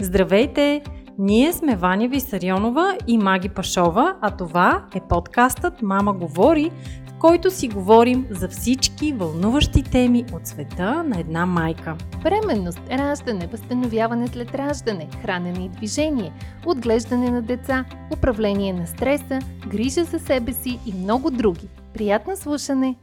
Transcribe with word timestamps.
Здравейте! 0.00 0.82
Ние 1.18 1.52
сме 1.52 1.76
Ваня 1.76 2.08
Висарионова 2.08 2.96
и 3.06 3.18
Маги 3.18 3.48
Пашова, 3.48 4.14
а 4.20 4.30
това 4.30 4.86
е 4.94 5.00
подкастът 5.08 5.82
Мама 5.82 6.12
говори, 6.12 6.70
в 7.06 7.18
който 7.18 7.50
си 7.50 7.68
говорим 7.68 8.26
за 8.30 8.48
всички 8.48 9.12
вълнуващи 9.12 9.82
теми 9.82 10.24
от 10.32 10.46
света 10.46 11.02
на 11.02 11.20
една 11.20 11.46
майка. 11.46 11.96
Бременност, 12.22 12.80
раждане, 12.90 13.46
възстановяване 13.46 14.26
след 14.26 14.54
раждане, 14.54 15.08
хранене 15.22 15.64
и 15.64 15.68
движение, 15.68 16.32
отглеждане 16.66 17.30
на 17.30 17.42
деца, 17.42 17.84
управление 18.12 18.72
на 18.72 18.86
стреса, 18.86 19.38
грижа 19.68 20.04
за 20.04 20.18
себе 20.18 20.52
си 20.52 20.78
и 20.86 20.92
много 20.92 21.30
други. 21.30 21.68
Приятно 21.94 22.36
слушане! 22.36 22.96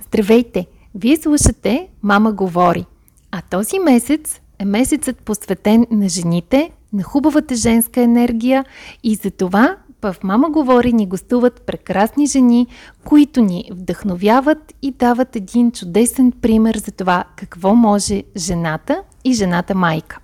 Здравейте! 0.00 0.66
Вие 0.94 1.16
слушате 1.16 1.88
Мама 2.02 2.32
говори. 2.32 2.84
А 3.30 3.42
този 3.50 3.78
месец 3.78 4.40
е 4.58 4.64
месецът 4.64 5.18
посветен 5.18 5.86
на 5.90 6.08
жените, 6.08 6.70
на 6.92 7.02
хубавата 7.02 7.54
женска 7.54 8.00
енергия 8.00 8.64
и 9.02 9.14
за 9.14 9.30
това 9.30 9.76
в 10.02 10.16
Мама 10.22 10.50
говори 10.50 10.92
ни 10.92 11.06
гостуват 11.06 11.62
прекрасни 11.62 12.26
жени, 12.26 12.66
които 13.04 13.40
ни 13.40 13.70
вдъхновяват 13.72 14.74
и 14.82 14.90
дават 14.90 15.36
един 15.36 15.72
чудесен 15.72 16.32
пример 16.32 16.76
за 16.76 16.92
това 16.92 17.24
какво 17.36 17.74
може 17.74 18.22
жената 18.36 19.02
и 19.24 19.32
жената 19.32 19.74
майка. 19.74 20.18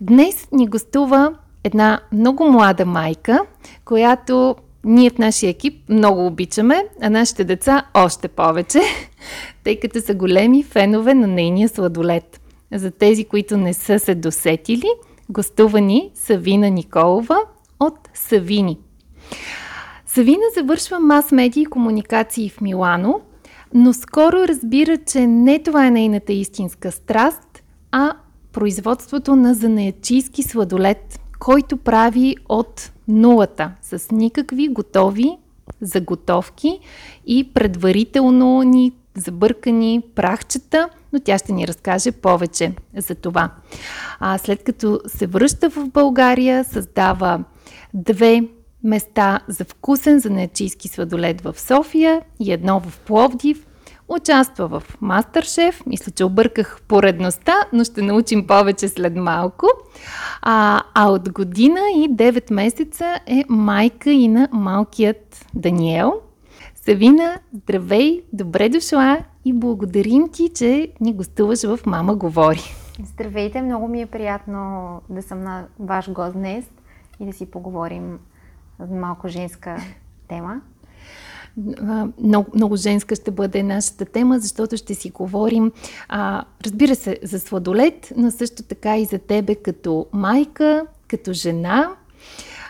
Днес 0.00 0.48
ни 0.52 0.66
гостува 0.66 1.34
една 1.64 2.00
много 2.12 2.50
млада 2.50 2.86
майка, 2.86 3.40
която 3.84 4.56
ние 4.84 5.10
в 5.10 5.18
нашия 5.18 5.50
екип 5.50 5.88
много 5.88 6.26
обичаме, 6.26 6.84
а 7.02 7.10
нашите 7.10 7.44
деца 7.44 7.82
още 7.94 8.28
повече, 8.28 8.80
тъй 9.64 9.80
като 9.80 10.00
са 10.00 10.14
големи 10.14 10.62
фенове 10.62 11.14
на 11.14 11.26
нейния 11.26 11.68
сладолет. 11.68 12.40
За 12.74 12.90
тези, 12.90 13.24
които 13.24 13.56
не 13.56 13.74
са 13.74 13.98
се 13.98 14.14
досетили, 14.14 14.88
гостувани 15.30 16.10
Савина 16.14 16.70
Николова 16.70 17.36
от 17.80 17.98
Савини. 18.14 18.78
Савина 20.06 20.42
завършва 20.56 20.98
мас-медии 20.98 21.62
и 21.62 21.66
комуникации 21.66 22.50
в 22.50 22.60
Милано, 22.60 23.20
но 23.74 23.92
скоро 23.92 24.36
разбира, 24.48 24.96
че 24.96 25.26
не 25.26 25.62
това 25.62 25.86
е 25.86 25.90
нейната 25.90 26.32
истинска 26.32 26.92
страст, 26.92 27.62
а 27.92 28.12
производството 28.52 29.36
на 29.36 29.54
занаячийски 29.54 30.42
сладолет, 30.42 31.20
който 31.38 31.76
прави 31.76 32.36
от 32.48 32.92
нулата, 33.08 33.70
с 33.82 34.10
никакви 34.12 34.68
готови 34.68 35.36
заготовки 35.80 36.80
и 37.26 37.50
предварително 37.54 38.62
ни 38.62 38.92
забъркани 39.16 40.02
прахчета, 40.14 40.88
но 41.14 41.20
тя 41.20 41.38
ще 41.38 41.52
ни 41.52 41.68
разкаже 41.68 42.12
повече 42.12 42.72
за 42.96 43.14
това. 43.14 43.50
А 44.20 44.38
след 44.38 44.64
като 44.64 45.00
се 45.06 45.26
връща 45.26 45.70
в 45.70 45.88
България, 45.88 46.64
създава 46.64 47.44
две 47.94 48.42
места 48.84 49.40
за 49.48 49.64
вкусен 49.64 50.20
занечийски 50.20 50.88
сладолед 50.88 51.40
в 51.40 51.60
София 51.60 52.22
и 52.40 52.52
едно 52.52 52.80
в 52.80 52.98
Пловдив. 52.98 53.66
Участва 54.08 54.68
в 54.68 54.82
Мастършеф. 55.00 55.86
Мисля, 55.86 56.12
че 56.12 56.24
обърках 56.24 56.80
поредността, 56.88 57.54
но 57.72 57.84
ще 57.84 58.02
научим 58.02 58.46
повече 58.46 58.88
след 58.88 59.16
малко. 59.16 59.66
А, 60.42 60.82
а 60.94 61.10
от 61.10 61.32
година 61.32 61.80
и 61.96 62.08
9 62.10 62.52
месеца 62.52 63.18
е 63.26 63.44
майка 63.48 64.10
и 64.10 64.28
на 64.28 64.48
малкият 64.52 65.46
Даниел. 65.54 66.12
Савина, 66.84 67.38
здравей, 67.52 68.22
добре 68.32 68.68
дошла 68.68 69.18
и 69.44 69.52
благодарим 69.52 70.28
ти, 70.28 70.50
че 70.54 70.88
ни 71.00 71.14
гостуваш 71.14 71.62
в 71.62 71.78
Мама 71.86 72.14
говори. 72.16 72.62
Здравейте, 73.04 73.62
много 73.62 73.88
ми 73.88 74.02
е 74.02 74.06
приятно 74.06 75.00
да 75.10 75.22
съм 75.22 75.40
на 75.40 75.66
ваш 75.78 76.12
гост 76.12 76.32
днес 76.32 76.64
и 77.20 77.26
да 77.26 77.32
си 77.32 77.46
поговорим 77.46 78.18
за 78.80 78.94
малко 78.94 79.28
женска 79.28 79.76
тема. 80.28 80.60
Много, 82.20 82.50
много 82.54 82.76
женска 82.76 83.14
ще 83.14 83.30
бъде 83.30 83.62
нашата 83.62 84.04
тема, 84.04 84.38
защото 84.38 84.76
ще 84.76 84.94
си 84.94 85.10
говорим, 85.10 85.72
а, 86.08 86.44
разбира 86.66 86.94
се, 86.94 87.18
за 87.22 87.40
сладолет, 87.40 88.12
но 88.16 88.30
също 88.30 88.62
така 88.62 88.96
и 88.98 89.04
за 89.04 89.18
тебе 89.18 89.54
като 89.54 90.06
майка, 90.12 90.86
като 91.08 91.32
жена, 91.32 91.90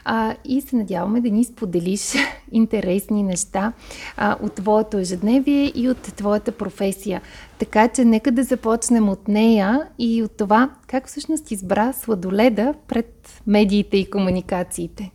а, 0.04 0.34
и 0.44 0.60
се 0.60 0.76
надяваме 0.76 1.20
да 1.20 1.30
ни 1.30 1.44
споделиш 1.44 2.14
интересни 2.52 3.22
неща 3.22 3.72
а, 4.16 4.36
от 4.42 4.54
твоето 4.54 4.98
ежедневие 4.98 5.72
и 5.74 5.90
от 5.90 6.02
твоята 6.02 6.52
професия. 6.52 7.22
Така 7.58 7.88
че 7.88 8.04
нека 8.04 8.32
да 8.32 8.42
започнем 8.42 9.08
от 9.08 9.28
нея 9.28 9.88
и 9.98 10.22
от 10.22 10.36
това 10.36 10.70
как 10.86 11.08
всъщност 11.08 11.50
избра 11.50 11.92
сладоледа 11.92 12.74
пред 12.88 13.42
медиите 13.46 13.96
и 13.96 14.10
комуникациите. 14.10 15.10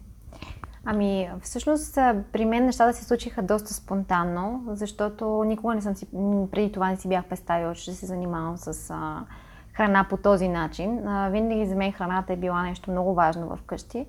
Ами, 0.85 1.29
всъщност, 1.41 1.95
при 2.31 2.45
мен 2.45 2.65
нещата 2.65 2.93
се 2.93 3.05
случиха 3.05 3.41
доста 3.41 3.73
спонтанно, 3.73 4.63
защото 4.67 5.43
никога 5.43 5.75
не 5.75 5.81
съм 5.81 5.95
си, 5.95 6.07
преди 6.51 6.71
това 6.71 6.89
не 6.89 6.97
си 6.97 7.07
бях 7.07 7.25
представила, 7.25 7.75
че 7.75 7.93
се 7.93 8.05
занимавам 8.05 8.57
с 8.57 8.89
а, 8.89 9.25
храна 9.73 10.05
по 10.09 10.17
този 10.17 10.47
начин. 10.47 11.07
А, 11.07 11.29
винаги 11.29 11.65
за 11.65 11.75
мен 11.75 11.91
храната 11.91 12.33
е 12.33 12.37
била 12.37 12.63
нещо 12.63 12.91
много 12.91 13.13
важно 13.13 13.47
в 13.47 13.59
къщи, 13.65 14.05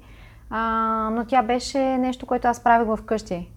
а, 0.50 1.10
но 1.12 1.24
тя 1.24 1.42
беше 1.42 1.78
нещо, 1.78 2.26
което 2.26 2.48
аз 2.48 2.60
правих 2.60 2.88
в 2.88 2.98
къщи. 3.06 3.50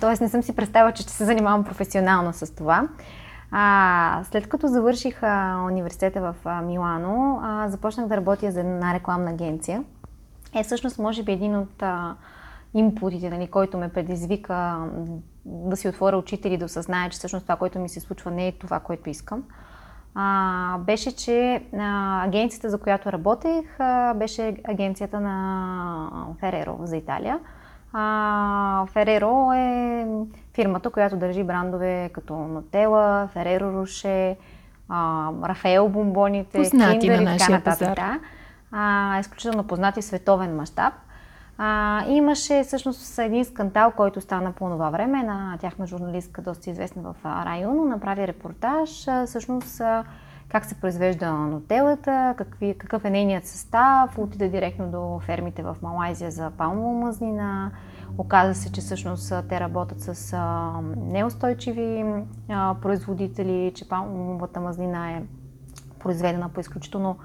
тоест 0.00 0.20
не 0.22 0.28
съм 0.28 0.42
си 0.42 0.56
представила, 0.56 0.92
че 0.92 1.02
ще 1.02 1.12
се 1.12 1.24
занимавам 1.24 1.64
професионално 1.64 2.32
с 2.32 2.54
това. 2.54 2.88
А, 3.50 4.20
след 4.24 4.48
като 4.48 4.66
завърших 4.66 5.22
а, 5.22 5.62
университета 5.66 6.20
в 6.20 6.34
а, 6.44 6.62
Милано, 6.62 7.40
а, 7.42 7.68
започнах 7.68 8.06
да 8.06 8.16
работя 8.16 8.50
за 8.50 8.60
една 8.60 8.94
рекламна 8.94 9.30
агенция. 9.30 9.84
Е, 10.54 10.62
всъщност, 10.62 10.98
може 10.98 11.22
би 11.22 11.32
един 11.32 11.56
от 11.56 11.82
а, 11.82 12.14
импутите, 12.74 13.30
нали, 13.30 13.46
който 13.46 13.78
ме 13.78 13.88
предизвика 13.88 14.78
да 15.44 15.76
си 15.76 15.88
отворя 15.88 16.16
очите 16.16 16.48
и 16.48 16.58
да 16.58 16.64
осъзная, 16.64 17.10
че 17.10 17.18
всъщност 17.18 17.44
това, 17.44 17.56
което 17.56 17.78
ми 17.78 17.88
се 17.88 18.00
случва, 18.00 18.30
не 18.30 18.48
е 18.48 18.52
това, 18.52 18.80
което 18.80 19.10
искам. 19.10 19.42
А, 20.14 20.78
беше, 20.78 21.16
че 21.16 21.62
а, 21.78 22.24
агенцията, 22.24 22.70
за 22.70 22.78
която 22.78 23.12
работех, 23.12 23.80
а, 23.80 24.14
беше 24.14 24.56
агенцията 24.64 25.20
на 25.20 26.08
Фереро 26.40 26.78
за 26.82 26.96
Италия. 26.96 27.38
А, 27.92 28.86
Фереро 28.86 29.52
е 29.52 30.06
фирмата, 30.54 30.90
която 30.90 31.16
държи 31.16 31.44
брандове 31.44 32.10
като 32.12 32.34
Нотела, 32.34 33.28
Фереро 33.32 33.72
Роше, 33.72 34.36
Рафаел 35.44 35.88
бомбоните, 35.88 36.58
Познати 36.58 36.98
Киндер 36.98 37.18
на 37.18 37.34
и 37.34 37.38
така 37.38 37.52
нататък. 37.52 37.94
Да. 37.94 38.18
А, 38.72 39.18
изключително 39.20 39.64
познати 39.64 40.02
световен 40.02 40.56
мащаб. 40.56 40.94
А, 41.58 42.04
имаше 42.08 42.62
всъщност 42.62 43.18
един 43.18 43.44
скандал, 43.44 43.92
който 43.96 44.20
стана 44.20 44.52
по 44.52 44.70
това 44.70 44.90
време. 44.90 45.22
На 45.22 45.58
тяхна 45.60 45.86
журналистка, 45.86 46.42
доста 46.42 46.70
известна 46.70 47.02
в 47.02 47.16
районо, 47.24 47.84
направи 47.84 48.26
репортаж 48.26 49.06
всъщност 49.26 49.80
как 50.48 50.64
се 50.64 50.74
произвежда 50.74 51.32
нотелата, 51.32 52.34
какви, 52.38 52.74
какъв 52.78 53.04
е 53.04 53.10
нейният 53.10 53.46
състав, 53.46 54.18
отида 54.18 54.48
директно 54.48 54.90
до 54.90 55.20
фермите 55.20 55.62
в 55.62 55.76
Малайзия 55.82 56.30
за 56.30 56.50
палмова 56.50 57.06
мазнина. 57.06 57.70
Оказа 58.18 58.54
се, 58.54 58.72
че 58.72 58.80
всъщност 58.80 59.34
те 59.48 59.60
работят 59.60 60.00
с 60.00 60.36
неустойчиви 60.96 62.04
производители, 62.82 63.72
че 63.74 63.88
палмовата 63.88 64.60
мазнина 64.60 65.10
е 65.10 65.22
произведена 65.98 66.48
по 66.48 66.60
изключително 66.60 67.16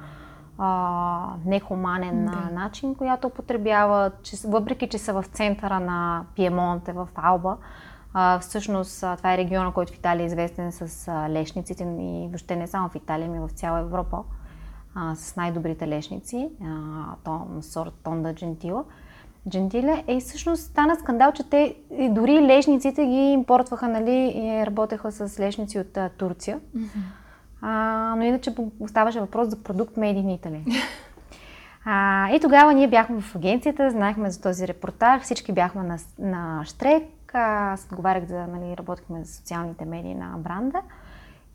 а, 0.60 1.34
нехуманен 1.46 2.26
да. 2.26 2.50
начин, 2.54 2.96
която 2.96 3.28
употребяват, 3.28 4.24
че, 4.24 4.36
въпреки 4.48 4.88
че 4.88 4.98
са 4.98 5.14
в 5.14 5.26
центъра 5.34 5.80
на 5.80 6.26
Пиемонте, 6.36 6.94
в 6.94 7.08
Алба, 7.16 7.58
а, 8.14 8.40
всъщност 8.40 9.04
а, 9.04 9.18
това 9.18 9.34
е 9.34 9.38
региона, 9.38 9.72
който 9.72 9.94
в 9.94 9.96
Италия 9.96 10.24
е 10.24 10.28
известен 10.28 10.72
с 10.72 11.08
а, 11.08 11.30
лешниците 11.30 11.84
и 11.84 12.28
въобще 12.28 12.56
не 12.56 12.68
само 12.68 12.90
в 12.90 12.96
Италия, 12.96 13.28
ами 13.28 13.40
в 13.40 13.50
цяла 13.50 13.80
Европа 13.80 14.24
а, 14.96 15.16
с 15.16 15.36
най-добрите 15.36 15.88
лешници, 15.88 16.50
а, 16.64 16.68
то, 17.24 17.48
сорт 17.62 17.94
Тонда 18.04 18.36
Джентила. 18.36 18.84
Джентиле, 19.50 20.04
е 20.08 20.20
всъщност 20.20 20.64
стана 20.64 20.96
скандал, 20.96 21.32
че 21.32 21.50
те 21.50 21.76
дори 22.10 22.42
лешниците 22.42 23.06
ги 23.06 23.16
импортваха, 23.16 23.88
нали, 23.88 24.34
и 24.36 24.66
работеха 24.66 25.12
с 25.12 25.40
лешници 25.40 25.80
от 25.80 25.98
а, 25.98 26.10
Турция. 26.10 26.60
Mm-hmm. 26.60 26.88
А, 27.62 28.14
но 28.18 28.24
иначе 28.24 28.56
оставаше 28.80 29.20
въпрос 29.20 29.48
за 29.48 29.64
продукт 29.64 29.96
Made 29.96 30.24
in 30.24 30.40
Italy. 30.40 30.84
А, 31.86 32.30
и 32.30 32.40
тогава 32.40 32.74
ние 32.74 32.88
бяхме 32.88 33.22
в 33.22 33.36
агенцията, 33.36 33.90
знаехме 33.92 34.32
за 34.32 34.42
този 34.42 34.68
репортаж, 34.68 35.22
всички 35.22 35.52
бяхме 35.52 35.84
на, 35.84 35.98
на 36.20 36.66
штрек, 36.66 37.04
аз 37.34 37.88
отговарях 37.92 38.26
за, 38.26 38.48
нали, 38.48 38.78
работихме 38.78 39.24
за 39.24 39.34
социалните 39.34 39.86
медии 39.86 40.16
на 40.16 40.36
бранда 40.38 40.82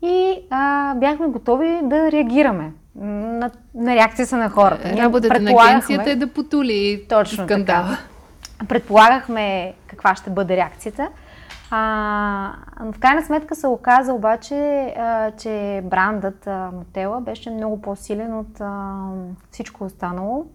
и 0.01 0.39
а, 0.49 0.95
бяхме 0.95 1.27
готови 1.27 1.79
да 1.83 2.11
реагираме 2.11 2.71
на, 2.95 3.51
на 3.75 3.95
реакцията 3.95 4.37
на 4.37 4.49
хората. 4.49 4.87
Ние 4.87 5.03
Работата 5.03 5.39
на 5.39 5.51
агенцията 5.51 6.11
е 6.11 6.15
да 6.15 6.27
потули 6.27 7.05
точно 7.09 7.43
скандала. 7.43 7.97
Така. 8.57 8.67
Предполагахме 8.67 9.73
каква 9.87 10.15
ще 10.15 10.29
бъде 10.29 10.57
реакцията. 10.57 11.09
А, 11.71 12.53
в 12.79 12.99
крайна 12.99 13.21
сметка 13.21 13.55
се 13.55 13.67
оказа 13.67 14.13
обаче, 14.13 14.55
а, 14.97 15.31
че 15.31 15.81
брандът 15.83 16.47
а, 16.47 16.71
Нутела 16.73 17.21
беше 17.21 17.49
много 17.49 17.81
по-силен 17.81 18.33
от 18.37 18.61
а, 18.61 18.95
всичко 19.51 19.83
останало. 19.83 20.45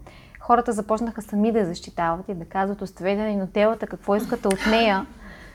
Хората 0.40 0.72
започнаха 0.72 1.22
сами 1.22 1.52
да 1.52 1.64
защитават 1.64 2.28
и 2.28 2.34
да 2.34 2.44
казват, 2.44 2.82
оставете 2.82 3.22
ни 3.22 3.36
Нутелата, 3.36 3.86
какво 3.86 4.16
искате 4.16 4.48
от 4.48 4.66
нея, 4.70 5.06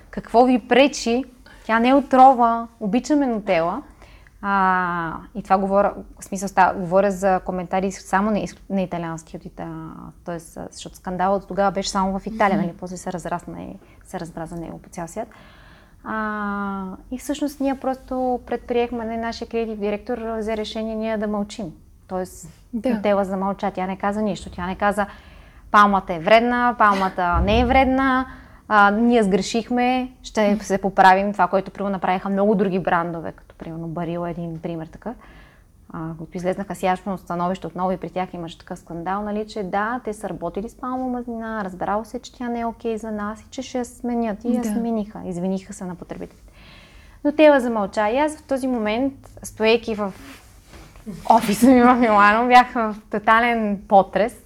какво 0.10 0.46
ви 0.46 0.68
пречи, 0.68 1.24
тя 1.66 1.80
не 1.80 1.90
е 1.90 1.94
отрова, 1.94 2.68
обичаме 2.80 3.28
Нутела. 3.28 3.82
А, 4.48 5.14
и 5.36 5.44
това 5.44 5.58
говоря, 5.58 5.94
в 6.20 6.24
смисъл 6.24 6.50
става, 6.50 6.80
говоря 6.80 7.12
за 7.12 7.40
коментари 7.46 7.92
само 7.92 8.32
на, 8.32 8.46
на 8.70 8.82
италиански, 8.82 9.38
от 9.38 9.44
т.е. 10.26 10.40
защото 10.72 10.96
скандалът 10.96 11.48
тогава 11.48 11.72
беше 11.72 11.90
само 11.90 12.20
в 12.20 12.28
Италия, 12.28 12.58
нали? 12.58 12.74
после 12.80 12.98
се 12.98 13.14
разрасна 13.14 13.62
и 13.62 13.78
се 14.04 14.20
разбра 14.20 14.46
за 14.46 14.56
него 14.56 14.82
по 14.82 14.90
цял 14.90 15.08
свят. 15.08 15.28
А, 16.04 16.86
и 17.12 17.18
всъщност 17.18 17.60
ние 17.60 17.76
просто 17.76 18.40
предприехме, 18.48 19.06
не, 19.06 19.18
нашия 19.18 19.48
креатив 19.48 19.80
директор 19.80 20.18
взе 20.38 20.58
решение 20.58 20.96
ние 20.96 21.18
да 21.18 21.28
мълчим. 21.28 21.74
Тоест, 22.08 22.48
да. 22.74 23.02
Тела 23.02 23.26
замълча, 23.26 23.72
тя 23.72 23.88
не 23.88 23.98
каза 23.98 24.22
нищо. 24.22 24.50
Тя 24.50 24.68
не 24.68 24.76
каза, 24.76 25.06
палмата 25.72 26.14
е 26.14 26.20
вредна, 26.20 26.76
палмата 26.78 27.40
не 27.40 27.60
е 27.60 27.66
вредна, 27.66 28.26
а, 28.68 28.92
ние 28.92 29.24
сгрешихме, 29.24 30.12
ще 30.24 30.58
се 30.62 30.78
поправим. 30.78 31.34
Това, 31.34 31.48
което 31.48 31.72
примерно 31.72 31.92
направиха 31.92 32.30
много 32.30 32.56
други 32.56 32.80
брандове, 32.80 33.32
като 33.32 33.56
примерно 33.56 33.88
Барила, 33.88 34.30
един 34.30 34.60
пример 34.62 34.88
така, 34.88 35.14
които 36.18 36.38
излезнаха 36.38 36.76
с 36.76 36.84
ясно 36.84 37.18
становище 37.18 37.68
отново 37.68 37.92
и 37.92 37.98
при 37.98 38.10
тях 38.10 38.34
имаше 38.34 38.58
такъв 38.58 38.80
скандал, 38.80 39.22
нали, 39.22 39.48
че 39.48 39.64
да, 39.64 40.00
те 40.04 40.14
са 40.14 40.30
работили 40.30 40.70
с 40.70 40.76
палма 40.76 41.08
мазнина, 41.08 41.62
разбрало 41.64 42.06
се, 42.06 42.20
че 42.20 42.34
тя 42.34 42.50
не 42.50 42.60
е 42.60 42.66
окей 42.66 42.98
за 42.98 43.12
нас 43.12 43.42
и 43.42 43.46
че 43.50 43.62
ще 43.62 43.78
я 43.78 43.86
сменят. 43.86 44.44
И 44.44 44.56
я 44.56 44.62
да. 44.62 44.70
смениха, 44.70 45.22
извиниха 45.26 45.74
се 45.74 45.86
на 45.86 45.96
потребителите. 45.96 46.54
Но 47.24 47.32
те 47.32 47.60
замълча. 47.60 48.10
И 48.10 48.18
аз 48.18 48.38
в 48.38 48.44
този 48.44 48.68
момент, 48.68 49.14
стоейки 49.44 49.96
в 49.96 50.14
офиса 51.30 51.68
ми 51.68 51.82
в 51.82 51.96
Милано, 51.96 52.48
бях 52.48 52.74
в 52.74 52.96
тотален 53.12 53.82
потрес. 53.88 54.45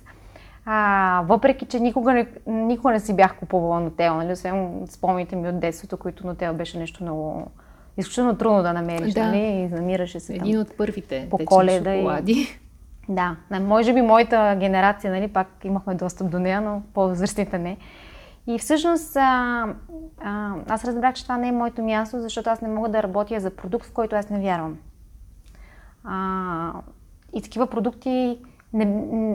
А, 0.72 1.24
въпреки, 1.28 1.66
че 1.66 1.80
никога 1.80 2.14
не, 2.14 2.28
никога 2.48 2.92
не 2.92 3.00
си 3.00 3.16
бях 3.16 3.36
купувала 3.36 3.80
нотел, 3.80 4.16
нали? 4.16 4.32
освен 4.32 4.88
спомните 4.88 5.36
ми 5.36 5.50
от 5.50 5.60
детството, 5.60 5.98
които 5.98 6.28
нотел 6.28 6.54
беше 6.54 6.80
нещо 6.80 7.04
много 7.04 7.52
изключително 7.98 8.38
трудно 8.38 8.64
да 8.64 8.74
намериш, 8.74 9.14
да. 9.14 9.26
нали? 9.26 9.38
И 9.38 9.68
намираше 9.68 10.20
се 10.20 10.36
Един 10.36 10.54
там. 10.54 10.62
от 10.62 10.78
първите 10.78 11.28
по 11.30 11.38
коледа 11.46 11.96
шоколади. 11.96 12.32
И... 12.32 12.48
Да, 13.10 13.36
може 13.62 13.94
би 13.94 14.02
моята 14.02 14.58
генерация, 14.60 15.14
нали, 15.14 15.28
пак 15.28 15.48
имахме 15.64 15.96
достъп 15.96 16.30
до 16.30 16.40
нея, 16.40 16.62
но 16.62 16.82
по-възрастните 16.94 17.60
не. 17.60 17.78
И 18.48 18.60
всъщност 18.60 19.16
а, 19.16 19.66
а, 20.22 20.54
аз 20.68 20.86
разбрах, 20.86 21.14
че 21.14 21.24
това 21.24 21.38
не 21.38 21.48
е 21.48 21.52
моето 21.52 21.84
място, 21.84 22.20
защото 22.20 22.50
аз 22.50 22.62
не 22.62 22.68
мога 22.68 22.90
да 22.90 23.04
работя 23.04 23.40
за 23.40 23.50
продукт, 23.50 23.86
в 23.86 23.92
който 23.92 24.16
аз 24.16 24.30
не 24.30 24.40
вярвам. 24.40 24.78
А, 26.04 26.74
и 27.34 27.42
такива 27.42 27.68
продукти, 27.68 28.38
не, 28.74 28.86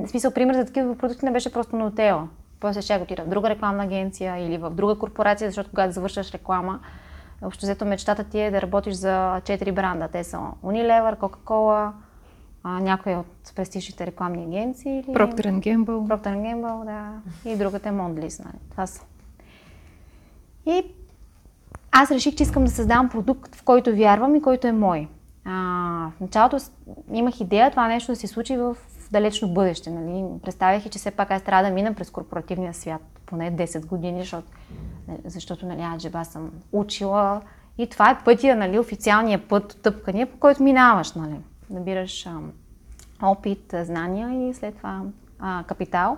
в 0.07 0.09
смисъл, 0.09 0.31
пример 0.31 0.55
за 0.55 0.65
такива 0.65 0.97
продукти 0.97 1.25
не 1.25 1.33
беше 1.33 1.53
просто 1.53 1.77
на 1.77 1.87
отела. 1.87 2.29
После 2.61 2.83
ще 2.83 3.01
отида 3.03 3.23
в 3.23 3.29
друга 3.29 3.51
рекламна 3.51 3.85
агенция 3.85 4.37
или 4.37 4.59
в 4.59 4.71
друга 4.71 4.99
корпорация, 4.99 5.49
защото 5.49 5.71
когато 5.71 5.93
завършваш 5.93 6.33
реклама, 6.33 6.81
Общо 7.45 7.67
взето 7.67 7.85
мечтата 7.85 8.25
ти 8.25 8.41
е 8.41 8.51
да 8.51 8.63
работиш 8.63 8.95
за 8.95 9.41
четири 9.45 9.73
бранда. 9.73 10.09
Те 10.09 10.25
са 10.25 10.37
Unilever, 10.65 11.19
Coca-Cola, 11.19 11.91
някои 12.65 13.15
от 13.15 13.53
престижните 13.57 14.07
рекламни 14.07 14.45
агенции. 14.45 14.99
Или... 14.99 15.07
Procter 15.07 15.59
Gamble. 15.59 15.85
Procter 15.85 16.37
Gamble, 16.37 16.85
да. 16.85 17.13
И 17.51 17.57
другата 17.57 17.89
е 17.89 17.93
Mondelez. 17.93 18.45
Нали? 18.45 18.57
Това 18.71 18.87
са. 18.87 19.03
И 20.67 20.85
аз 21.93 22.11
реших, 22.11 22.35
че 22.35 22.43
искам 22.43 22.65
да 22.65 22.71
създам 22.71 23.09
продукт, 23.09 23.55
в 23.55 23.63
който 23.63 23.97
вярвам 23.97 24.35
и 24.35 24.43
който 24.43 24.67
е 24.67 24.73
мой. 24.73 25.09
А, 25.45 25.53
в 26.17 26.21
началото 26.21 26.57
имах 27.13 27.41
идея 27.41 27.71
това 27.71 27.89
нещо 27.89 28.13
да 28.13 28.17
се 28.17 28.27
случи 28.27 28.57
в 28.57 28.77
далечно 29.11 29.49
бъдеще. 29.49 29.91
Нали? 29.91 30.25
Представях 30.43 30.87
и, 30.87 30.91
че 30.91 30.99
все 30.99 31.11
пак 31.11 31.31
аз 31.31 31.43
трябва 31.43 31.69
да 31.69 31.75
мина 31.75 31.95
през 31.95 32.11
корпоративния 32.11 32.75
свят 32.75 33.03
поне 33.27 33.57
10 33.57 33.87
години, 33.87 34.21
защото 34.21 34.49
Нали, 35.09 35.19
защото 35.25 35.67
нали, 35.67 35.81
аджеба 35.95 36.25
съм 36.25 36.51
учила 36.73 37.41
и 37.79 37.87
това 37.87 38.11
е 38.11 38.25
пътя, 38.25 38.57
нали, 38.57 38.79
официалния 38.79 39.49
път, 39.49 39.79
тъпкания, 39.83 40.27
по 40.27 40.39
който 40.39 40.63
минаваш, 40.63 41.13
нали. 41.13 41.37
Набираш 41.71 42.27
а, 42.27 42.39
опит, 43.23 43.75
знания 43.83 44.49
и 44.49 44.55
след 44.55 44.77
това 44.77 45.03
а, 45.39 45.65
капитал 45.67 46.17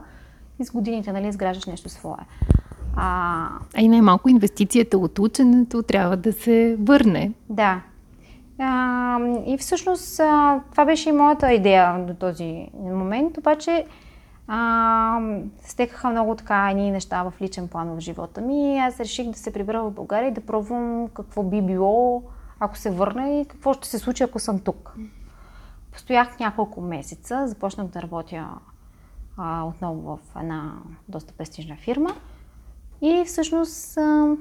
и 0.58 0.64
с 0.64 0.70
годините, 0.70 1.12
нали, 1.12 1.28
изграждаш 1.28 1.64
нещо 1.64 1.88
свое. 1.88 2.18
А, 2.96 3.48
а 3.76 3.80
и 3.80 3.88
най-малко 3.88 4.28
инвестицията 4.28 4.98
от 4.98 5.18
ученето 5.18 5.82
трябва 5.82 6.16
да 6.16 6.32
се 6.32 6.76
върне. 6.80 7.32
Да. 7.48 7.82
А, 8.58 9.18
и 9.46 9.58
всъщност 9.58 10.20
а, 10.20 10.60
това 10.70 10.84
беше 10.84 11.08
и 11.08 11.12
моята 11.12 11.52
идея 11.52 12.04
до 12.06 12.14
този 12.14 12.68
момент, 12.74 13.38
обаче 13.38 13.86
а, 14.48 15.20
стекаха 15.58 16.10
много 16.10 16.34
така 16.34 16.68
едни 16.70 16.90
неща 16.90 17.22
в 17.22 17.32
личен 17.40 17.68
план 17.68 17.96
в 17.96 18.00
живота 18.00 18.40
ми 18.40 18.74
и 18.74 18.78
аз 18.78 19.00
реших 19.00 19.30
да 19.30 19.38
се 19.38 19.52
прибера 19.52 19.82
в 19.82 19.90
България 19.90 20.28
и 20.28 20.34
да 20.34 20.40
пробвам 20.40 21.08
какво 21.14 21.42
би 21.42 21.62
било, 21.62 22.22
ако 22.60 22.76
се 22.76 22.90
върна 22.90 23.28
и 23.30 23.44
какво 23.44 23.72
ще 23.72 23.88
се 23.88 23.98
случи, 23.98 24.22
ако 24.22 24.38
съм 24.38 24.58
тук. 24.58 24.94
Постоях 25.92 26.38
няколко 26.38 26.80
месеца, 26.80 27.48
започнах 27.48 27.86
да 27.86 28.02
работя 28.02 28.48
а, 29.36 29.64
отново 29.64 30.16
в 30.16 30.40
една 30.40 30.72
доста 31.08 31.32
престижна 31.32 31.76
фирма 31.76 32.10
и 33.02 33.24
всъщност 33.26 33.98
а, 33.98 34.36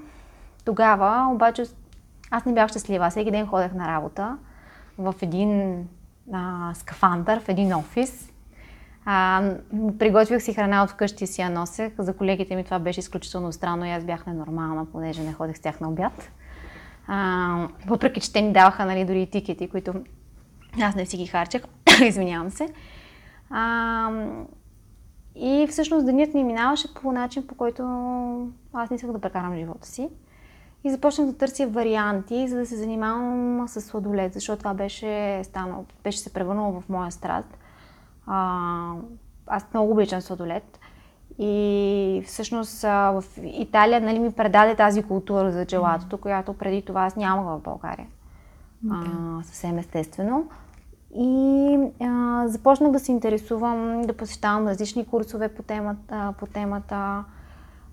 тогава 0.66 1.34
обаче 1.34 1.66
аз 2.32 2.46
не 2.46 2.54
бях 2.54 2.70
щастлива. 2.70 3.10
Всеки 3.10 3.32
ден 3.32 3.48
ходех 3.48 3.74
на 3.74 3.88
работа 3.88 4.38
в 4.98 5.16
един 5.22 5.84
а, 6.34 6.72
скафандър, 6.74 7.40
в 7.40 7.50
един 7.50 7.74
офис 7.74 8.32
а, 9.06 9.44
приготвих 10.00 10.42
си 10.42 10.54
храна 10.54 10.84
от 10.84 10.90
вкъщи 10.90 11.24
и 11.24 11.28
си 11.28 11.42
я 11.42 11.50
носех. 11.50 11.94
За 11.98 12.14
колегите 12.14 12.56
ми 12.56 12.64
това 12.64 12.80
беше 12.80 13.00
изключително 13.00 13.52
странно 13.52 13.86
и 13.86 13.92
аз 13.92 14.04
бях 14.04 14.26
ненормална, 14.26 14.86
понеже 14.86 15.24
не 15.24 15.34
ходех 15.34 15.58
с 15.58 15.60
тях 15.60 15.80
на 15.80 15.90
обяд. 15.90 16.32
А, 17.08 17.68
въпреки, 17.88 18.20
че 18.20 18.34
те 18.34 18.42
ни 18.42 18.54
даваха 18.54 18.86
нали, 18.86 19.06
дори 19.06 19.30
тикети, 19.30 19.70
които 19.70 19.94
аз 20.82 20.96
не 20.96 21.06
си 21.06 21.18
ги 21.18 21.28
харчех. 21.28 21.64
Извинявам 22.04 22.52
се. 22.52 22.68
А, 23.50 24.12
и 25.36 25.68
всъщност 25.70 26.06
денят 26.06 26.34
ми 26.34 26.44
минаваше 26.44 26.94
по 26.94 27.12
начин, 27.12 27.48
по 27.48 27.56
който 27.56 27.84
аз 28.74 28.90
не 28.90 28.96
исках 28.96 29.12
да 29.12 29.20
прекарам 29.20 29.56
живота 29.56 29.88
си. 29.88 30.10
И 30.86 30.92
започнах 30.92 31.28
да 31.28 31.38
търся 31.38 31.68
варианти, 31.68 32.48
за 32.48 32.58
да 32.58 32.66
се 32.66 32.76
занимавам 32.76 33.68
с 33.68 33.82
сладолет, 33.82 34.34
защото 34.34 34.60
това 34.60 34.74
беше 34.74 35.42
станало, 35.44 35.86
беше 36.04 36.20
се 36.20 36.34
превърнало 36.34 36.82
в 36.82 36.90
моя 36.90 37.12
страст. 37.12 37.58
А, 38.28 38.92
аз 39.48 39.66
много 39.74 39.92
обичам 39.92 40.22
сладолет. 40.22 40.80
И 41.40 42.24
всъщност 42.26 42.82
в 42.82 43.24
Италия 43.44 44.02
нали, 44.02 44.20
ми 44.20 44.32
предаде 44.32 44.76
тази 44.76 45.04
култура 45.04 45.52
за 45.52 45.66
джелатото, 45.66 46.18
която 46.18 46.54
преди 46.54 46.82
това 46.82 47.02
аз 47.02 47.16
нямах 47.16 47.46
в 47.46 47.64
България. 47.64 48.08
Okay. 48.86 49.40
А, 49.40 49.44
съвсем 49.44 49.78
естествено. 49.78 50.50
И 51.16 51.78
а, 52.02 52.44
започнах 52.48 52.92
да 52.92 53.00
се 53.00 53.12
интересувам, 53.12 54.02
да 54.02 54.18
посещавам 54.18 54.68
различни 54.68 55.06
курсове 55.06 55.48
по 55.48 55.64
темата. 55.64 56.34
По 56.40 56.46
темата 56.46 57.24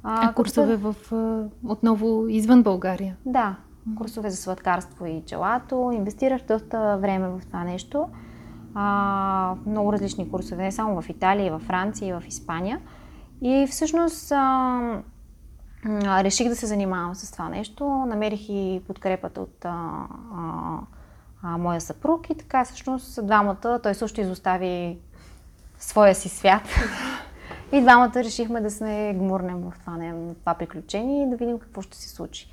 а, 0.03 0.29
а 0.29 0.33
курсове 0.33 0.77
в, 0.77 0.95
отново 1.65 2.29
извън 2.29 2.63
България? 2.63 3.17
Да, 3.27 3.57
курсове 3.99 4.31
за 4.31 4.37
сладкарство 4.37 5.07
и 5.07 5.23
джелато. 5.27 5.91
Инвестирах 5.95 6.43
доста 6.49 6.99
време 7.01 7.29
в 7.29 7.41
това 7.47 7.65
нещо 7.65 8.09
а, 8.75 9.55
много 9.67 9.93
различни 9.93 10.31
курсове, 10.31 10.63
не 10.63 10.73
само 10.73 11.03
в 11.03 11.09
Италия, 11.09 11.47
и 11.47 11.51
в 11.51 11.59
Франция, 11.59 12.09
и 12.09 12.21
в 12.21 12.29
Испания. 12.29 12.81
И 13.43 13.67
всъщност 13.71 14.33
а, 14.33 15.03
а, 15.85 16.25
реших 16.25 16.49
да 16.49 16.57
се 16.57 16.67
занимавам 16.67 17.15
с 17.15 17.33
това 17.33 17.49
нещо. 17.49 17.85
Намерих 17.85 18.49
и 18.49 18.83
подкрепата 18.87 19.41
от 19.41 19.65
а, 19.65 20.07
а, 20.35 20.79
а, 21.43 21.59
моя 21.59 21.81
съпруг 21.81 22.31
и 22.31 22.35
така 22.35 22.65
всъщност 22.65 23.27
двамата, 23.27 23.81
той 23.83 23.95
също 23.95 24.21
изостави 24.21 24.99
своя 25.79 26.15
си 26.15 26.29
свят. 26.29 26.63
И 27.73 27.81
двамата 27.81 28.13
решихме 28.17 28.61
да 28.61 28.71
сме 28.71 29.15
гмурнем 29.15 29.61
в 29.61 29.73
това, 29.81 29.97
не, 29.97 30.13
в 30.13 30.35
това 30.41 30.55
приключение 30.55 31.23
и 31.23 31.31
да 31.31 31.37
видим 31.37 31.59
какво 31.59 31.83
ще 31.83 31.97
се 31.97 32.09
случи. 32.09 32.51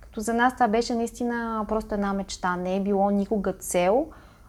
Като 0.00 0.20
за 0.20 0.34
нас 0.34 0.54
това 0.54 0.68
беше 0.68 0.94
наистина 0.94 1.64
просто 1.68 1.94
една 1.94 2.12
мечта. 2.12 2.56
Не 2.56 2.76
е 2.76 2.80
било 2.80 3.10
никога 3.10 3.52
цел, 3.52 4.06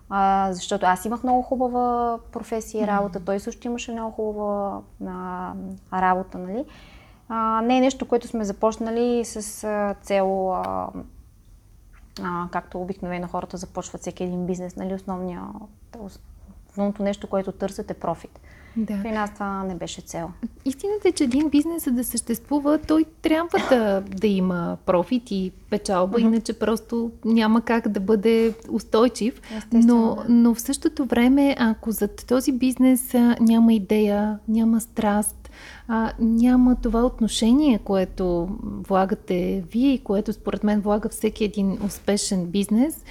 а, 0.09 0.49
защото 0.53 0.85
аз 0.85 1.05
имах 1.05 1.23
много 1.23 1.41
хубава 1.41 2.17
професия 2.31 2.83
и 2.83 2.87
работа, 2.87 3.19
той 3.19 3.39
също 3.39 3.67
имаше 3.67 3.91
много 3.91 4.11
хубава 4.11 4.81
а, 5.07 6.01
работа, 6.01 6.37
нали? 6.37 6.65
А, 7.29 7.61
не 7.61 7.77
е 7.77 7.81
нещо, 7.81 8.07
което 8.07 8.27
сме 8.27 8.45
започнали 8.45 9.25
с 9.25 9.63
а, 9.63 9.95
цел, 10.01 10.53
а, 10.53 10.89
а, 12.23 12.47
както 12.51 12.81
обикновено 12.81 13.27
хората 13.27 13.57
започват 13.57 14.01
всеки 14.01 14.23
един 14.23 14.45
бизнес, 14.45 14.75
нали? 14.75 14.93
Основния, 14.93 15.43
основното 16.69 17.03
нещо, 17.03 17.27
което 17.27 17.51
търсят 17.51 17.91
е 17.91 17.93
профит. 17.93 18.39
Да. 18.75 18.99
При 19.01 19.11
нас 19.11 19.33
това 19.33 19.63
не 19.63 19.75
беше 19.75 20.01
цел. 20.01 20.29
Истината 20.65 21.07
е, 21.07 21.11
че 21.11 21.23
един 21.23 21.49
бизнес, 21.49 21.83
за 21.83 21.91
да 21.91 22.03
съществува, 22.03 22.79
той 22.87 23.05
трябва 23.21 23.59
да, 23.69 24.01
да 24.01 24.27
има 24.27 24.77
профит 24.85 25.31
и 25.31 25.51
печалба, 25.69 26.17
mm-hmm. 26.17 26.21
иначе 26.21 26.59
просто 26.59 27.11
няма 27.25 27.61
как 27.61 27.87
да 27.87 27.99
бъде 27.99 28.53
устойчив. 28.69 29.41
Но, 29.73 30.17
но 30.29 30.53
в 30.53 30.61
същото 30.61 31.05
време, 31.05 31.55
ако 31.59 31.91
зад 31.91 32.25
този 32.27 32.51
бизнес 32.51 33.13
няма 33.39 33.73
идея, 33.73 34.39
няма 34.47 34.81
страст, 34.81 35.49
а, 35.87 36.13
няма 36.19 36.75
това 36.75 37.05
отношение, 37.05 37.79
което 37.79 38.49
влагате 38.63 39.63
вие 39.71 39.93
и 39.93 40.03
което 40.03 40.33
според 40.33 40.63
мен 40.63 40.81
влага 40.81 41.09
всеки 41.09 41.43
един 41.43 41.77
успешен 41.85 42.45
бизнес, 42.45 43.03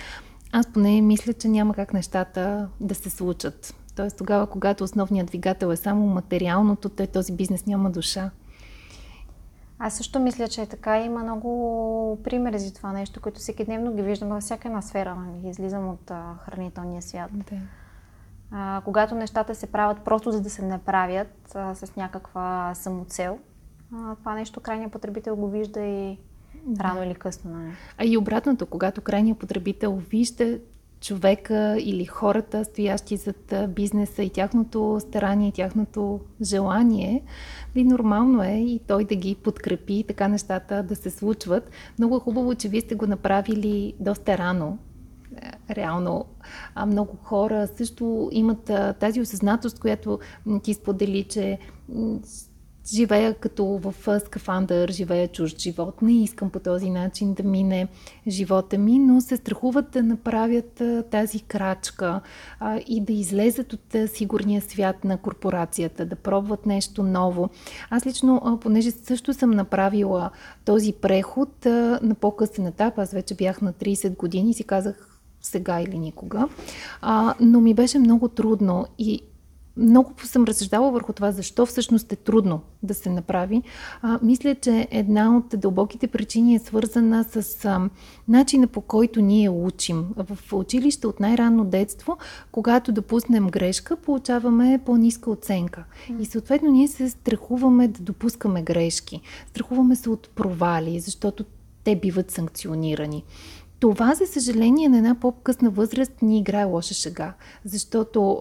аз 0.52 0.66
поне 0.66 1.00
мисля, 1.00 1.32
че 1.32 1.48
няма 1.48 1.74
как 1.74 1.94
нещата 1.94 2.68
да 2.80 2.94
се 2.94 3.10
случат. 3.10 3.74
Тоест 4.00 4.16
тогава, 4.16 4.46
когато 4.46 4.84
основният 4.84 5.26
двигател 5.26 5.66
е 5.66 5.76
само 5.76 6.06
материалното, 6.06 6.88
той 6.88 7.06
този 7.06 7.32
бизнес 7.32 7.66
няма 7.66 7.90
душа. 7.90 8.30
Аз 9.78 9.94
също 9.94 10.20
мисля, 10.20 10.48
че 10.48 10.62
е 10.62 10.66
така. 10.66 11.00
Има 11.00 11.22
много 11.22 12.18
примери 12.24 12.58
за 12.58 12.74
това 12.74 12.92
нещо, 12.92 13.20
които 13.20 13.40
всеки 13.40 13.64
дневно 13.64 13.94
ги 13.94 14.02
виждаме 14.02 14.32
във 14.32 14.42
всяка 14.42 14.68
една 14.68 14.82
сфера. 14.82 15.14
Нали? 15.14 15.48
Излизам 15.48 15.88
от 15.88 16.10
а, 16.10 16.34
хранителния 16.44 17.02
свят. 17.02 17.30
Да. 17.32 17.56
А, 18.50 18.82
когато 18.84 19.14
нещата 19.14 19.54
се 19.54 19.66
правят 19.66 20.00
просто 20.04 20.32
за 20.32 20.40
да 20.40 20.50
се 20.50 20.62
направят 20.62 21.52
а, 21.54 21.74
с 21.74 21.96
някаква 21.96 22.74
самоцел, 22.74 23.38
а, 23.94 24.14
това 24.16 24.34
нещо 24.34 24.60
крайният 24.60 24.92
потребител 24.92 25.36
го 25.36 25.48
вижда 25.48 25.80
и 25.80 26.18
рано 26.80 27.02
или 27.02 27.14
късно. 27.14 27.50
Нали? 27.50 27.72
А 27.98 28.04
и 28.04 28.16
обратното, 28.16 28.66
когато 28.66 29.00
крайният 29.00 29.38
потребител 29.38 29.96
вижда, 30.10 30.58
човека 31.00 31.76
или 31.80 32.04
хората, 32.04 32.64
стоящи 32.64 33.16
зад 33.16 33.54
бизнеса 33.68 34.22
и 34.22 34.30
тяхното 34.30 34.98
старание, 35.00 35.52
тяхното 35.52 36.20
желание, 36.42 37.22
и 37.74 37.84
нормално 37.84 38.42
е 38.42 38.54
и 38.54 38.80
той 38.86 39.04
да 39.04 39.14
ги 39.14 39.34
подкрепи 39.34 39.94
и 39.94 40.04
така 40.04 40.28
нещата 40.28 40.82
да 40.82 40.96
се 40.96 41.10
случват. 41.10 41.70
Много 41.98 42.16
е 42.16 42.20
хубаво, 42.20 42.54
че 42.54 42.68
вие 42.68 42.80
сте 42.80 42.94
го 42.94 43.06
направили 43.06 43.94
доста 44.00 44.38
рано. 44.38 44.78
Е, 45.36 45.74
реално 45.74 46.24
много 46.86 47.16
хора 47.22 47.68
също 47.76 48.28
имат 48.32 48.70
тази 49.00 49.20
осъзнатост, 49.20 49.80
която 49.80 50.18
ти 50.62 50.74
сподели, 50.74 51.24
че 51.24 51.58
живея 52.94 53.34
като 53.34 53.64
в 53.64 54.20
скафандър, 54.20 54.90
живея 54.90 55.28
чужд 55.28 55.58
живот. 55.58 56.02
Не 56.02 56.22
искам 56.22 56.50
по 56.50 56.58
този 56.58 56.90
начин 56.90 57.34
да 57.34 57.42
мине 57.42 57.88
живота 58.28 58.78
ми, 58.78 58.98
но 58.98 59.20
се 59.20 59.36
страхуват 59.36 59.90
да 59.90 60.02
направят 60.02 60.82
тази 61.10 61.40
крачка 61.40 62.20
а, 62.60 62.80
и 62.86 63.00
да 63.00 63.12
излезат 63.12 63.72
от 63.72 63.96
сигурния 64.06 64.62
свят 64.62 65.04
на 65.04 65.16
корпорацията, 65.16 66.06
да 66.06 66.16
пробват 66.16 66.66
нещо 66.66 67.02
ново. 67.02 67.50
Аз 67.90 68.06
лично, 68.06 68.42
а, 68.44 68.56
понеже 68.56 68.90
също 68.90 69.34
съм 69.34 69.50
направила 69.50 70.30
този 70.64 70.92
преход 70.92 71.66
а, 71.66 72.00
на 72.02 72.14
по-късен 72.14 72.66
етап, 72.66 72.98
аз 72.98 73.10
вече 73.10 73.34
бях 73.34 73.62
на 73.62 73.72
30 73.72 74.16
години 74.16 74.50
и 74.50 74.54
си 74.54 74.64
казах 74.64 75.06
сега 75.42 75.80
или 75.80 75.98
никога, 75.98 76.48
а, 77.00 77.34
но 77.40 77.60
ми 77.60 77.74
беше 77.74 77.98
много 77.98 78.28
трудно 78.28 78.86
и 78.98 79.22
много 79.76 80.14
съм 80.24 80.44
разсъждала 80.44 80.90
върху 80.90 81.12
това, 81.12 81.32
защо 81.32 81.66
всъщност 81.66 82.12
е 82.12 82.16
трудно 82.16 82.60
да 82.82 82.94
се 82.94 83.10
направи. 83.10 83.62
А, 84.02 84.18
мисля, 84.22 84.54
че 84.54 84.88
една 84.90 85.36
от 85.36 85.60
дълбоките 85.60 86.06
причини 86.06 86.54
е 86.54 86.58
свързана 86.58 87.24
с 87.24 87.64
а, 87.64 87.90
начина 88.28 88.66
по 88.66 88.80
който 88.80 89.20
ние 89.20 89.50
учим. 89.50 90.06
В 90.16 90.52
училище 90.52 91.06
от 91.06 91.20
най-ранно 91.20 91.64
детство, 91.64 92.18
когато 92.52 92.92
допуснем 92.92 93.48
грешка, 93.48 93.96
получаваме 93.96 94.80
по-ниска 94.86 95.30
оценка. 95.30 95.84
И 96.20 96.26
съответно 96.26 96.70
ние 96.70 96.88
се 96.88 97.10
страхуваме 97.10 97.88
да 97.88 98.02
допускаме 98.02 98.62
грешки. 98.62 99.20
Страхуваме 99.48 99.96
се 99.96 100.10
от 100.10 100.28
провали, 100.34 101.00
защото 101.00 101.44
те 101.84 101.96
биват 101.96 102.30
санкционирани. 102.30 103.24
Това, 103.80 104.14
за 104.14 104.26
съжаление, 104.26 104.88
на 104.88 104.98
една 104.98 105.14
по-късна 105.20 105.70
възраст 105.70 106.22
ни 106.22 106.38
играе 106.38 106.64
лоша 106.64 106.94
шега, 106.94 107.34
защото 107.64 108.40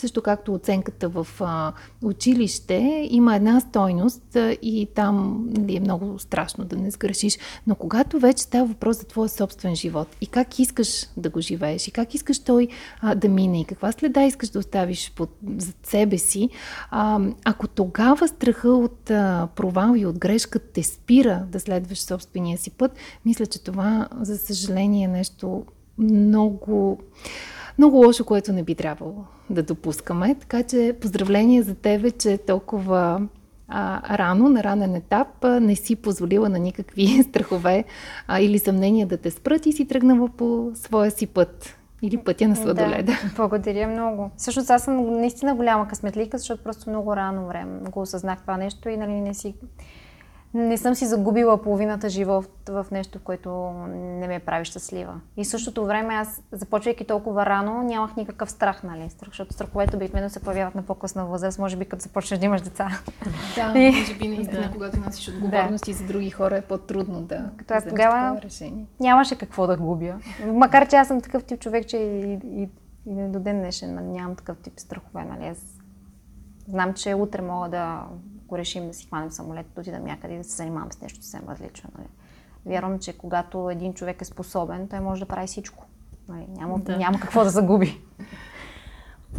също 0.00 0.22
както 0.22 0.54
оценката 0.54 1.08
в 1.08 1.26
а, 1.40 1.72
училище, 2.02 3.08
има 3.10 3.36
една 3.36 3.60
стойност 3.60 4.36
а, 4.36 4.56
и 4.62 4.88
там 4.94 5.46
нали, 5.48 5.76
е 5.76 5.80
много 5.80 6.18
страшно 6.18 6.64
да 6.64 6.76
не 6.76 6.90
сгрешиш. 6.90 7.38
Но 7.66 7.74
когато 7.74 8.18
вече 8.18 8.42
става 8.42 8.66
въпрос 8.66 8.98
за 8.98 9.04
твоя 9.04 9.28
собствен 9.28 9.76
живот 9.76 10.08
и 10.20 10.26
как 10.26 10.58
искаш 10.58 11.06
да 11.16 11.30
го 11.30 11.40
живееш 11.40 11.88
и 11.88 11.90
как 11.90 12.14
искаш 12.14 12.38
той 12.38 12.68
а, 13.00 13.14
да 13.14 13.28
мине 13.28 13.60
и 13.60 13.64
каква 13.64 13.92
следа 13.92 14.22
искаш 14.22 14.48
да 14.48 14.58
оставиш 14.58 15.12
под, 15.16 15.30
зад 15.56 15.86
себе 15.86 16.18
си, 16.18 16.48
а, 16.90 17.20
ако 17.44 17.68
тогава 17.68 18.28
страха 18.28 18.68
от 18.68 19.10
а, 19.10 19.48
провал 19.56 19.94
и 19.96 20.06
от 20.06 20.18
грешка 20.18 20.58
те 20.58 20.82
спира 20.82 21.46
да 21.48 21.60
следваш 21.60 22.02
собствения 22.02 22.58
си 22.58 22.70
път, 22.70 22.92
мисля, 23.24 23.46
че 23.46 23.62
това, 23.64 24.08
за 24.20 24.38
съжаление, 24.38 25.04
е 25.04 25.08
нещо 25.08 25.64
много 25.98 26.98
много 27.78 27.96
лошо, 27.96 28.24
което 28.24 28.52
не 28.52 28.62
би 28.62 28.74
трябвало 28.74 29.24
да 29.50 29.62
допускаме. 29.62 30.34
Така 30.40 30.62
че 30.62 30.96
поздравление 31.00 31.62
за 31.62 31.74
тебе, 31.74 32.10
че 32.10 32.38
толкова 32.38 33.20
а, 33.68 34.18
рано, 34.18 34.48
на 34.48 34.64
ранен 34.64 34.94
етап, 34.94 35.44
а, 35.44 35.60
не 35.60 35.76
си 35.76 35.96
позволила 35.96 36.48
на 36.48 36.58
никакви 36.58 37.22
страхове 37.28 37.84
а, 38.28 38.40
или 38.40 38.58
съмнения 38.58 39.06
да 39.06 39.16
те 39.16 39.30
спрат 39.30 39.66
и 39.66 39.72
си 39.72 39.88
тръгнала 39.88 40.28
по 40.28 40.70
своя 40.74 41.10
си 41.10 41.26
път. 41.26 41.78
Или 42.04 42.16
пътя 42.16 42.48
на 42.48 42.56
сладоледа. 42.56 43.02
Да, 43.02 43.18
благодаря 43.36 43.88
много. 43.88 44.30
Всъщност 44.36 44.70
аз 44.70 44.84
съм 44.84 45.20
наистина 45.20 45.54
голяма 45.54 45.88
късметлика, 45.88 46.38
защото 46.38 46.62
просто 46.62 46.90
много 46.90 47.16
рано 47.16 47.46
време 47.46 47.90
го 47.90 48.00
осъзнах 48.00 48.40
това 48.40 48.56
нещо 48.56 48.88
и 48.88 48.96
нали, 48.96 49.20
не 49.20 49.34
си 49.34 49.54
не 50.54 50.78
съм 50.78 50.94
си 50.94 51.06
загубила 51.06 51.62
половината 51.62 52.08
живот 52.08 52.50
в 52.68 52.86
нещо, 52.90 53.18
което 53.24 53.50
не 53.94 54.28
ме 54.28 54.38
прави 54.38 54.64
щастлива. 54.64 55.20
И 55.36 55.44
в 55.44 55.48
същото 55.48 55.86
време 55.86 56.14
аз, 56.14 56.42
започвайки 56.52 57.04
толкова 57.04 57.46
рано, 57.46 57.82
нямах 57.82 58.16
никакъв 58.16 58.50
страх, 58.50 58.82
нали? 58.82 59.10
Страх, 59.10 59.28
защото 59.28 59.52
страховете 59.52 59.96
обикновено 59.96 60.30
се 60.30 60.40
появяват 60.40 60.74
на 60.74 60.82
по-късна 60.82 61.26
възраст, 61.26 61.58
може 61.58 61.76
би 61.76 61.84
като 61.84 62.02
започнеш 62.02 62.40
да 62.40 62.46
имаш 62.46 62.60
деца. 62.60 62.88
Да, 63.54 63.78
и... 63.78 63.90
може 63.90 64.14
би 64.14 64.28
наистина, 64.28 64.60
да. 64.60 64.70
когато 64.72 65.00
носиш 65.00 65.28
отговорности 65.28 65.92
да. 65.92 65.98
за 65.98 66.04
други 66.04 66.30
хора 66.30 66.56
е 66.56 66.62
по-трудно 66.62 67.20
да 67.20 67.50
Като 67.56 67.74
аз 67.74 67.84
тогава 67.88 68.40
решение. 68.42 68.86
нямаше 69.00 69.38
какво 69.38 69.66
да 69.66 69.76
губя. 69.76 70.14
Макар, 70.46 70.88
че 70.88 70.96
аз 70.96 71.08
съм 71.08 71.20
такъв 71.20 71.44
тип 71.44 71.60
човек, 71.60 71.86
че 71.86 71.96
и, 71.96 72.38
и, 72.44 72.68
и 73.06 73.28
до 73.28 73.40
ден 73.40 73.58
днешен 73.58 74.12
нямам 74.12 74.36
такъв 74.36 74.56
тип 74.58 74.72
страхове, 74.76 75.24
нали? 75.24 75.48
Аз 75.48 75.58
знам, 76.68 76.94
че 76.94 77.14
утре 77.14 77.42
мога 77.42 77.68
да 77.68 78.02
ако 78.52 78.58
решим 78.58 78.88
да 78.88 78.94
си 78.94 79.06
хванем 79.06 79.30
самолет, 79.30 79.66
да 79.74 79.80
отидем 79.80 80.04
някъде 80.04 80.34
и 80.34 80.38
да 80.38 80.44
се 80.44 80.56
занимавам 80.56 80.92
с 80.92 81.00
нещо 81.00 81.22
съвсем 81.22 81.48
различно. 81.48 81.90
Нали. 81.98 82.08
Вярвам, 82.66 82.98
че 82.98 83.12
когато 83.12 83.70
един 83.70 83.94
човек 83.94 84.22
е 84.22 84.24
способен, 84.24 84.88
той 84.88 85.00
може 85.00 85.20
да 85.20 85.26
прави 85.26 85.46
всичко. 85.46 85.86
Нали. 86.28 86.46
Няма, 86.48 86.78
да. 86.78 86.96
няма 86.96 87.20
какво 87.20 87.44
да 87.44 87.50
загуби. 87.50 88.00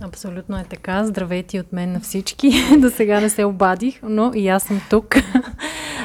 Абсолютно 0.02 0.58
е 0.58 0.64
така. 0.64 1.06
Здравейте 1.06 1.60
от 1.60 1.74
мен 1.74 1.92
на 1.92 2.00
всички. 2.00 2.52
До 2.80 2.90
сега 2.90 3.22
не 3.22 3.30
се 3.30 3.46
обадих, 3.46 4.00
но 4.04 4.32
и 4.34 4.48
аз 4.48 4.64
съм 4.64 4.82
тук. 4.90 5.16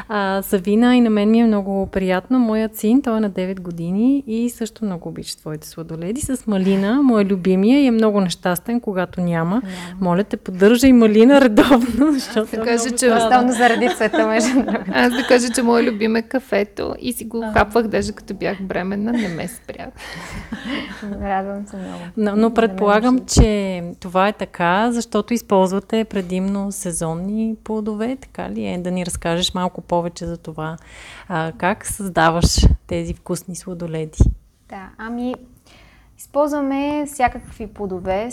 А, 0.09 0.43
Савина 0.43 0.97
и 0.97 1.01
на 1.01 1.11
мен 1.11 1.31
ми 1.31 1.41
е 1.41 1.47
много 1.47 1.87
приятно. 1.87 2.39
Моят 2.39 2.77
син, 2.77 3.03
той 3.03 3.17
е 3.17 3.21
на 3.21 3.31
9 3.31 3.61
години 3.61 4.25
и 4.27 4.51
също 4.51 4.85
много 4.85 5.09
обича 5.09 5.37
твоите 5.37 5.69
сладоледи 5.69 6.21
с 6.21 6.47
малина, 6.47 7.03
моя 7.03 7.25
любимия 7.25 7.83
и 7.83 7.87
е 7.87 7.91
много 7.91 8.21
нещастен, 8.21 8.81
когато 8.81 9.21
няма. 9.21 9.63
Yeah. 9.63 9.69
Моля 10.01 10.25
те, 10.25 10.37
поддържай 10.37 10.93
малина 10.93 11.41
редовно, 11.41 12.13
защото 12.13 12.57
да 12.57 12.63
кажа, 12.63 12.91
че 12.91 13.13
оставно 13.13 13.53
заради 13.53 13.89
цвета 13.97 14.27
между 14.27 14.49
Аз 14.93 15.13
да 15.13 15.27
кажа, 15.29 15.49
че 15.55 15.63
моя 15.63 15.93
любим 15.93 16.17
е 16.17 16.23
кафето 16.23 16.95
и 17.01 17.13
си 17.13 17.25
го 17.25 17.45
хапвах 17.53 17.87
даже 17.87 18.13
като 18.13 18.35
бях 18.35 18.63
бременна, 18.63 19.13
не 19.13 19.29
ме 19.29 19.49
спря. 19.49 19.87
Радвам 21.23 21.67
се 21.67 21.77
много. 21.77 22.03
Но, 22.17 22.37
но 22.37 22.55
предполагам, 22.55 23.19
че 23.19 23.83
това 24.01 24.29
е 24.29 24.33
така, 24.33 24.93
защото 24.93 25.35
използвате 25.35 26.05
предимно 26.05 26.73
сезонни 26.73 27.55
плодове, 27.65 28.17
така 28.21 28.51
ли 28.51 28.67
е? 28.67 28.79
Да 28.79 28.91
ни 28.91 29.07
разкажеш 29.07 29.55
малко 29.55 29.81
повече 29.99 30.27
за 30.27 30.37
това. 30.37 30.77
А, 31.29 31.53
как 31.59 31.87
създаваш 31.87 32.69
тези 32.87 33.15
вкусни 33.15 33.57
сладоледи? 33.57 34.19
Да, 34.69 34.91
ами 34.99 35.35
използваме 36.19 37.07
всякакви 37.07 37.67
плодове, 37.67 38.31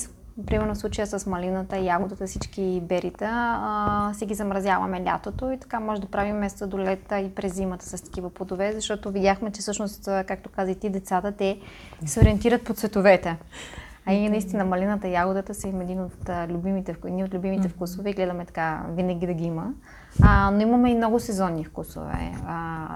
Примерно 0.47 0.75
в 0.75 0.77
случая 0.77 1.07
с 1.07 1.25
малината, 1.25 1.77
ягодата, 1.77 2.27
всички 2.27 2.81
берита, 2.83 3.29
а, 3.31 4.13
си 4.13 4.25
ги 4.25 4.33
замразяваме 4.33 5.03
лятото 5.05 5.51
и 5.51 5.59
така 5.59 5.79
може 5.79 6.01
да 6.01 6.07
правим 6.07 6.35
место 6.35 6.67
до 6.67 6.79
лета 6.79 7.19
и 7.19 7.35
през 7.35 7.53
зимата 7.53 7.85
с 7.85 8.01
такива 8.01 8.29
плодове, 8.29 8.73
защото 8.73 9.11
видяхме, 9.11 9.51
че 9.51 9.61
всъщност, 9.61 10.05
както 10.05 10.49
каза 10.49 10.71
и 10.71 10.75
ти, 10.75 10.89
децата, 10.89 11.31
те 11.31 11.59
се 12.05 12.19
ориентират 12.19 12.63
по 12.63 12.73
цветовете. 12.73 13.37
А 14.05 14.13
и 14.13 14.29
наистина 14.29 14.65
малината, 14.65 15.07
ягодата 15.07 15.53
са 15.53 15.67
им 15.67 15.81
един 15.81 16.01
от 16.01 16.29
любимите, 16.49 16.95
едни 17.05 17.23
от 17.23 17.33
любимите 17.33 17.69
вкусове 17.69 18.09
и 18.09 18.13
гледаме 18.13 18.45
така 18.45 18.85
винаги 18.89 19.27
да 19.27 19.33
ги 19.33 19.43
има. 19.43 19.73
А, 20.21 20.51
но 20.51 20.61
имаме 20.61 20.91
и 20.91 20.95
много 20.95 21.19
сезонни 21.19 21.65
вкусове. 21.65 22.31
А, 22.47 22.87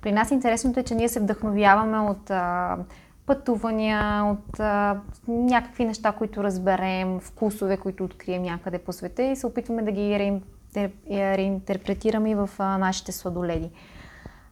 при 0.00 0.12
нас 0.12 0.30
интересното 0.30 0.80
е, 0.80 0.82
че 0.82 0.94
ние 0.94 1.08
се 1.08 1.20
вдъхновяваме 1.20 1.98
от 1.98 2.30
а, 2.30 2.76
пътувания, 3.26 4.24
от 4.24 4.60
а, 4.60 5.00
някакви 5.28 5.84
неща, 5.84 6.12
които 6.12 6.44
разберем, 6.44 7.20
вкусове, 7.20 7.76
които 7.76 8.04
открием 8.04 8.42
някъде 8.42 8.78
по 8.78 8.92
света 8.92 9.22
и 9.22 9.36
се 9.36 9.46
опитваме 9.46 9.82
да 9.82 9.92
ги 9.92 10.18
реинтер... 10.18 10.90
реинтерпретираме 11.10 12.34
в 12.34 12.50
а, 12.58 12.78
нашите 12.78 13.12
сладоледи. 13.12 13.70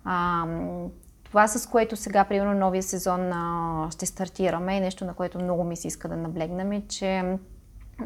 А, 0.04 0.46
това, 1.24 1.48
с 1.48 1.66
което 1.66 1.96
сега, 1.96 2.24
примерно, 2.24 2.54
новия 2.54 2.82
сезон 2.82 3.32
а, 3.32 3.88
ще 3.90 4.06
стартираме 4.06 4.76
и 4.76 4.80
нещо, 4.80 5.04
на 5.04 5.14
което 5.14 5.38
много 5.38 5.64
ми 5.64 5.76
се 5.76 5.88
иска 5.88 6.08
да 6.08 6.16
наблегнем 6.16 6.72
е, 6.72 6.82
че 6.88 7.38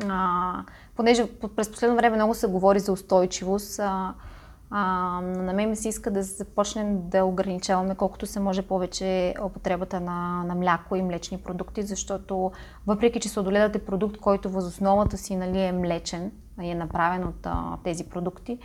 а, 0.09 0.65
понеже 0.97 1.29
през 1.57 1.71
последно 1.71 1.97
време 1.97 2.17
много 2.17 2.35
се 2.35 2.47
говори 2.47 2.81
за 2.81 2.93
устойчивост, 2.93 3.79
а, 3.79 4.15
а, 4.71 4.85
на 5.21 5.53
мен 5.53 5.71
ми 5.71 5.77
се 5.77 5.89
иска 5.89 6.11
да 6.11 6.23
започнем 6.23 7.09
да 7.09 7.25
ограничаваме 7.25 7.95
колкото 7.95 8.27
се 8.27 8.41
може 8.41 8.63
повече 8.63 9.35
употребата 9.45 10.01
на, 10.01 10.45
на 10.45 10.55
мляко 10.55 10.97
и 10.97 11.03
млечни 11.03 11.39
продукти, 11.39 11.83
защото 11.83 12.53
въпреки, 12.87 13.21
че 13.21 13.29
сладоледът 13.29 13.77
е 13.77 13.85
продукт, 13.85 14.17
който 14.17 14.51
възосновата 14.51 15.17
си 15.17 15.37
нали, 15.37 15.61
е 15.61 15.73
млечен 15.73 16.33
и 16.63 16.71
е 16.71 16.75
направен 16.75 17.25
от 17.25 17.47
а, 17.47 17.77
тези 17.85 18.05
продукти, 18.05 18.59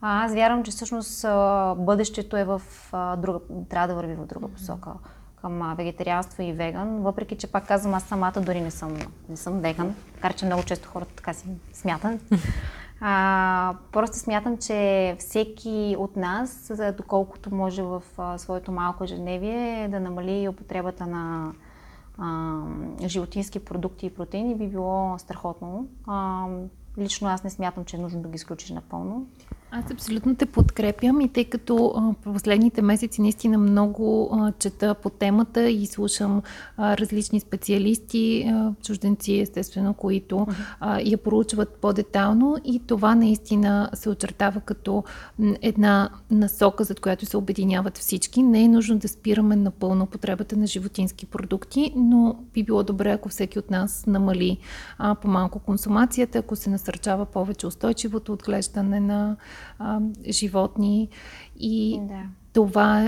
а, 0.00 0.24
аз 0.24 0.34
вярвам, 0.34 0.62
че 0.62 0.70
всъщност 0.70 1.24
а, 1.24 1.74
бъдещето 1.78 2.36
е 2.36 2.44
в 2.44 2.62
а, 2.92 3.16
друга, 3.16 3.40
трябва 3.68 3.88
да 3.88 3.94
върви 3.94 4.14
в 4.14 4.26
друга 4.26 4.48
посока 4.48 4.90
към 5.42 5.74
вегетарианство 5.76 6.42
и 6.42 6.52
веган, 6.52 7.02
въпреки 7.02 7.36
че 7.36 7.46
пак 7.46 7.68
казвам, 7.68 7.94
аз 7.94 8.02
самата 8.02 8.40
дори 8.40 8.60
не 8.60 8.70
съм, 8.70 8.98
не 9.28 9.36
съм 9.36 9.60
веган, 9.60 9.94
макар 10.14 10.34
че 10.34 10.46
много 10.46 10.62
често 10.62 10.88
хората 10.88 11.14
така 11.14 11.34
си 11.34 11.46
смятат. 11.72 12.20
А, 13.02 13.74
просто 13.92 14.16
смятам, 14.16 14.56
че 14.58 15.16
всеки 15.18 15.96
от 15.98 16.16
нас, 16.16 16.72
доколкото 16.96 17.54
може 17.54 17.82
в 17.82 18.02
а, 18.18 18.38
своето 18.38 18.72
малко 18.72 19.04
ежедневие, 19.04 19.88
да 19.88 20.00
намали 20.00 20.48
употребата 20.48 21.06
на 21.06 21.52
а, 22.18 22.58
животински 23.06 23.64
продукти 23.64 24.06
и 24.06 24.14
протеини, 24.14 24.54
би 24.54 24.66
било 24.66 25.18
страхотно. 25.18 25.86
А, 26.06 26.46
лично 26.98 27.28
аз 27.28 27.44
не 27.44 27.50
смятам, 27.50 27.84
че 27.84 27.96
е 27.96 28.00
нужно 28.00 28.22
да 28.22 28.28
ги 28.28 28.36
изключиш 28.36 28.70
напълно. 28.70 29.26
Аз 29.72 29.90
абсолютно 29.90 30.36
те 30.36 30.46
подкрепям 30.46 31.20
и 31.20 31.28
тъй 31.28 31.44
като 31.44 31.92
а, 31.96 32.32
последните 32.32 32.82
месеци 32.82 33.22
наистина 33.22 33.58
много 33.58 34.30
а, 34.32 34.52
чета 34.52 34.94
по 34.94 35.10
темата 35.10 35.70
и 35.70 35.86
слушам 35.86 36.42
а, 36.76 36.96
различни 36.96 37.40
специалисти, 37.40 38.52
чужденци 38.82 39.38
естествено, 39.38 39.94
които 39.94 40.46
я 41.04 41.18
проучват 41.18 41.68
по-детално 41.68 42.56
и 42.64 42.80
това 42.86 43.14
наистина 43.14 43.90
се 43.94 44.08
очертава 44.08 44.60
като 44.60 45.04
една 45.62 46.10
насока, 46.30 46.84
за 46.84 46.94
която 46.94 47.26
се 47.26 47.36
обединяват 47.36 47.98
всички. 47.98 48.42
Не 48.42 48.62
е 48.62 48.68
нужно 48.68 48.98
да 48.98 49.08
спираме 49.08 49.56
напълно 49.56 50.06
потребата 50.06 50.56
на 50.56 50.66
животински 50.66 51.26
продукти, 51.26 51.92
но 51.96 52.36
би 52.54 52.62
било 52.62 52.82
добре, 52.82 53.10
ако 53.12 53.28
всеки 53.28 53.58
от 53.58 53.70
нас 53.70 54.06
намали 54.06 54.58
по-малко 55.22 55.58
консумацията, 55.58 56.38
ако 56.38 56.56
се 56.56 56.70
насърчава 56.70 57.26
повече 57.26 57.66
устойчивото 57.66 58.32
отглеждане 58.32 59.00
на 59.00 59.36
а, 59.78 60.00
животни 60.28 61.08
и 61.58 62.00
да. 62.02 62.22
това 62.52 63.02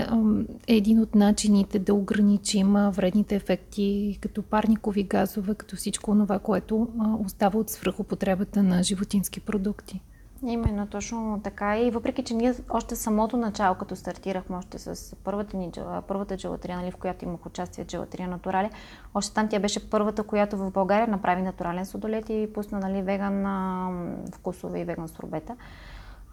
е 0.67 0.75
един 0.75 0.99
от 0.99 1.15
начините 1.15 1.79
да 1.79 1.93
ограничим 1.93 2.73
вредните 2.73 3.35
ефекти 3.35 4.17
като 4.21 4.43
парникови 4.43 5.03
газове, 5.03 5.55
като 5.55 5.75
всичко 5.75 6.11
това, 6.15 6.39
което 6.39 6.87
остава 7.25 7.59
от 7.59 7.69
свръхопотребата 7.69 8.63
на 8.63 8.83
животински 8.83 9.39
продукти. 9.39 10.01
Именно, 10.45 10.87
точно 10.87 11.41
така. 11.43 11.79
И 11.79 11.91
въпреки, 11.91 12.23
че 12.23 12.33
ние 12.33 12.53
още 12.69 12.95
самото 12.95 13.37
начало, 13.37 13.75
като 13.75 13.95
стартирахме 13.95 14.55
още 14.55 14.79
с 14.79 15.15
първата, 15.23 15.57
ни, 15.57 15.71
първата 16.07 16.37
джелатрия, 16.37 16.77
нали, 16.77 16.91
в 16.91 16.95
която 16.95 17.25
имах 17.25 17.45
участие 17.45 17.85
джелатрия 17.85 18.27
натурали, 18.27 18.69
още 19.13 19.33
там 19.33 19.47
тя 19.49 19.59
беше 19.59 19.89
първата, 19.89 20.23
която 20.23 20.57
в 20.57 20.71
България 20.71 21.07
направи 21.07 21.41
натурален 21.41 21.85
сладолет 21.85 22.29
и 22.29 22.49
пусна 22.53 22.79
нали, 22.79 23.01
веган 23.01 23.45
вкусове 24.35 24.79
и 24.79 24.85
веган 24.85 25.07
сурбета. 25.07 25.55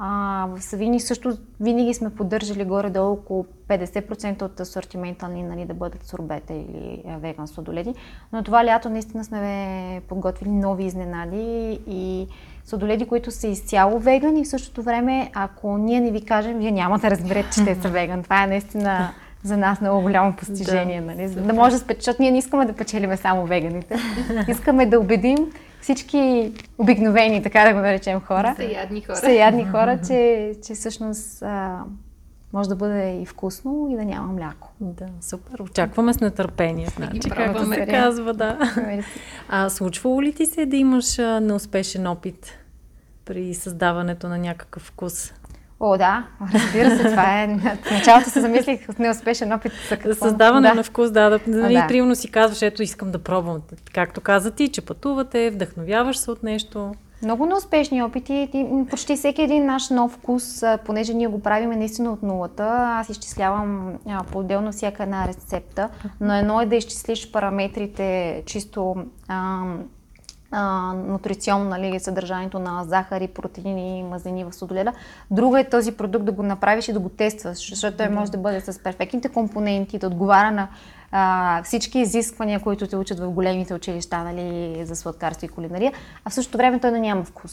А, 0.02 0.46
в 0.56 0.62
Савини 0.62 1.00
също 1.00 1.36
винаги 1.60 1.94
сме 1.94 2.10
поддържали 2.10 2.64
горе-долу 2.64 3.12
около 3.12 3.46
50% 3.68 4.42
от 4.42 4.60
асортимента 4.60 5.28
ни 5.28 5.42
нали, 5.42 5.64
да 5.64 5.74
бъдат 5.74 6.04
сурбета 6.04 6.54
или 6.54 7.02
веган 7.18 7.48
сладоледи. 7.48 7.94
Но 8.32 8.42
това 8.42 8.64
лято 8.64 8.88
наистина 8.88 9.24
сме 9.24 10.02
подготвили 10.08 10.50
нови 10.50 10.84
изненади 10.84 11.80
и 11.86 12.26
сладоледи, 12.64 13.06
които 13.06 13.30
са 13.30 13.46
изцяло 13.46 13.98
веган 13.98 14.36
и 14.36 14.44
в 14.44 14.48
същото 14.48 14.82
време, 14.82 15.30
ако 15.34 15.78
ние 15.78 16.00
не 16.00 16.10
ви 16.10 16.24
кажем, 16.24 16.58
вие 16.58 16.70
няма 16.70 16.98
да 16.98 17.10
разберете, 17.10 17.50
че 17.50 17.64
те 17.64 17.74
са 17.74 17.88
веган. 17.88 18.22
Това 18.22 18.44
е 18.44 18.46
наистина 18.46 19.10
за 19.42 19.56
нас 19.56 19.80
много 19.80 20.02
голямо 20.02 20.36
постижение. 20.36 21.00
Да, 21.00 21.06
нали? 21.06 21.28
Да 21.28 21.52
може 21.52 21.74
да 21.74 21.78
спечат. 21.78 22.18
Ние 22.18 22.30
не 22.30 22.38
искаме 22.38 22.66
да 22.66 22.72
печелиме 22.72 23.16
само 23.16 23.46
веганите. 23.46 23.96
Искаме 24.48 24.86
да 24.86 25.00
убедим 25.00 25.52
всички 25.80 26.52
обикновени, 26.78 27.42
така 27.42 27.64
да 27.64 27.72
го 27.72 27.78
наречем 27.78 28.20
хора. 28.20 28.54
Съядни 28.56 29.00
хора. 29.00 29.16
Съядни 29.16 29.64
хора, 29.64 29.98
че, 30.06 30.52
че 30.66 30.74
всъщност 30.74 31.42
а, 31.42 31.78
може 32.52 32.68
да 32.68 32.76
бъде 32.76 33.20
и 33.20 33.26
вкусно 33.26 33.88
и 33.90 33.96
да 33.96 34.04
няма 34.04 34.32
мляко. 34.32 34.68
Да, 34.80 35.06
супер. 35.20 35.60
Очакваме 35.60 36.14
с 36.14 36.20
нетърпение. 36.20 36.86
Значи, 36.86 37.30
както 37.30 37.72
се 37.72 37.86
казва, 37.86 38.34
да. 38.34 38.58
А 39.48 39.68
случвало 39.70 40.22
ли 40.22 40.32
ти 40.32 40.46
се 40.46 40.66
да 40.66 40.76
имаш 40.76 41.18
неуспешен 41.18 42.06
опит 42.06 42.58
при 43.24 43.54
създаването 43.54 44.28
на 44.28 44.38
някакъв 44.38 44.82
вкус? 44.82 45.32
О, 45.82 45.96
да, 45.98 46.26
разбира 46.54 46.96
се, 46.96 47.10
това 47.10 47.42
е. 47.42 47.56
В 47.84 47.90
началото 47.90 48.30
се 48.30 48.40
замислих 48.40 48.88
от 48.88 48.98
неуспешен 48.98 49.52
опит 49.52 49.72
за 49.88 49.96
какво. 49.96 50.24
Създаване 50.24 50.68
да. 50.68 50.74
на 50.74 50.82
вкус, 50.82 51.10
да. 51.10 51.30
да, 51.30 51.40
нали, 51.46 51.74
да. 51.74 51.86
Примерно 51.86 52.14
си 52.14 52.30
казваш, 52.30 52.62
ето 52.62 52.82
искам 52.82 53.10
да 53.10 53.18
пробвам. 53.18 53.62
Както 53.94 54.20
каза 54.20 54.50
ти, 54.50 54.68
че 54.68 54.80
пътувате, 54.80 55.50
вдъхновяваш 55.50 56.18
се 56.18 56.30
от 56.30 56.42
нещо. 56.42 56.94
Много 57.22 57.46
неуспешни 57.46 58.02
опити. 58.02 58.66
Почти 58.90 59.16
всеки 59.16 59.42
един 59.42 59.66
наш 59.66 59.90
нов 59.90 60.12
вкус, 60.12 60.62
понеже 60.86 61.14
ние 61.14 61.26
го 61.26 61.42
правиме 61.42 61.76
наистина 61.76 62.12
от 62.12 62.22
нулата, 62.22 62.64
аз 62.98 63.08
изчислявам 63.08 63.92
по-отделно 64.32 64.72
всяка 64.72 65.02
една 65.02 65.28
рецепта, 65.28 65.88
но 66.20 66.34
едно 66.34 66.60
е 66.60 66.66
да 66.66 66.76
изчислиш 66.76 67.30
параметрите 67.30 68.42
чисто 68.46 68.96
а, 70.50 70.92
нутриционно 70.94 71.64
нали, 71.64 72.00
съдържанието 72.00 72.58
на 72.58 72.84
захари, 72.84 73.28
протеини, 73.28 74.02
мазнини 74.02 74.44
в 74.44 74.52
сладоледа. 74.52 74.92
Друго 75.30 75.56
е 75.56 75.64
този 75.64 75.92
продукт 75.92 76.24
да 76.24 76.32
го 76.32 76.42
направиш 76.42 76.88
и 76.88 76.92
да 76.92 77.00
го 77.00 77.08
тестваш, 77.08 77.70
защото 77.70 77.96
той 77.96 78.08
може 78.08 78.30
да 78.30 78.38
бъде 78.38 78.60
с 78.60 78.82
перфектните 78.82 79.28
компоненти, 79.28 79.98
да 79.98 80.06
отговаря 80.06 80.50
на 80.50 80.68
а, 81.12 81.62
всички 81.62 81.98
изисквания, 81.98 82.60
които 82.60 82.86
те 82.86 82.96
учат 82.96 83.20
в 83.20 83.30
големите 83.30 83.74
училища 83.74 84.24
нали, 84.24 84.80
за 84.86 84.96
сладкарство 84.96 85.46
и 85.46 85.48
кулинария, 85.48 85.92
а 86.24 86.30
в 86.30 86.34
същото 86.34 86.58
време 86.58 86.80
той 86.80 86.90
да 86.90 87.00
няма 87.00 87.24
вкус. 87.24 87.52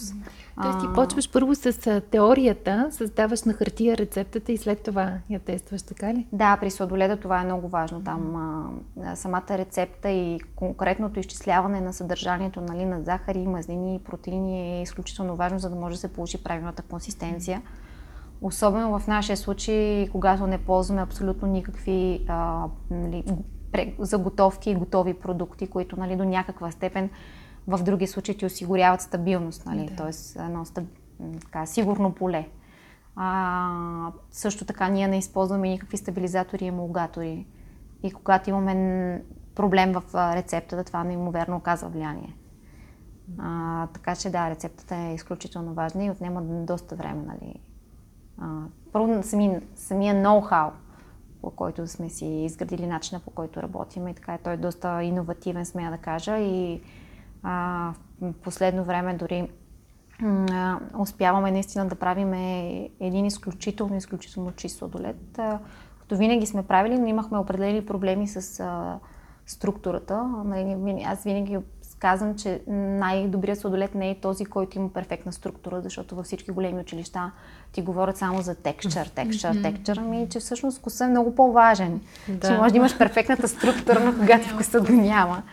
Тоест 0.62 0.80
ти 0.80 0.86
почваш 0.96 1.32
първо 1.32 1.56
с 1.56 2.02
теорията, 2.12 2.88
създаваш 2.92 3.44
на 3.44 3.54
хартия 3.54 3.98
рецептата 3.98 4.52
и 4.52 4.58
след 4.58 4.84
това 4.84 5.14
я 5.30 5.40
тестваш, 5.40 5.82
така 5.82 6.14
ли? 6.14 6.28
Да, 6.32 6.58
при 6.62 6.72
сладоледа 6.72 7.18
това 7.18 7.42
е 7.42 7.46
много 7.46 7.68
важно. 7.68 8.04
Там 8.04 8.36
а, 9.06 9.16
самата 9.16 9.50
рецепта 9.50 10.10
и 10.10 10.40
конкретното 10.56 11.20
изчисляване 11.20 11.82
на 11.82 11.94
съдържанието 11.94 12.62
нали, 12.62 12.86
на 12.86 13.02
захари, 13.02 13.48
мазнини 13.48 13.96
и 13.96 14.00
протеини 14.00 14.80
е 14.80 14.82
изключително 14.82 15.36
важно, 15.36 15.60
за 15.60 15.70
да 15.70 15.76
може 15.76 15.96
да 15.96 16.00
се 16.00 16.14
получи 16.14 16.44
правилната 16.44 16.82
консистенция. 16.82 17.62
Особено 18.42 19.00
в 19.00 19.08
нашия 19.08 19.38
случай, 19.38 20.10
когато 20.12 20.48
не 20.48 20.58
ползваме 20.58 21.02
абсолютно 21.02 21.48
никакви 21.48 22.26
а, 22.28 22.68
нали, 22.92 23.24
заготовки 24.00 24.70
и 24.70 24.76
готови 24.76 25.14
продукти, 25.14 25.68
които 25.68 26.00
нали, 26.00 26.16
до 26.16 26.26
някаква 26.26 26.72
степен 26.72 27.10
в 27.68 27.84
други 27.84 28.08
случаи 28.08 28.38
ти 28.38 28.46
осигуряват 28.46 29.02
стабилност, 29.02 29.66
нали? 29.66 29.86
Да. 29.86 29.96
т.е. 29.96 30.44
едно 30.44 30.66
стаб... 30.66 30.86
така, 31.42 31.66
сигурно 31.66 32.14
поле. 32.14 32.48
А, 33.16 34.12
също 34.32 34.66
така 34.66 34.90
ние 34.90 35.08
не 35.08 35.18
използваме 35.18 35.70
никакви 35.70 35.98
стабилизатори 35.98 36.66
и 36.66 36.68
емулгатори. 36.68 37.48
И 38.04 38.12
когато 38.12 38.50
имаме 38.50 39.24
проблем 39.56 39.94
в 39.94 40.34
рецептата, 40.36 40.84
това 40.84 41.04
неимоверно 41.04 41.58
оказва 41.58 41.90
влияние. 41.90 42.36
А, 43.38 43.88
така 43.88 44.16
че 44.16 44.30
да, 44.30 44.50
рецептата 44.50 44.96
е 44.96 45.14
изключително 45.14 45.74
важна 45.74 46.06
и 46.06 46.12
отнема 46.12 46.42
доста 46.42 46.96
време. 46.96 47.24
Нали? 47.28 47.60
Първо 48.92 49.24
сами, 49.24 49.60
самия 49.76 50.16
ноу-хау, 50.16 50.70
по 51.42 51.50
който 51.50 51.88
сме 51.88 52.10
си 52.10 52.26
изградили 52.26 52.88
начина 52.88 53.20
по 53.20 53.32
който 53.32 53.62
работим 53.62 54.08
и 54.08 54.14
така 54.14 54.38
той 54.44 54.54
е 54.54 54.58
доста 54.58 55.04
иновативен, 55.04 55.66
смея 55.66 55.92
да 55.92 55.98
кажа 55.98 56.38
и 56.38 56.82
а, 57.44 57.94
в 58.22 58.34
последно 58.34 58.84
време 58.84 59.14
дори 59.14 59.50
а, 60.24 60.80
успяваме 61.00 61.52
наистина 61.52 61.88
да 61.88 61.96
правим 61.96 62.34
един 63.00 63.26
изключително, 63.26 63.96
изключително 63.96 64.52
чист 64.52 64.78
сладолет. 64.78 65.40
Като 66.00 66.18
винаги 66.18 66.46
сме 66.46 66.64
правили, 66.64 67.00
но 67.00 67.08
имахме 67.08 67.38
определени 67.38 67.86
проблеми 67.86 68.28
с 68.28 68.60
а, 68.60 69.00
структурата. 69.46 70.24
Нали, 70.24 71.04
аз 71.06 71.24
винаги 71.24 71.58
казвам, 72.00 72.36
че 72.36 72.62
най-добрият 72.68 73.60
сладолет 73.60 73.96
не 73.96 74.10
е 74.10 74.20
този, 74.20 74.46
който 74.46 74.78
има 74.78 74.90
перфектна 74.94 75.32
структура, 75.34 75.82
защото 75.82 76.16
във 76.16 76.26
всички 76.26 76.52
големи 76.52 76.82
училища 76.82 77.32
ти 77.72 77.82
говорят 77.82 78.18
само 78.18 78.42
за 78.42 78.56
текчър, 78.56 79.08
текчър, 79.16 79.62
текчър, 79.62 79.98
ами 79.98 80.28
че 80.30 80.40
всъщност 80.40 80.78
вкусът 80.78 81.02
е 81.02 81.12
много 81.12 81.36
по-важен. 81.36 82.02
Да. 82.28 82.48
Че 82.48 82.58
може 82.58 82.72
да 82.72 82.78
имаш 82.78 82.98
перфектната 82.98 83.48
структура, 83.48 84.00
но 84.00 84.14
когато 84.14 84.48
вкусът 84.48 84.86
го 84.86 84.92
няма. 84.92 85.44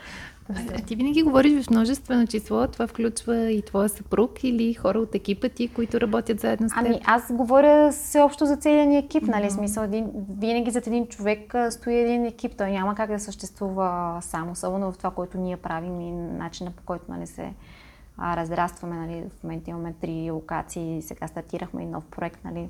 А, 0.49 0.55
а 0.79 0.83
ти 0.83 0.97
винаги 0.97 1.23
говориш 1.23 1.65
в 1.65 1.71
множествено 1.71 2.27
число. 2.27 2.67
Това 2.67 2.87
включва 2.87 3.51
и 3.51 3.63
твоя 3.63 3.89
съпруг 3.89 4.45
или 4.45 4.75
хора 4.75 4.99
от 4.99 5.15
екипа 5.15 5.49
ти, 5.49 5.69
които 5.69 6.01
работят 6.01 6.41
заедно 6.41 6.69
с 6.69 6.73
теб? 6.73 6.79
Ами 6.87 7.01
аз 7.05 7.33
говоря 7.33 7.93
всеобщо 7.93 8.47
за 8.47 8.57
целия 8.57 8.87
ни 8.87 8.99
екип, 8.99 9.23
нали? 9.23 9.45
Mm-hmm. 9.45 9.57
Смисъл, 9.57 9.83
един, 9.83 10.11
винаги 10.39 10.71
зад 10.71 10.87
един 10.87 11.07
човек 11.07 11.55
стои 11.71 11.95
един 11.95 12.25
екип. 12.25 12.57
Той 12.59 12.71
няма 12.71 12.95
как 12.95 13.11
да 13.11 13.21
съществува 13.21 14.19
само, 14.21 14.53
особено 14.53 14.93
в 14.93 14.99
това, 14.99 15.11
което 15.11 15.39
ние 15.39 15.57
правим 15.57 16.01
и 16.01 16.13
начина 16.13 16.71
по 16.71 16.83
който 16.83 17.05
нали, 17.09 17.27
се 17.27 17.53
а, 18.19 18.37
разрастваме. 18.37 18.97
Нали? 18.97 19.25
В 19.39 19.43
момента 19.45 19.71
имаме 19.71 19.95
три 20.01 20.31
локации, 20.31 21.03
сега 21.03 21.29
стартирахме 21.29 21.83
и 21.83 21.87
нов 21.87 22.05
проект. 22.05 22.45
Нали? 22.45 22.69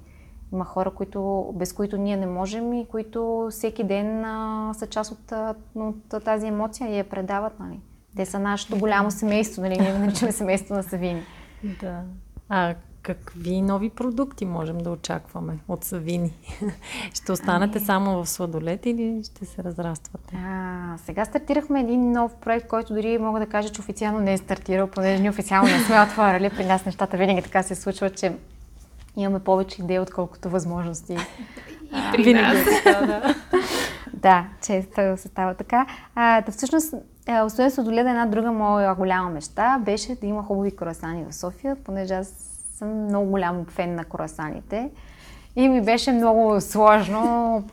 Има 0.53 0.65
хора, 0.65 0.91
които, 0.91 1.53
без 1.55 1.73
които 1.73 1.97
ние 1.97 2.17
не 2.17 2.27
можем 2.27 2.73
и 2.73 2.87
които 2.87 3.49
всеки 3.51 3.85
ден 3.85 4.25
а, 4.25 4.71
са 4.75 4.87
част 4.87 5.13
от, 5.13 5.33
от 5.75 6.25
тази 6.25 6.47
емоция 6.47 6.89
и 6.89 6.99
я 6.99 7.05
предават. 7.05 7.61
Нали. 7.61 7.81
Те 8.17 8.27
са 8.27 8.39
нашето 8.39 8.79
голямо 8.79 9.11
семейство, 9.11 9.63
нали? 9.63 9.79
ние 9.81 9.99
наричаме 9.99 10.33
семейство 10.33 10.75
на 10.75 10.83
Савини. 10.83 11.23
Да. 11.81 12.03
А 12.49 12.75
какви 13.05 13.63
нови 13.63 13.91
продукти 13.91 14.45
можем 14.45 14.79
да 14.79 14.91
очакваме 14.91 15.59
от 15.69 15.85
Савини? 15.85 16.33
ще 17.15 17.33
останете 17.33 17.79
ами... 17.79 17.87
само 17.87 18.25
в 18.25 18.29
сладолет 18.29 18.87
или 18.87 19.23
ще 19.25 19.45
се 19.45 19.65
разраствате? 19.65 20.37
А, 20.47 20.95
сега 20.99 21.25
стартирахме 21.25 21.81
един 21.81 22.13
нов 22.13 22.35
проект, 22.35 22.69
който 22.69 22.95
дори 22.95 23.19
мога 23.19 23.41
да 23.41 23.47
кажа, 23.47 23.69
че 23.69 23.81
официално 23.81 24.21
не 24.21 24.33
е 24.33 24.39
стартирал, 24.39 24.87
понеже 24.87 25.21
ние 25.21 25.31
официално 25.31 25.69
не 25.69 25.79
сме 25.79 26.03
отворили. 26.03 26.51
При 26.51 26.65
нас 26.65 26.87
нещата 26.87 27.17
винаги 27.17 27.43
така 27.43 27.63
се 27.63 27.75
случва, 27.75 28.11
че 28.11 28.33
имаме 29.17 29.39
повече 29.39 29.83
идеи, 29.83 29.99
отколкото 29.99 30.49
възможности. 30.49 31.17
И 32.19 32.23
при 32.23 32.35
нас. 32.35 32.57
Да, 32.85 33.35
да, 34.13 34.47
често 34.63 35.17
се 35.17 35.29
става 35.29 35.55
така. 35.55 35.87
А, 36.15 36.41
да, 36.41 36.53
всъщност, 36.53 36.95
освен 37.45 37.71
Сладоледа, 37.71 38.11
една 38.11 38.27
друга 38.27 38.53
моя 38.53 38.95
голяма 38.95 39.31
мечта 39.31 39.79
беше 39.85 40.15
да 40.15 40.27
има 40.27 40.43
хубави 40.43 40.77
круасани 40.77 41.25
в 41.31 41.35
София, 41.35 41.77
понеже 41.85 42.15
аз 42.15 42.29
съм 42.75 43.05
много 43.05 43.31
голям 43.31 43.65
фен 43.69 43.95
на 43.95 44.05
круасаните. 44.05 44.91
И 45.57 45.69
ми 45.69 45.81
беше 45.81 46.13
много 46.13 46.61
сложно 46.61 47.65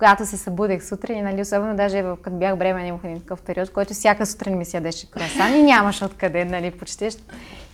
когато 0.00 0.26
се 0.26 0.36
събудех 0.36 0.84
сутрин, 0.84 1.24
нали, 1.24 1.40
особено 1.40 1.76
даже 1.76 2.04
като 2.22 2.36
бях 2.36 2.58
бременна, 2.58 2.88
имах 2.88 3.04
един 3.04 3.20
такъв 3.20 3.42
период, 3.42 3.72
който 3.72 3.94
всяка 3.94 4.26
сутрин 4.26 4.58
ми 4.58 4.64
се 4.64 4.76
ядеше 4.76 5.10
круасан 5.10 5.56
и 5.56 5.62
нямаше 5.62 6.04
откъде, 6.04 6.44
нали, 6.44 6.70
почти. 6.70 7.08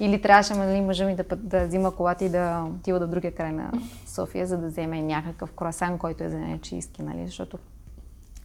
Или 0.01 0.23
трябваше 0.23 0.55
нали, 0.55 0.81
мъжа 0.81 1.07
ми 1.07 1.17
да, 1.17 1.25
да 1.37 1.67
взима 1.67 1.91
колата 1.91 2.25
и 2.25 2.29
да 2.29 2.65
отива 2.77 3.01
до 3.01 3.07
другия 3.07 3.35
край 3.35 3.53
на 3.53 3.71
София, 4.07 4.47
за 4.47 4.59
да 4.59 4.67
вземе 4.67 5.03
някакъв 5.03 5.53
круасан, 5.53 5.99
който 5.99 6.25
е 6.25 6.29
за 6.29 6.39
нечийски, 6.39 7.03
нали, 7.03 7.27
защото 7.27 7.59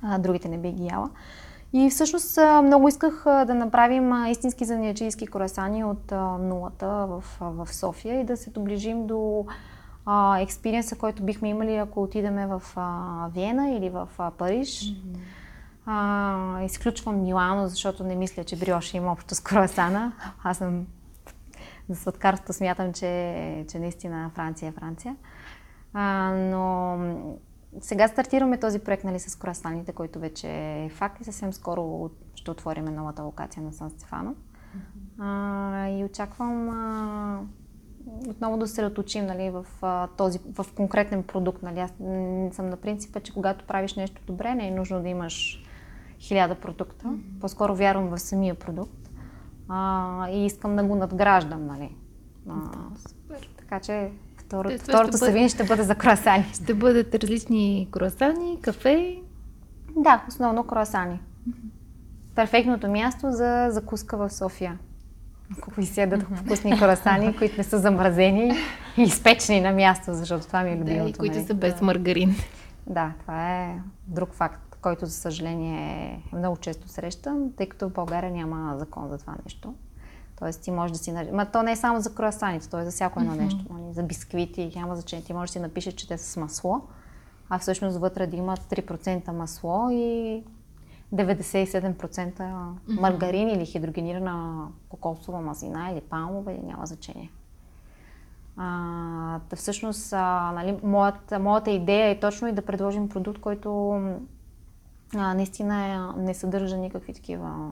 а, 0.01 0.17
другите 0.17 0.49
не 0.49 0.57
би 0.57 0.71
ги 0.71 0.85
яла. 0.85 1.09
И 1.73 1.89
всъщност 1.89 2.37
много 2.63 2.87
исках 2.87 3.23
да 3.25 3.53
направим 3.53 4.25
истински 4.29 4.65
занаячийски 4.65 5.27
круасани 5.27 5.83
от 5.83 6.11
нулата 6.39 6.87
в, 6.87 7.23
в 7.41 7.73
София 7.73 8.19
и 8.19 8.23
да 8.23 8.37
се 8.37 8.49
доближим 8.49 9.07
до 9.07 9.45
експириенса, 10.39 10.97
който 10.97 11.23
бихме 11.23 11.49
имали, 11.49 11.75
ако 11.75 12.03
отидеме 12.03 12.47
в 12.47 12.61
а, 12.75 13.27
Виена 13.33 13.69
или 13.69 13.89
в 13.89 14.09
а, 14.17 14.31
Париж. 14.31 14.69
Mm-hmm. 14.69 15.17
А, 15.85 16.63
изключвам 16.63 17.21
Милано, 17.21 17.67
защото 17.67 18.03
не 18.03 18.15
мисля, 18.15 18.43
че 18.43 18.59
Бриош 18.59 18.93
има 18.93 19.11
общо 19.11 19.35
с 19.35 19.39
круасана. 19.39 20.11
Аз 20.43 20.57
съм 20.57 20.85
за 21.89 21.95
сладкарството 21.95 22.53
смятам, 22.53 22.93
че, 22.93 23.65
че 23.71 23.79
наистина 23.79 24.31
Франция 24.35 24.69
е 24.69 24.71
Франция. 24.71 25.15
А, 25.93 26.31
но 26.35 26.97
сега 27.81 28.07
стартираме 28.07 28.59
този 28.59 28.79
проект 28.79 29.03
нали, 29.03 29.19
с 29.19 29.35
круасаните, 29.35 29.91
който 29.91 30.19
вече 30.19 30.47
е 30.85 30.89
факт 30.89 31.21
и 31.21 31.23
съвсем 31.23 31.53
скоро 31.53 32.09
ще 32.35 32.51
отворим 32.51 32.85
новата 32.85 33.23
локация 33.23 33.63
на 33.63 33.73
Сан 33.73 33.89
Стефано. 33.89 34.35
Mm-hmm. 34.35 35.19
А, 35.19 35.89
и 35.89 36.03
очаквам 36.03 36.69
а, 36.69 37.39
отново 38.29 38.57
да 38.57 38.67
се 38.67 38.83
раточим 38.83 39.25
нали, 39.25 39.49
в, 39.49 39.65
а, 39.81 40.07
този, 40.07 40.39
в 40.53 40.65
конкретен 40.75 41.23
продукт. 41.23 41.63
Нали. 41.63 41.79
Аз 41.79 41.91
съм 42.55 42.69
на 42.69 42.77
принципа, 42.77 43.19
че 43.19 43.33
когато 43.33 43.65
правиш 43.65 43.95
нещо 43.95 44.21
добре, 44.27 44.55
не 44.55 44.67
е 44.67 44.71
нужно 44.71 45.01
да 45.01 45.09
имаш 45.09 45.63
хиляда 46.19 46.55
продукта. 46.55 47.05
Mm-hmm. 47.05 47.39
По-скоро 47.41 47.75
вярвам 47.75 48.09
в 48.09 48.19
самия 48.19 48.55
продукт 48.55 49.09
а, 49.69 50.29
и 50.29 50.45
искам 50.45 50.75
да 50.75 50.83
го 50.83 50.95
надграждам. 50.95 51.65
Нали. 51.65 51.95
А, 52.49 52.53
Супер. 53.09 53.49
Така 53.57 53.79
че 53.79 54.11
второто, 54.37 54.77
Те, 54.77 54.83
второто 54.83 55.17
ще 55.17 55.25
бъде... 55.25 55.49
ще 55.49 55.63
бъде 55.63 55.83
за 55.83 55.95
круасани. 55.95 56.45
Ще 56.53 56.73
бъдат 56.73 57.15
различни 57.15 57.87
круасани, 57.91 58.59
кафе? 58.61 59.21
Да, 59.97 60.25
основно 60.27 60.63
круасани. 60.63 61.19
Mm-hmm. 61.49 62.35
Перфектното 62.35 62.89
място 62.89 63.31
за 63.31 63.67
закуска 63.69 64.17
в 64.17 64.29
София 64.29 64.79
ако 65.57 65.85
седат 65.85 66.23
mm-hmm. 66.23 66.35
вкусни 66.35 66.79
корасани, 66.79 67.37
които 67.37 67.57
не 67.57 67.63
са 67.63 67.79
замразени 67.79 68.51
и 68.97 69.01
изпечени 69.01 69.61
на 69.61 69.71
място, 69.71 70.13
защото 70.13 70.47
това 70.47 70.63
ми 70.63 70.71
е 70.71 70.75
любимото. 70.75 71.03
Да, 71.03 71.09
и 71.09 71.13
които 71.13 71.35
нали? 71.35 71.47
са 71.47 71.53
без 71.53 71.81
маргарин. 71.81 72.35
Да, 72.87 73.13
това 73.21 73.61
е 73.61 73.79
друг 74.07 74.33
факт, 74.33 74.77
който 74.81 75.05
за 75.05 75.11
съжаление 75.11 76.21
много 76.33 76.57
често 76.57 76.87
срещам, 76.87 77.51
тъй 77.57 77.69
като 77.69 77.89
в 77.89 77.93
България 77.93 78.31
няма 78.31 78.77
закон 78.77 79.09
за 79.09 79.17
това 79.17 79.35
нещо. 79.45 79.73
Тоест 80.39 80.61
ти 80.61 80.71
можеш 80.71 80.97
да 80.97 81.03
си... 81.03 81.13
Ма 81.33 81.45
то 81.45 81.63
не 81.63 81.71
е 81.71 81.75
само 81.75 82.01
за 82.01 82.15
круасаните, 82.15 82.69
то 82.69 82.79
е 82.79 82.85
за 82.85 82.91
всяко 82.91 83.19
едно 83.19 83.33
mm-hmm. 83.33 83.43
нещо. 83.43 83.65
Нали? 83.69 83.93
За 83.93 84.03
бисквити, 84.03 84.71
няма 84.75 84.95
значение. 84.95 85.25
Ти 85.25 85.33
можеш 85.33 85.49
да 85.49 85.53
си 85.53 85.59
напишеш, 85.59 85.93
че 85.93 86.07
те 86.07 86.17
са 86.17 86.31
с 86.31 86.37
масло, 86.37 86.81
а 87.49 87.59
всъщност 87.59 87.97
вътре 87.97 88.27
да 88.27 88.35
имат 88.35 88.59
3% 88.59 89.31
масло 89.31 89.89
и 89.91 90.43
97% 91.13 92.73
маргарин 92.87 93.49
или 93.49 93.65
хидрогенирана 93.65 94.67
кокосова 94.89 95.41
мазнина 95.41 95.91
или 95.91 96.01
палмова, 96.01 96.51
или 96.51 96.61
няма 96.61 96.85
значение. 96.85 97.31
А, 98.57 99.39
да 99.49 99.55
всъщност, 99.55 100.13
а, 100.13 100.51
нали, 100.55 100.77
моята, 100.83 101.39
моята 101.39 101.71
идея 101.71 102.09
е 102.09 102.19
точно 102.19 102.47
и 102.47 102.51
да 102.51 102.61
предложим 102.61 103.09
продукт, 103.09 103.41
който 103.41 103.91
а, 105.15 105.33
наистина 105.33 105.85
е, 105.85 106.21
не 106.21 106.33
съдържа 106.33 106.77
никакви 106.77 107.13
такива 107.13 107.71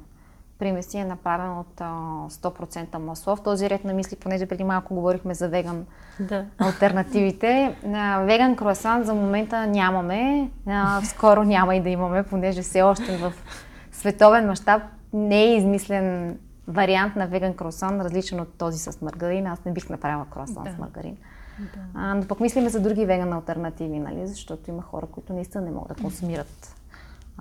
примеси 0.60 0.98
е 0.98 1.06
направен 1.06 1.58
от 1.58 1.82
а, 1.82 1.94
100% 2.30 2.98
масло. 2.98 3.36
В 3.36 3.44
този 3.44 3.70
ред 3.70 3.84
на 3.84 3.94
мисли, 3.94 4.16
понеже 4.16 4.46
преди 4.46 4.64
малко 4.64 4.94
говорихме 4.94 5.34
за 5.34 5.50
веган 5.50 5.86
да. 6.20 6.46
альтернативите. 6.58 7.76
Веган 8.22 8.56
круасан 8.56 9.04
за 9.04 9.14
момента 9.14 9.68
нямаме. 9.68 10.52
Скоро 11.04 11.44
няма 11.44 11.76
и 11.76 11.82
да 11.82 11.90
имаме, 11.90 12.24
понеже 12.24 12.62
все 12.62 12.82
още 12.82 13.18
в 13.18 13.34
световен 13.92 14.48
мащаб 14.48 14.82
не 15.14 15.44
е 15.44 15.56
измислен 15.56 16.38
вариант 16.68 17.16
на 17.16 17.28
веган 17.28 17.54
круасан, 17.54 18.02
различен 18.02 18.40
от 18.40 18.58
този 18.58 18.80
с 18.80 19.02
маргарин. 19.02 19.48
Аз 19.48 19.66
не 19.66 19.72
бих 19.72 19.90
направила 19.90 20.26
круасан 20.26 20.64
да. 20.64 20.72
с 20.72 20.78
маргарин. 20.78 21.18
Да. 21.60 21.80
А, 21.94 22.16
но 22.16 22.28
пък 22.28 22.40
мислиме 22.40 22.70
за 22.70 22.80
други 22.80 23.06
веган 23.06 23.34
альтернативи, 23.34 24.00
нали? 24.00 24.28
защото 24.28 24.70
има 24.70 24.82
хора, 24.82 25.06
които 25.06 25.34
наистина 25.34 25.64
не 25.64 25.72
могат 25.72 25.98
да 25.98 26.04
консумират 26.04 26.79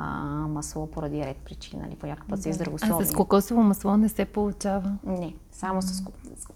а, 0.01 0.07
масло 0.49 0.87
поради 0.87 1.27
ред 1.27 1.37
причини, 1.37 1.83
нали, 1.83 1.97
по 1.97 2.07
някакъв 2.07 2.29
път 2.29 2.39
да. 2.39 2.43
са 2.43 2.53
здравословни. 2.53 3.03
А 3.03 3.07
с 3.07 3.13
кокосово 3.13 3.63
масло 3.63 3.97
не 3.97 4.09
се 4.09 4.25
получава? 4.25 4.97
Не, 5.07 5.35
само 5.53 5.83
с... 5.83 6.03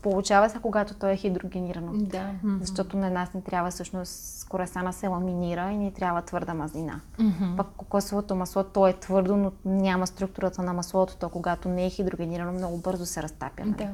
Получава 0.02 0.50
се, 0.50 0.58
когато 0.58 0.94
то 0.94 1.08
е 1.08 1.16
хидрогенирано. 1.16 1.92
Да. 1.94 2.30
Защото 2.60 2.96
на 2.96 3.10
нас 3.10 3.34
не 3.34 3.40
трябва 3.40 3.70
всъщност 3.70 4.48
коресана 4.48 4.92
се 4.92 5.08
ламинира 5.08 5.70
и 5.70 5.76
ни 5.76 5.92
трябва 5.92 6.22
твърда 6.22 6.54
мазнина. 6.54 7.00
Mm-hmm. 7.18 7.56
Пък 7.56 7.66
кокосовото 7.76 8.34
масло, 8.34 8.64
то 8.64 8.86
е 8.86 8.92
твърдо, 8.92 9.36
но 9.36 9.52
няма 9.64 10.06
структурата 10.06 10.62
на 10.62 10.72
маслото, 10.72 11.16
то 11.16 11.28
когато 11.28 11.68
не 11.68 11.86
е 11.86 11.90
хидрогенирано, 11.90 12.52
много 12.52 12.78
бързо 12.78 13.06
се 13.06 13.22
разтапя. 13.22 13.64
Нали? 13.64 13.76
Да. 13.76 13.88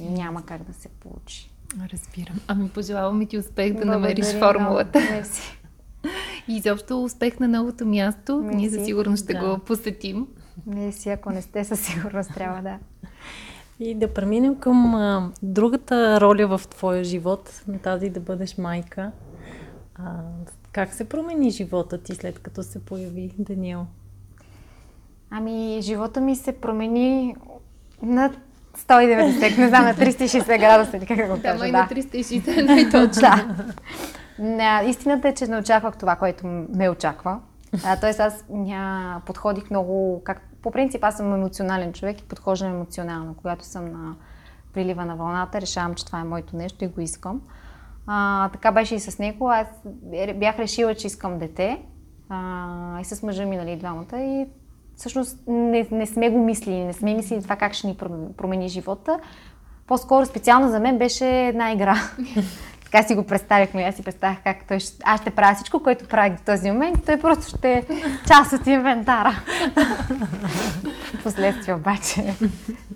Няма 0.00 0.42
как 0.42 0.62
да 0.62 0.74
се 0.74 0.88
получи. 0.88 1.50
Разбирам. 1.92 2.36
Ами 2.48 2.68
пожелавам 2.68 3.22
и 3.22 3.26
ти 3.26 3.38
успех 3.38 3.68
да 3.68 3.74
Благодаря, 3.74 4.00
намериш 4.00 4.38
формулата. 4.38 5.00
Мерси. 5.00 5.58
И 6.48 6.56
изобщо 6.56 7.02
успех 7.02 7.40
на 7.40 7.48
новото 7.48 7.86
място. 7.86 8.40
Мерси. 8.40 8.56
Ние 8.56 8.68
за 8.68 8.84
сигурност 8.84 9.24
ще 9.24 9.32
да. 9.32 9.40
го 9.40 9.58
посетим. 9.58 10.26
си, 10.90 11.10
ако 11.10 11.30
не 11.30 11.42
сте, 11.42 11.64
със 11.64 11.80
сигурност 11.80 12.34
трябва 12.34 12.62
да. 12.62 12.78
И 13.80 13.94
да 13.94 14.14
преминем 14.14 14.56
към 14.56 14.94
а, 14.94 15.30
другата 15.42 16.20
роля 16.20 16.58
в 16.58 16.68
твоя 16.68 17.04
живот, 17.04 17.62
на 17.68 17.78
тази 17.78 18.10
да 18.10 18.20
бъдеш 18.20 18.58
майка. 18.58 19.10
А, 19.94 20.12
как 20.72 20.94
се 20.94 21.04
промени 21.04 21.50
живота 21.50 21.98
ти 21.98 22.14
след 22.14 22.38
като 22.38 22.62
се 22.62 22.84
появи 22.84 23.30
Даниел? 23.38 23.86
Ами, 25.30 25.78
живота 25.82 26.20
ми 26.20 26.36
се 26.36 26.52
промени 26.52 27.36
на 28.02 28.32
190, 28.78 29.58
не 29.58 29.68
знам, 29.68 29.84
на 29.84 29.94
360 29.94 30.58
градуса, 30.58 31.06
как 31.06 31.28
го 31.36 31.42
кажа. 31.42 31.58
Да, 31.58 31.68
и 31.68 31.72
на 31.72 31.88
360 31.88 32.62
най-точно. 32.66 33.20
да. 33.20 33.54
Не, 34.38 34.82
истината 34.86 35.28
е, 35.28 35.34
че 35.34 35.46
не 35.46 35.58
очаквах 35.58 35.96
това, 35.96 36.16
което 36.16 36.46
ме 36.74 36.90
очаква. 36.90 37.40
Тоест 38.00 38.20
аз 38.20 38.44
ня, 38.50 39.20
подходих 39.26 39.70
много, 39.70 40.22
как, 40.24 40.42
по 40.62 40.70
принцип 40.70 41.04
аз 41.04 41.16
съм 41.16 41.34
емоционален 41.34 41.92
човек 41.92 42.20
и 42.20 42.24
подхождам 42.24 42.72
емоционално. 42.72 43.34
Когато 43.34 43.64
съм 43.64 43.84
на 43.84 44.14
прилива 44.72 45.04
на 45.04 45.16
вълната, 45.16 45.60
решавам, 45.60 45.94
че 45.94 46.06
това 46.06 46.20
е 46.20 46.24
моето 46.24 46.56
нещо 46.56 46.84
и 46.84 46.88
го 46.88 47.00
искам. 47.00 47.40
А, 48.06 48.48
така 48.48 48.72
беше 48.72 48.94
и 48.94 49.00
с 49.00 49.18
него. 49.18 49.50
Аз 49.50 49.66
бях 50.34 50.58
решила, 50.58 50.94
че 50.94 51.06
искам 51.06 51.38
дете. 51.38 51.82
А, 52.28 53.00
и 53.00 53.04
с 53.04 53.22
мъжа 53.22 53.46
ми, 53.46 53.56
нали, 53.56 53.76
двамата. 53.76 54.20
И 54.20 54.46
всъщност 54.96 55.38
не, 55.46 55.88
не 55.90 56.06
сме 56.06 56.30
го 56.30 56.44
мислили, 56.44 56.84
не 56.84 56.92
сме 56.92 57.14
мислили 57.14 57.42
това 57.42 57.56
как 57.56 57.72
ще 57.72 57.86
ни 57.86 57.96
промени 58.36 58.68
живота. 58.68 59.18
По-скоро 59.86 60.26
специално 60.26 60.68
за 60.68 60.80
мен 60.80 60.98
беше 60.98 61.46
една 61.46 61.72
игра. 61.72 61.96
така 62.94 63.06
си 63.06 63.14
го 63.14 63.26
представихме. 63.26 63.82
Аз 63.82 63.94
си 63.94 64.02
представях 64.02 64.42
как 64.44 64.68
той 64.68 64.80
ще... 64.80 64.96
Аз 65.04 65.20
ще 65.20 65.30
правя 65.30 65.54
всичко, 65.54 65.82
което 65.82 66.08
правих 66.08 66.38
до 66.38 66.44
този 66.44 66.70
момент. 66.70 67.06
Той 67.06 67.20
просто 67.20 67.56
ще 67.56 67.72
е 67.72 67.84
част 68.28 68.52
от 68.52 68.66
инвентара. 68.66 69.32
Последствие 71.22 71.74
обаче 71.74 72.34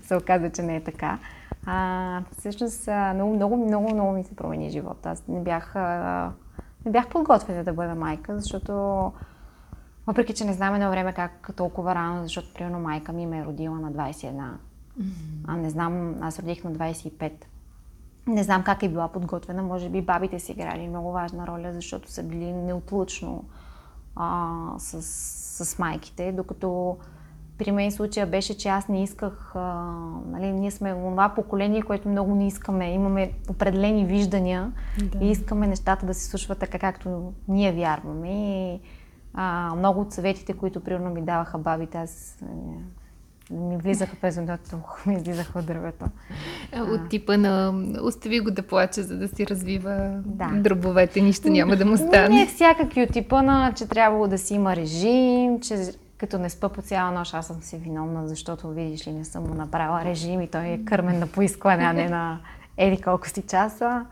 се 0.02 0.16
оказа, 0.16 0.50
че 0.50 0.62
не 0.62 0.76
е 0.76 0.84
така. 0.84 1.18
А, 1.66 2.20
всъщност 2.38 2.88
много, 3.14 3.34
много, 3.34 3.56
много, 3.56 3.94
много 3.94 4.12
ми 4.12 4.24
се 4.24 4.36
промени 4.36 4.70
живота. 4.70 5.10
Аз 5.10 5.22
не 5.28 5.40
бях, 5.40 5.74
не 6.84 6.92
бях 6.92 7.08
подготвена 7.08 7.64
да 7.64 7.72
бъда 7.72 7.94
майка, 7.94 8.38
защото 8.38 8.72
въпреки, 10.06 10.32
че 10.32 10.44
не 10.44 10.52
знам 10.52 10.74
едно 10.74 10.90
време 10.90 11.12
как 11.12 11.50
толкова 11.56 11.94
рано, 11.94 12.22
защото 12.22 12.54
примерно 12.54 12.78
майка 12.78 13.12
ми 13.12 13.26
ме 13.26 13.38
е 13.38 13.44
родила 13.44 13.78
на 13.78 13.92
21. 13.92 14.32
Mm-hmm. 14.32 15.04
А 15.46 15.56
не 15.56 15.70
знам, 15.70 16.14
аз 16.20 16.38
родих 16.38 16.64
на 16.64 16.72
25. 16.72 17.32
Не 18.28 18.42
знам 18.42 18.62
как 18.62 18.82
е 18.82 18.88
била 18.88 19.08
подготвена. 19.08 19.62
Може 19.62 19.88
би 19.88 20.02
бабите 20.02 20.38
си 20.38 20.52
играли 20.52 20.88
много 20.88 21.12
важна 21.12 21.46
роля, 21.46 21.72
защото 21.72 22.10
са 22.10 22.22
били 22.22 22.52
неотлучно 22.52 23.44
а, 24.16 24.52
с, 24.78 25.02
с 25.64 25.78
майките, 25.78 26.32
докато 26.32 26.96
при 27.58 27.72
мен 27.72 27.92
случая 27.92 28.26
беше, 28.26 28.58
че 28.58 28.68
аз 28.68 28.88
не 28.88 29.02
исках, 29.02 29.52
а, 29.54 29.84
нали, 30.26 30.52
ние 30.52 30.70
сме 30.70 30.92
това 30.94 31.28
поколение, 31.28 31.82
което 31.82 32.08
много 32.08 32.34
не 32.34 32.46
искаме. 32.46 32.92
Имаме 32.92 33.32
определени 33.50 34.04
виждания 34.04 34.72
да. 35.04 35.24
и 35.24 35.30
искаме 35.30 35.66
нещата 35.66 36.06
да 36.06 36.14
се 36.14 36.26
случват 36.26 36.58
така, 36.58 36.78
както 36.78 37.32
ние 37.48 37.72
вярваме. 37.72 38.28
И, 38.30 38.80
а, 39.34 39.74
много 39.76 40.00
от 40.00 40.12
съветите, 40.12 40.52
които 40.52 40.80
примерно 40.80 41.10
ми 41.10 41.22
даваха 41.22 41.58
бабите, 41.58 41.98
аз 41.98 42.38
ми 43.50 43.76
влизаха 43.76 44.16
през 44.20 44.36
едното 44.36 44.76
ми 45.06 45.14
излизаха 45.14 45.58
от 45.58 45.66
дървето. 45.66 46.04
От 46.76 47.08
типа 47.08 47.36
на 47.36 47.82
остави 48.02 48.40
го 48.40 48.50
да 48.50 48.62
плаче, 48.62 49.02
за 49.02 49.18
да 49.18 49.28
си 49.28 49.46
развива 49.46 50.10
да. 50.24 50.46
дробовете, 50.46 51.20
нищо 51.20 51.48
няма 51.48 51.76
да 51.76 51.86
му 51.86 51.96
стане. 51.96 52.28
Не 52.28 52.46
всякакви 52.46 53.02
от 53.02 53.12
типа 53.12 53.42
на, 53.42 53.72
че 53.76 53.88
трябвало 53.88 54.26
да 54.26 54.38
си 54.38 54.54
има 54.54 54.76
режим, 54.76 55.60
че 55.60 55.76
като 56.18 56.38
не 56.38 56.50
спа 56.50 56.68
по 56.68 56.82
цяла 56.82 57.10
нощ, 57.10 57.34
аз 57.34 57.46
съм 57.46 57.62
си 57.62 57.76
виновна, 57.76 58.28
защото 58.28 58.68
видиш 58.68 59.06
ли 59.06 59.12
не 59.12 59.24
съм 59.24 59.48
му 59.48 59.54
направила 59.54 60.04
режим 60.04 60.40
и 60.40 60.48
той 60.48 60.66
е 60.66 60.84
кърмен 60.84 61.18
на 61.18 61.26
поискване, 61.26 61.84
а 61.84 61.92
не 61.92 62.08
на 62.08 62.38
еди 62.76 63.02
колко 63.02 63.28
си 63.28 63.42
часа. 63.42 64.06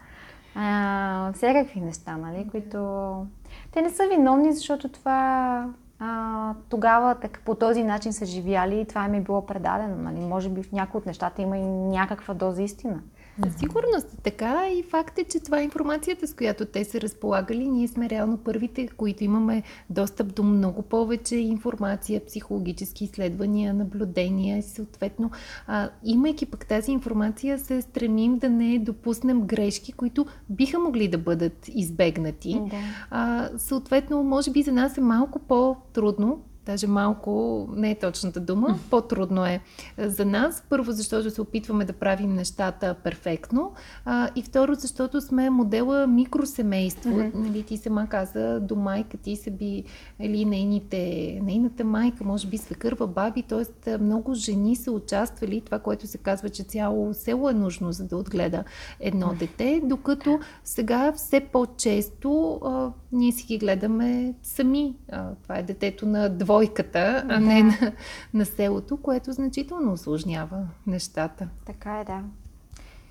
А, 0.54 1.32
всякакви 1.32 1.80
неща, 1.80 2.16
нали, 2.16 2.48
които... 2.50 3.26
Те 3.72 3.82
не 3.82 3.90
са 3.90 4.02
виновни, 4.08 4.52
защото 4.52 4.88
това 4.88 5.66
а, 5.98 6.54
тогава 6.68 7.14
така, 7.14 7.40
по 7.44 7.54
този 7.54 7.84
начин 7.84 8.12
са 8.12 8.26
живяли 8.26 8.80
и 8.80 8.84
това 8.84 9.04
им 9.04 9.14
е 9.14 9.20
било 9.20 9.46
предадено. 9.46 9.96
Нали? 9.96 10.20
Може 10.20 10.48
би 10.48 10.62
в 10.62 10.72
някои 10.72 10.98
от 10.98 11.06
нещата 11.06 11.42
има 11.42 11.58
и 11.58 11.66
някаква 11.66 12.34
доза 12.34 12.62
истина. 12.62 13.00
Със 13.44 13.56
сигурност 13.58 14.14
е 14.14 14.16
така 14.22 14.68
и 14.70 14.82
факт 14.82 15.18
е, 15.18 15.24
че 15.24 15.40
това 15.40 15.60
е 15.60 15.64
информацията, 15.64 16.26
с 16.26 16.34
която 16.34 16.66
те 16.66 16.84
са 16.84 17.00
разполагали. 17.00 17.68
Ние 17.68 17.88
сме 17.88 18.10
реално 18.10 18.38
първите, 18.38 18.88
които 18.88 19.24
имаме 19.24 19.62
достъп 19.90 20.34
до 20.34 20.42
много 20.42 20.82
повече 20.82 21.36
информация, 21.36 22.24
психологически 22.26 23.04
изследвания, 23.04 23.74
наблюдения 23.74 24.58
и 24.58 24.62
съответно, 24.62 25.30
а, 25.66 25.90
имайки 26.04 26.46
пък 26.46 26.66
тази 26.66 26.92
информация, 26.92 27.58
се 27.58 27.82
стремим 27.82 28.38
да 28.38 28.48
не 28.48 28.78
допуснем 28.78 29.40
грешки, 29.40 29.92
които 29.92 30.26
биха 30.50 30.78
могли 30.78 31.08
да 31.08 31.18
бъдат 31.18 31.68
избегнати. 31.68 32.60
Да. 32.70 32.76
А, 33.10 33.50
съответно, 33.58 34.22
може 34.22 34.50
би 34.50 34.62
за 34.62 34.72
нас 34.72 34.98
е 34.98 35.00
малко 35.00 35.38
по-трудно 35.38 36.42
даже 36.66 36.86
малко, 36.86 37.66
не 37.76 37.90
е 37.90 37.98
точната 37.98 38.40
дума, 38.40 38.78
по-трудно 38.90 39.46
е 39.46 39.60
за 39.98 40.24
нас. 40.24 40.62
Първо, 40.68 40.92
защото 40.92 41.30
се 41.30 41.40
опитваме 41.40 41.84
да 41.84 41.92
правим 41.92 42.34
нещата 42.34 42.94
перфектно 43.04 43.72
а, 44.04 44.30
и 44.36 44.42
второ, 44.42 44.74
защото 44.74 45.20
сме 45.20 45.50
модела 45.50 46.06
микросемейство. 46.06 47.10
Mm-hmm. 47.10 47.34
Нали, 47.34 47.62
ти 47.62 47.76
сама 47.76 48.06
каза, 48.08 48.60
до 48.60 48.76
майка 48.76 49.16
ти 49.16 49.36
са 49.36 49.50
би 49.50 49.84
или 50.20 50.44
нейните, 50.44 50.98
нейната 51.42 51.84
майка, 51.84 52.24
може 52.24 52.46
би 52.46 52.58
свекърва, 52.58 53.06
баби, 53.06 53.42
т.е. 53.42 53.98
много 53.98 54.34
жени 54.34 54.76
са 54.76 54.92
участвали, 54.92 55.60
това, 55.60 55.78
което 55.78 56.06
се 56.06 56.18
казва, 56.18 56.48
че 56.48 56.62
цяло 56.62 57.14
село 57.14 57.50
е 57.50 57.52
нужно, 57.52 57.92
за 57.92 58.04
да 58.04 58.16
отгледа 58.16 58.64
едно 59.00 59.26
mm-hmm. 59.26 59.38
дете, 59.38 59.80
докато 59.84 60.40
сега 60.64 61.12
все 61.12 61.40
по-често 61.40 62.60
а, 62.64 62.90
ние 63.12 63.32
си 63.32 63.46
ги 63.46 63.58
гледаме 63.58 64.34
сами. 64.42 64.94
А, 65.12 65.34
това 65.42 65.58
е 65.58 65.62
детето 65.62 66.06
на 66.06 66.28
двойката, 66.56 67.24
а 67.28 67.34
да. 67.34 67.40
не 67.40 67.62
на, 67.62 67.92
на 68.34 68.44
селото, 68.44 68.96
което 68.96 69.32
значително 69.32 69.92
осложнява 69.92 70.58
нещата. 70.86 71.48
Така 71.66 71.98
е, 72.00 72.04
да. 72.04 72.20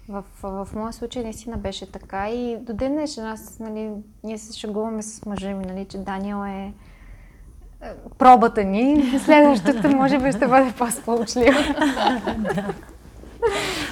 В, 0.09 0.23
в, 0.41 0.65
в 0.65 0.75
моя 0.75 0.93
случай 0.93 1.23
наистина 1.23 1.57
беше 1.57 1.91
така 1.91 2.29
и 2.29 2.57
до 2.61 2.73
ден 2.73 2.93
днешен 2.93 3.25
аз, 3.25 3.59
нали, 3.59 3.91
ние 4.23 4.37
се 4.37 4.59
шегуваме 4.59 5.01
с 5.01 5.25
мъжа 5.25 5.49
ми, 5.49 5.65
нали, 5.65 5.85
че 5.85 5.97
Даниел 5.97 6.45
е, 6.47 6.73
е 7.81 7.91
пробата 8.17 8.63
ни. 8.63 9.19
Следващата 9.19 9.89
може 9.89 10.19
би 10.19 10.31
ще 10.31 10.47
бъде 10.47 10.73
по-сполучлива. 10.77 11.59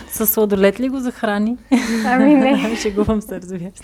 С 0.07 0.25
сладолет 0.25 0.79
ли 0.79 0.89
го 0.89 0.99
захрани? 0.99 1.57
Ами 2.05 2.33
не. 2.33 2.75
Шегувам 2.81 3.21
се, 3.21 3.41
разбира 3.41 3.71
се. 3.75 3.83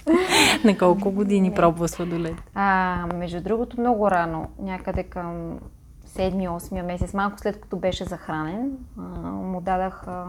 На 0.64 0.78
колко 0.78 1.12
години 1.12 1.50
не. 1.50 1.56
пробва 1.56 1.88
сладолет? 1.88 2.36
А, 2.56 3.06
между 3.16 3.42
другото, 3.42 3.80
много 3.80 4.12
рано. 4.12 4.48
Някъде 4.62 5.04
към 5.04 5.60
7-8 6.08 6.86
месец, 6.86 7.14
малко 7.14 7.40
след 7.40 7.62
като 7.62 7.78
беше 7.78 8.04
захранен, 8.04 8.72
а, 8.98 9.02
му 9.30 9.62
дадах 9.62 10.04
а, 10.08 10.26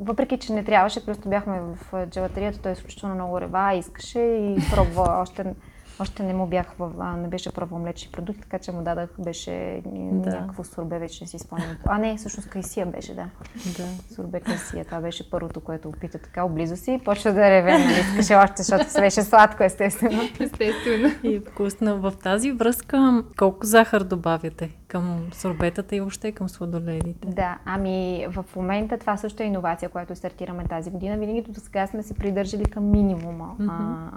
въпреки, 0.00 0.38
че 0.38 0.52
не 0.52 0.64
трябваше, 0.64 1.06
просто 1.06 1.28
бяхме 1.28 1.60
в 1.60 2.06
джелатерията, 2.06 2.62
той 2.62 2.72
изключително 2.72 3.14
много 3.14 3.40
рева, 3.40 3.74
искаше 3.74 4.20
и 4.20 4.58
пробва 4.74 5.18
още 5.22 5.44
още 6.00 6.22
не 6.22 6.34
му 6.34 6.46
бях, 6.46 6.74
в, 6.78 7.16
не 7.16 7.28
беше 7.28 7.52
пробвал 7.52 7.78
млечни 7.78 8.12
продукти, 8.12 8.42
така 8.42 8.58
че 8.58 8.72
му 8.72 8.82
дадах, 8.82 9.10
беше 9.18 9.82
да. 9.84 10.30
някакво 10.30 10.64
сурбе, 10.64 10.98
вече 10.98 11.24
не 11.24 11.28
си 11.28 11.38
спомням. 11.38 11.76
А 11.86 11.98
не, 11.98 12.16
всъщност 12.16 12.48
кайсия 12.48 12.86
беше, 12.86 13.14
да. 13.14 13.30
да. 13.76 14.14
Сурбе 14.14 14.40
кайсия, 14.40 14.84
това 14.84 15.00
беше 15.00 15.30
първото, 15.30 15.60
което 15.60 15.88
опита 15.88 16.18
така, 16.18 16.44
облизо 16.44 16.76
си 16.76 16.92
и 16.92 16.98
почва 16.98 17.32
да 17.32 17.50
реве, 17.50 17.78
нали, 17.78 18.00
искаше 18.00 18.34
още, 18.34 18.62
защото 18.62 18.90
се 18.90 19.00
беше 19.00 19.22
сладко, 19.22 19.62
естествено. 19.62 20.22
Естествено. 20.40 21.08
И 21.22 21.40
вкусно. 21.40 22.00
В 22.00 22.12
тази 22.22 22.52
връзка, 22.52 23.24
колко 23.38 23.66
захар 23.66 24.04
добавяте 24.04 24.70
към 24.88 25.26
сорбетата 25.32 25.96
и 25.96 26.00
въобще 26.00 26.32
към 26.32 26.48
сладоледите? 26.48 27.28
Да, 27.28 27.58
ами 27.64 28.26
в 28.30 28.44
момента 28.56 28.98
това 28.98 29.16
също 29.16 29.42
е 29.42 29.46
иновация, 29.46 29.88
която 29.88 30.14
стартираме 30.14 30.64
тази 30.64 30.90
година. 30.90 31.18
Винаги 31.18 31.42
до 31.42 31.60
сега 31.60 31.86
сме 31.86 32.02
се 32.02 32.14
придържали 32.14 32.64
към 32.64 32.90
минимума 32.90 33.54
mm-hmm. 33.60 33.68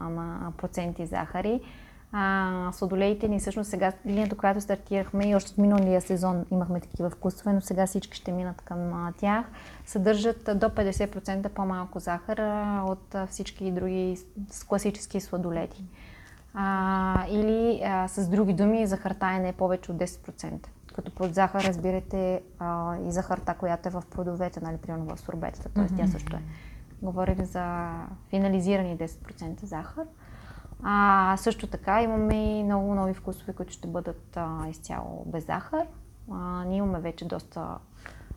а, 0.02 0.10
на 0.10 0.52
проценти 0.58 1.06
захари. 1.06 1.62
А, 2.16 2.70
сладолеите 2.74 3.28
ни 3.28 3.40
всъщност 3.40 3.70
сега, 3.70 3.92
линията, 4.08 4.36
която 4.36 4.62
стартирахме 4.62 5.30
и 5.30 5.36
още 5.36 5.52
от 5.52 5.58
миналия 5.58 6.02
сезон 6.02 6.46
имахме 6.52 6.80
такива 6.80 7.10
вкусове, 7.10 7.54
но 7.54 7.62
сега 7.62 7.88
всички 7.88 8.18
ще 8.18 8.32
минат 8.32 8.62
към 8.62 8.94
а, 8.94 9.14
тях, 9.18 9.46
съдържат 9.86 10.44
до 10.44 10.66
50% 10.66 11.50
по-малко 11.50 12.00
захар 12.00 12.38
а, 12.38 12.84
от 12.88 13.16
а, 13.16 13.28
всички 13.28 13.72
други 13.72 14.18
с 14.52 14.64
класически 14.64 15.22
сладолети. 15.22 15.86
А, 16.54 17.26
или 17.30 17.82
а, 17.84 18.08
с 18.08 18.30
други 18.30 18.54
думи, 18.54 18.88
захарта 18.88 19.28
е 19.28 19.40
не 19.40 19.54
повече 19.54 19.92
от 19.92 19.98
10%. 19.98 20.68
Като 20.96 21.12
под 21.12 21.34
захар 21.34 21.64
разбирате 21.64 22.42
а, 22.60 22.98
и 22.98 23.12
захарта, 23.12 23.54
която 23.54 23.90
е 23.90 23.92
в 23.92 24.04
плодовете, 24.10 24.60
нали, 24.60 24.78
примерно 24.78 25.16
в 25.16 25.20
сурбетата, 25.20 25.70
т.е. 25.70 25.84
Mm-hmm. 25.84 25.98
тя 25.98 26.08
също 26.08 26.36
е. 26.36 26.42
Говорим 27.02 27.46
за 27.46 27.92
финализирани 28.30 28.98
10% 28.98 29.66
захар. 29.66 30.06
А, 30.84 31.36
също 31.38 31.68
така 31.68 32.02
имаме 32.02 32.60
и 32.60 32.64
много 32.64 32.96
нови 32.96 33.14
вкусове, 33.14 33.54
които 33.54 33.74
ще 33.74 33.88
бъдат 33.88 34.38
а, 34.38 34.68
изцяло 34.70 35.24
без 35.26 35.46
захар. 35.46 35.86
А, 36.32 36.64
ние 36.64 36.78
имаме 36.78 37.00
вече 37.00 37.26
доста... 37.26 37.78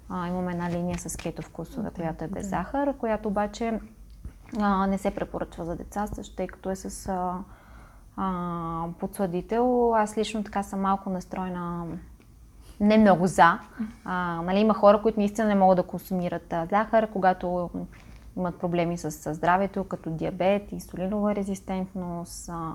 А, 0.09 0.29
имаме 0.29 0.53
една 0.53 0.71
линия 0.71 0.99
с 0.99 1.17
кето 1.17 1.43
вкусове, 1.43 1.91
която 1.91 2.25
е 2.25 2.29
без 2.29 2.49
захар, 2.49 2.97
която 2.97 3.29
обаче 3.29 3.81
а, 4.59 4.87
не 4.87 4.99
се 4.99 5.11
препоръчва 5.11 5.65
за 5.65 5.77
деца, 5.77 6.07
също 6.07 6.37
тъй 6.37 6.47
като 6.47 6.71
е 6.71 6.77
с 6.77 7.09
а, 7.09 7.39
а, 8.17 8.89
подсладител. 8.99 9.95
Аз 9.95 10.19
лично 10.19 10.45
така 10.45 10.63
съм 10.63 10.81
малко 10.81 11.11
настроена 11.11 11.87
не 12.81 12.99
много 12.99 13.27
за. 13.27 13.59
А, 14.05 14.43
нали, 14.43 14.59
има 14.59 14.75
хора, 14.75 15.03
които 15.03 15.21
наистина 15.21 15.49
не 15.49 15.55
могат 15.55 15.77
да 15.77 15.83
консумират 15.83 16.53
а, 16.53 16.67
захар, 16.67 17.11
когато 17.11 17.71
имат 18.37 18.55
проблеми 18.57 18.99
с, 18.99 19.11
с 19.11 19.35
здравето, 19.35 19.85
като 19.85 20.11
диабет, 20.11 20.72
инсулинова 20.72 21.35
резистентност 21.35 22.49
а, 22.49 22.72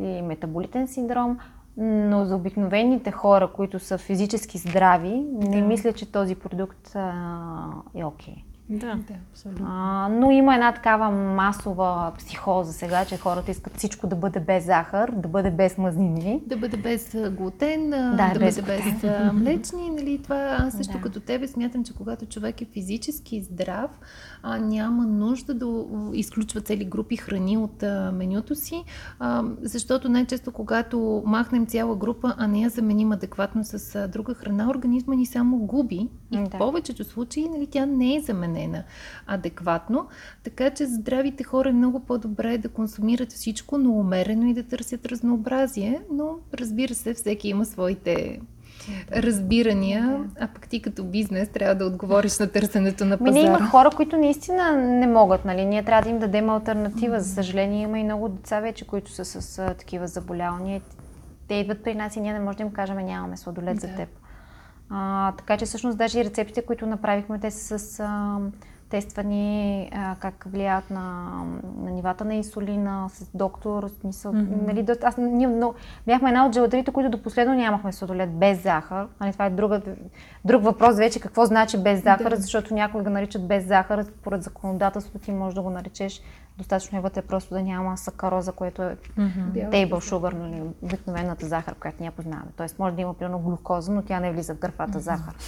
и 0.00 0.22
метаболитен 0.22 0.88
синдром. 0.88 1.38
но 1.76 2.24
за 2.24 2.36
обикновените 2.36 3.10
хора, 3.10 3.48
които 3.48 3.78
са 3.78 3.98
физически 3.98 4.58
здрави, 4.58 5.24
не 5.32 5.60
Да. 5.60 5.66
мисля, 5.66 5.92
че 5.92 6.12
този 6.12 6.34
продукт 6.34 6.96
а, 6.96 7.12
е 7.94 8.04
окей. 8.04 8.34
Да. 8.68 8.86
Да, 8.86 9.14
абсолютно. 9.32 9.66
А, 9.68 10.08
но 10.08 10.30
има 10.30 10.54
една 10.54 10.72
такава 10.72 11.10
масова 11.10 12.12
психоза 12.18 12.72
сега, 12.72 13.04
че 13.04 13.16
хората 13.16 13.50
искат 13.50 13.76
всичко 13.76 14.06
да 14.06 14.16
бъде 14.16 14.40
без 14.40 14.64
захар, 14.64 15.10
да 15.10 15.28
бъде 15.28 15.50
без 15.50 15.78
мазнини. 15.78 16.42
Да 16.46 16.56
бъде 16.56 16.76
без 16.76 17.16
глутен, 17.30 17.90
Да, 17.90 18.30
да, 18.34 18.38
без 18.38 18.60
бъде 18.60 18.82
без 18.92 19.02
млечни, 19.32 19.90
нали, 19.90 20.20
това 20.22 20.56
аз 20.58 20.72
също 20.74 20.92
Да. 20.92 21.00
като 21.00 21.20
тебе 21.20 21.48
смятам, 21.48 21.84
че 21.84 21.94
когато 21.94 22.26
човек 22.26 22.62
е 22.62 22.64
физически 22.64 23.42
здрав, 23.42 23.90
а, 24.42 24.58
няма 24.58 25.06
нужда 25.06 25.54
да 25.54 25.84
изключва 26.12 26.60
цели 26.60 26.84
групи 26.84 27.16
храни 27.16 27.56
от 27.58 27.82
а, 27.82 28.12
менюто 28.14 28.54
си, 28.54 28.84
а, 29.18 29.44
защото 29.62 30.08
най-често 30.08 30.52
когато 30.52 31.22
махнем 31.26 31.66
цяла 31.66 31.96
група, 31.96 32.34
а 32.38 32.46
не 32.46 32.60
я 32.60 32.68
заменим 32.68 33.12
адекватно 33.12 33.64
с 33.64 33.94
а, 33.94 34.08
друга 34.08 34.34
храна, 34.34 34.70
организма 34.70 35.14
ни 35.14 35.26
само 35.26 35.58
губи 35.58 36.08
и 36.32 36.38
в 36.38 36.48
Да. 36.48 36.58
повечето 36.58 37.04
случаи 37.04 37.48
нали, 37.48 37.66
тя 37.66 37.86
не 37.86 38.16
е 38.16 38.20
заменена 38.20 38.84
адекватно, 39.26 40.06
така 40.44 40.70
че 40.70 40.86
здравите 40.86 41.44
хора 41.44 41.68
е 41.68 41.72
много 41.72 42.00
по-добре 42.00 42.58
да 42.58 42.68
консумират 42.68 43.32
всичко, 43.32 43.78
но 43.78 43.90
умерено 43.90 44.46
и 44.46 44.54
да 44.54 44.62
търсят 44.62 45.06
разнообразие, 45.06 46.02
но 46.12 46.38
разбира 46.54 46.94
се, 46.94 47.14
всеки 47.14 47.48
има 47.48 47.64
своите 47.64 48.40
разбирания, 49.16 50.18
а 50.40 50.48
пък 50.48 50.68
ти 50.68 50.82
като 50.82 51.04
бизнес 51.04 51.48
трябва 51.48 51.74
да 51.74 51.86
отговориш 51.86 52.38
на 52.38 52.48
търсенето 52.48 53.04
на 53.04 53.16
Ми 53.16 53.24
не 53.24 53.32
пазара. 53.32 53.46
има 53.48 53.66
хора, 53.66 53.90
които 53.90 54.16
наистина 54.16 54.72
не 54.72 55.06
могат, 55.06 55.44
нали? 55.44 55.64
Ние 55.64 55.82
трябва 55.82 56.02
да 56.02 56.08
им 56.08 56.18
дадем 56.18 56.50
альтернатива. 56.50 57.20
За 57.20 57.34
съжаление 57.34 57.82
има 57.82 57.98
и 57.98 58.04
много 58.04 58.28
деца 58.28 58.60
вече, 58.60 58.86
които 58.86 59.10
са 59.10 59.24
с 59.24 59.58
а, 59.58 59.74
такива 59.74 60.06
заболявания. 60.06 60.80
Те 61.48 61.54
идват 61.54 61.84
при 61.84 61.94
нас 61.94 62.16
и 62.16 62.20
ние 62.20 62.32
не 62.32 62.40
можем 62.40 62.56
да 62.56 62.62
им 62.62 62.72
кажем, 62.72 62.96
нямаме 62.96 63.36
сладолед 63.36 63.80
за 63.80 63.86
Да. 63.86 63.94
теб. 63.94 64.08
А, 64.90 65.32
така 65.32 65.56
че 65.56 65.64
всъщност 65.64 65.98
даже 65.98 66.20
и 66.20 66.24
рецептите, 66.24 66.62
които 66.62 66.86
направихме, 66.86 67.38
те 67.38 67.50
са 67.50 67.78
с 67.78 68.00
а, 68.00 68.36
тествани 68.92 69.88
а, 69.94 70.16
как 70.20 70.44
влияят 70.52 70.90
на, 70.90 71.28
на 71.78 71.90
нивата 71.90 72.24
на 72.24 72.34
инсулина, 72.34 73.06
с 73.08 73.30
доктор, 73.34 73.88
смисъл, 74.00 74.32
Мгм. 74.32 74.66
нали, 74.66 74.82
да, 74.82 74.96
аз, 75.02 75.16
ние 75.16 75.46
много, 75.46 75.74
бяхме 76.06 76.28
една 76.28 76.46
от 76.46 76.54
желадарите, 76.54 76.92
които 76.92 77.10
до 77.10 77.22
последно 77.22 77.54
нямахме 77.54 77.92
сладолед 77.92 78.30
без 78.38 78.62
захар. 78.62 79.06
Нали, 79.20 79.32
това 79.32 79.46
е 79.46 79.50
друга, 79.50 79.80
друг 80.44 80.62
въпрос 80.64 80.96
вече 80.96 81.20
какво 81.20 81.44
значи 81.44 81.78
без 81.82 82.02
захар, 82.02 82.30
Да. 82.30 82.36
защото 82.36 82.74
някои 82.74 83.02
го 83.02 83.10
наричат 83.10 83.46
без 83.46 83.66
захар, 83.66 84.02
според 84.02 84.42
законодателството 84.42 85.18
ти 85.18 85.32
можеш 85.32 85.54
да 85.54 85.62
го 85.62 85.70
наречеш 85.70 86.20
достатъчно 86.58 86.98
е 86.98 87.00
вътре 87.00 87.22
просто 87.22 87.54
да 87.54 87.62
няма 87.62 87.96
сакароза, 87.96 88.52
което 88.52 88.82
е 88.82 88.96
table 89.18 90.00
захар. 90.00 90.32
sugar, 90.34 90.34
нали, 90.34 90.62
обикновената 90.82 91.46
захар, 91.46 91.74
която 91.74 91.96
ние 92.00 92.10
познаваме. 92.10 92.50
Тоест 92.56 92.78
може 92.78 92.94
да 92.94 93.02
има 93.02 93.14
примерно 93.14 93.38
глюкоза, 93.38 93.92
но 93.92 94.02
тя 94.02 94.20
не 94.20 94.32
влиза 94.32 94.54
в 94.54 94.58
графата 94.58 95.00
захар. 95.00 95.34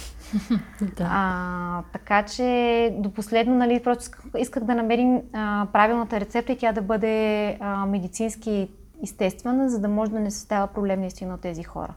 Да. 0.97 1.07
А, 1.09 1.83
така 1.93 2.23
че 2.23 2.95
до 2.97 3.11
последно, 3.11 3.55
нали, 3.55 3.83
просто 3.83 4.17
исках, 4.37 4.63
да 4.63 4.75
намерим 4.75 5.21
а, 5.33 5.67
правилната 5.73 6.19
рецепта 6.19 6.51
и 6.51 6.57
тя 6.57 6.71
да 6.71 6.81
бъде 6.81 7.47
а, 7.59 7.85
медицински 7.85 8.69
естествена, 9.03 9.69
за 9.69 9.79
да 9.79 9.87
може 9.87 10.11
да 10.11 10.19
не 10.19 10.31
се 10.31 10.39
става 10.39 10.67
проблем 10.67 10.99
наистина 10.99 11.33
от 11.33 11.41
тези 11.41 11.63
хора. 11.63 11.93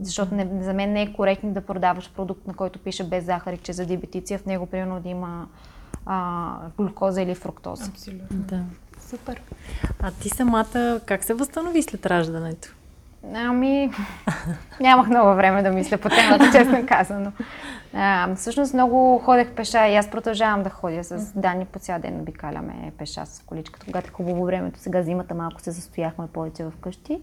Защото 0.00 0.34
не, 0.34 0.64
за 0.64 0.74
мен 0.74 0.92
не 0.92 1.02
е 1.02 1.12
коректно 1.12 1.52
да 1.52 1.60
продаваш 1.60 2.12
продукт, 2.12 2.46
на 2.46 2.54
който 2.54 2.78
пише 2.78 3.04
без 3.04 3.24
захар 3.24 3.52
и 3.52 3.58
че 3.58 3.72
за 3.72 3.86
диабетици, 3.86 4.34
а 4.34 4.38
в 4.38 4.46
него 4.46 4.66
примерно 4.66 5.00
да 5.00 5.08
има 5.08 5.48
а, 6.06 6.54
глюкоза 6.78 7.22
или 7.22 7.34
фруктоза. 7.34 7.84
Абсолютно. 7.84 8.26
да. 8.30 8.60
Супер. 9.00 9.42
А 10.00 10.10
ти 10.10 10.28
самата 10.28 11.00
как 11.06 11.24
се 11.24 11.34
възстанови 11.34 11.82
след 11.82 12.06
раждането? 12.06 12.68
Ами, 13.34 13.90
нямах 14.80 15.08
много 15.08 15.34
време 15.34 15.62
да 15.62 15.70
мисля 15.70 15.98
по 15.98 16.08
темата, 16.08 16.50
честно 16.58 16.86
казано. 16.86 17.32
А, 17.94 18.34
всъщност 18.34 18.74
много 18.74 19.18
ходех 19.18 19.50
пеша 19.50 19.88
и 19.88 19.96
аз 19.96 20.10
продължавам 20.10 20.62
да 20.62 20.70
ходя 20.70 21.04
с 21.04 21.32
Дани 21.34 21.64
по 21.64 21.78
цял 21.78 21.98
ден 21.98 22.20
обикаляме 22.20 22.92
пеша 22.98 23.26
с 23.26 23.42
количката, 23.46 23.86
когато 23.86 24.08
е 24.08 24.12
хубаво 24.12 24.44
времето. 24.44 24.78
Сега 24.78 25.02
зимата 25.02 25.34
малко 25.34 25.60
се 25.60 25.70
застояхме 25.70 26.26
повече 26.26 26.64
вкъщи. 26.78 27.20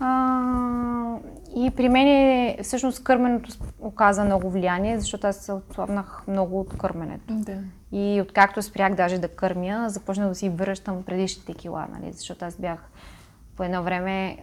А, 0.00 1.16
и 1.56 1.70
при 1.76 1.88
мен 1.88 2.06
е, 2.06 2.58
всъщност 2.62 3.04
кърменето 3.04 3.50
оказа 3.80 4.24
много 4.24 4.50
влияние, 4.50 4.98
защото 4.98 5.26
аз 5.26 5.36
се 5.36 5.52
отслабнах 5.52 6.22
много 6.28 6.60
от 6.60 6.78
кърменето. 6.78 7.34
Да. 7.34 7.58
И 7.92 8.20
откакто 8.20 8.62
спрях 8.62 8.94
даже 8.94 9.18
да 9.18 9.28
кърмя, 9.28 9.88
започнах 9.88 10.28
да 10.28 10.34
си 10.34 10.48
връщам 10.48 11.02
предишните 11.02 11.54
кила, 11.54 11.86
нали? 11.92 12.12
защото 12.12 12.44
аз 12.44 12.56
бях 12.56 12.78
по 13.56 13.62
едно 13.62 13.82
време, 13.82 14.38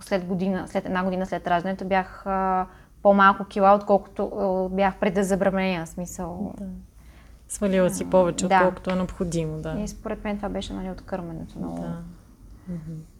след, 0.00 0.24
година, 0.24 0.68
след 0.68 0.86
една 0.86 1.04
година 1.04 1.26
след 1.26 1.46
раждането, 1.46 1.84
бях 1.84 2.26
а, 2.26 2.66
по-малко 3.02 3.44
кила, 3.44 3.74
отколкото 3.74 4.24
а, 4.24 4.74
бях 4.74 4.96
преди 4.96 5.22
забременение, 5.22 5.84
в 5.84 5.88
смисъл. 5.88 6.52
Да. 6.58 6.66
Свалила 7.48 7.90
си 7.90 8.10
повече, 8.10 8.48
Да. 8.48 8.56
отколкото 8.56 8.90
е 8.90 8.94
необходимо, 8.94 9.58
да. 9.58 9.80
И 9.80 9.88
според 9.88 10.24
мен 10.24 10.36
това 10.36 10.48
беше 10.48 10.72
нали, 10.72 10.90
от 10.90 11.00
кърменето. 11.00 11.58
Много... 11.58 11.80
да. 11.80 11.96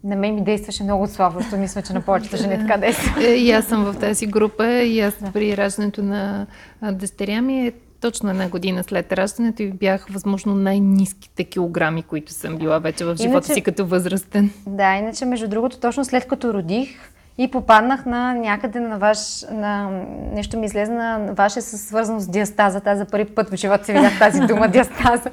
На 0.03 0.15
мен 0.15 0.35
ми 0.35 0.43
действаше 0.43 0.83
много 0.83 1.07
слабо, 1.07 1.39
мисля, 1.57 1.81
че 1.81 1.93
на 1.93 2.01
повечето 2.01 2.37
жени 2.37 2.57
така 2.59 2.77
действа. 2.77 3.23
Е, 3.23 3.35
И 3.35 3.51
аз 3.51 3.65
съм 3.65 3.83
в 3.83 3.99
тази 3.99 4.27
група 4.27 4.67
и 4.73 4.99
аз 4.99 5.13
при 5.33 5.57
раждането 5.57 6.03
на 6.03 6.47
дъщеря 6.91 7.41
ми 7.41 7.67
е 7.67 7.71
точно 8.01 8.29
една 8.29 8.49
година 8.49 8.83
след 8.83 9.13
раждането 9.13 9.63
и 9.63 9.71
бях 9.71 10.07
възможно 10.09 10.55
най-низките 10.55 11.43
килограми, 11.43 12.03
които 12.03 12.33
съм 12.33 12.57
била 12.57 12.79
вече 12.79 13.05
в 13.05 13.15
живота 13.17 13.29
Иначе- 13.47 13.53
си 13.53 13.61
като 13.61 13.85
възрастен. 13.85 14.49
Да, 14.67 14.95
иначе 14.95 15.25
между 15.25 15.47
другото, 15.47 15.79
точно 15.79 16.05
след 16.05 16.27
като 16.27 16.53
родих 16.53 16.89
и 17.37 17.51
попаднах 17.51 18.05
на 18.05 18.33
някъде 18.33 18.79
на 18.79 18.97
ваш, 18.99 19.45
на 19.51 19.89
нещо 20.33 20.59
ми 20.59 20.65
излезе 20.65 20.91
на 20.91 21.33
ваше 21.33 21.61
със 21.61 21.81
свързано 21.81 22.19
с 22.19 22.27
диастаза. 22.27 22.81
Аз 22.85 22.97
за 22.97 23.05
първи 23.05 23.25
път 23.25 23.49
в 23.49 23.55
живота 23.55 23.85
си 23.85 23.93
видях 23.93 24.19
тази 24.19 24.39
дума 24.39 24.67
диастаза. 24.71 25.29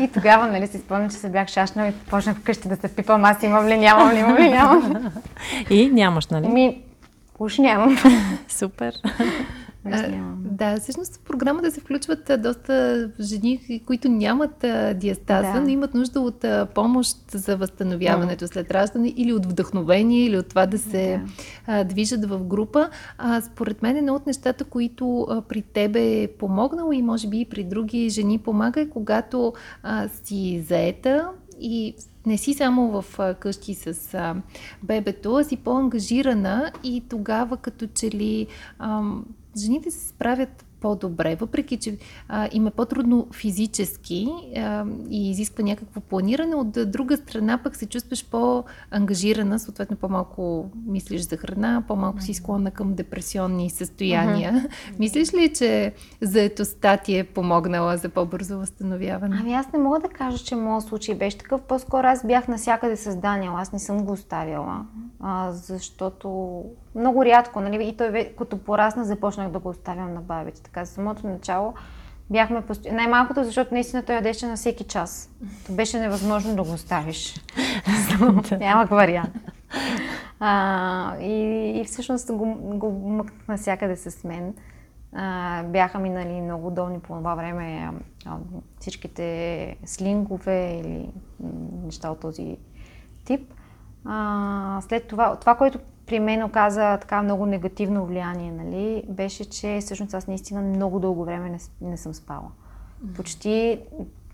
И 0.00 0.08
тогава, 0.08 0.46
нали, 0.46 0.66
си 0.66 0.78
спомням, 0.78 1.10
че 1.10 1.16
се 1.16 1.30
бях 1.30 1.48
шашнала 1.48 1.88
и 1.88 1.92
почнах 1.92 2.36
вкъщи 2.36 2.68
да 2.68 2.76
се 2.76 2.96
пипам, 2.96 3.24
аз 3.24 3.42
имам 3.42 3.66
ли, 3.66 3.78
нямам 3.78 4.10
ли, 4.10 4.18
имам 4.18 4.36
ли, 4.36 4.50
нямам. 4.50 5.12
И 5.70 5.88
нямаш, 5.88 6.26
нали? 6.26 6.48
Ми, 6.48 6.82
уж 7.38 7.58
нямам. 7.58 7.98
Супер. 8.48 8.94
А, 9.92 10.08
нямам. 10.08 10.38
да, 10.44 10.76
всъщност 10.80 11.16
в 11.16 11.20
програмата 11.20 11.70
се 11.70 11.80
включват 11.80 12.30
доста 12.38 13.10
жени, 13.20 13.82
които 13.86 14.08
нямат 14.08 14.64
диастаза, 14.94 15.52
Да. 15.52 15.60
но 15.60 15.68
имат 15.68 15.94
нужда 15.94 16.20
от 16.20 16.44
помощ 16.74 17.30
за 17.30 17.56
възстановяването 17.56 18.46
след 18.48 18.70
раждане 18.70 19.12
или 19.16 19.32
от 19.32 19.46
вдъхновение, 19.46 20.24
или 20.24 20.38
от 20.38 20.48
това 20.48 20.66
да 20.66 20.78
се 20.78 21.20
а, 21.66 21.84
движат 21.84 22.24
в 22.24 22.44
група. 22.44 22.88
А, 23.18 23.40
според 23.40 23.82
мен 23.82 23.96
едно 23.96 24.14
от 24.14 24.26
нещата, 24.26 24.64
които 24.64 25.26
при 25.48 25.62
тебе 25.62 26.22
е 26.22 26.28
помогнало 26.28 26.92
и 26.92 27.02
може 27.02 27.28
би 27.28 27.40
и 27.40 27.44
при 27.44 27.64
други 27.64 28.08
жени 28.08 28.38
помага 28.38 28.80
е 28.80 28.88
когато 28.88 29.52
а, 29.82 30.08
си 30.08 30.64
заета 30.68 31.28
и 31.60 31.94
не 32.26 32.38
си 32.38 32.54
само 32.54 33.02
в 33.02 33.18
а, 33.18 33.34
къщи 33.34 33.74
с 33.74 34.14
а, 34.14 34.34
бебето, 34.82 35.34
а 35.34 35.44
си 35.44 35.56
по-ангажирана 35.56 36.72
и 36.84 37.02
тогава 37.08 37.56
като 37.56 37.86
че 37.86 38.10
ли 38.10 38.46
ам, 38.78 39.24
жените 39.58 39.90
се 39.90 40.08
справят 40.08 40.66
по-добре, 40.80 41.36
въпреки 41.36 41.76
че 41.76 41.98
а, 42.28 42.48
им 42.52 42.66
е 42.66 42.70
по-трудно 42.70 43.26
физически 43.34 44.28
а, 44.56 44.84
и 45.10 45.30
изисква 45.30 45.64
някакво 45.64 46.00
планиране, 46.00 46.54
от 46.54 46.70
друга 46.90 47.16
страна 47.16 47.58
пък 47.58 47.76
се 47.76 47.86
чувстваш 47.86 48.26
по-ангажирана, 48.26 49.58
съответно 49.58 49.96
по-малко 49.96 50.70
мислиш 50.86 51.20
за 51.20 51.36
храна, 51.36 51.84
по-малко 51.88 52.20
си 52.20 52.34
склонна 52.34 52.70
към 52.70 52.94
депресионни 52.94 53.70
състояния. 53.70 54.68
Мислиш 54.98 55.34
ли, 55.34 55.52
че 55.54 55.92
заетостта 56.20 56.96
ти 56.96 57.18
е 57.18 57.24
помогнала 57.24 57.96
за 57.96 58.08
по-бързо 58.08 58.58
възстановяване? 58.58 59.36
Ами 59.40 59.54
аз 59.54 59.72
не 59.72 59.78
мога 59.78 60.00
да 60.00 60.08
кажа, 60.08 60.44
че 60.44 60.56
моят 60.56 60.84
случай 60.84 61.14
беше 61.14 61.38
такъв. 61.38 61.60
По-скоро 61.60 62.06
аз 62.06 62.26
бях 62.26 62.48
насякъде 62.48 62.96
с 62.96 63.16
Даниел. 63.16 63.56
Аз 63.56 63.72
не 63.72 63.78
съм 63.78 64.04
го 64.04 64.12
оставяла. 64.12 64.86
А, 65.28 65.52
защото 65.52 66.62
много 66.94 67.24
рядко, 67.24 67.60
нали, 67.60 67.88
и 67.88 67.96
той 67.96 68.32
като 68.38 68.58
порасна, 68.58 69.04
започнах 69.04 69.50
да 69.50 69.58
го 69.58 69.68
оставям 69.68 70.14
на 70.14 70.20
бабите. 70.20 70.62
Така, 70.62 70.84
за 70.84 70.92
самото 70.92 71.26
начало 71.26 71.74
бяхме 72.30 72.62
посто... 72.62 72.94
Най-малкото, 72.94 73.44
защото 73.44 73.74
наистина 73.74 74.02
той 74.02 74.14
ядеше 74.14 74.46
на 74.46 74.56
всеки 74.56 74.84
час. 74.84 75.30
То 75.66 75.72
беше 75.72 76.00
невъзможно 76.00 76.56
да 76.56 76.62
го 76.62 76.72
оставиш. 76.72 77.34
Нямах 78.58 78.88
вариант. 78.88 79.34
А, 80.40 81.18
и, 81.18 81.70
и 81.80 81.84
всъщност 81.84 82.32
го, 82.32 82.54
го 82.60 82.90
мъкнах 82.90 83.48
навсякъде 83.48 83.96
с 83.96 84.24
мен. 84.24 84.54
А, 85.12 85.62
бяха 85.62 85.98
минали 85.98 86.40
много 86.40 86.66
удобни 86.66 87.00
по 87.00 87.16
това 87.16 87.34
време 87.34 87.90
а, 88.26 88.36
всичките 88.80 89.76
слингове 89.84 90.80
или 90.80 91.08
неща 91.84 92.10
от 92.10 92.20
този 92.20 92.56
тип. 93.24 93.52
А, 94.08 94.80
след 94.88 95.06
това, 95.08 95.36
това, 95.36 95.54
което 95.54 95.78
при 96.06 96.20
мен 96.20 96.44
оказа 96.44 96.98
така 97.00 97.22
много 97.22 97.46
негативно 97.46 98.06
влияние, 98.06 98.52
нали, 98.52 99.02
беше, 99.08 99.44
че 99.44 99.78
всъщност 99.80 100.14
аз 100.14 100.26
наистина 100.26 100.62
много 100.62 101.00
дълго 101.00 101.24
време 101.24 101.50
не, 101.50 101.58
не 101.80 101.96
съм 101.96 102.14
спала. 102.14 102.50
Почти 103.16 103.80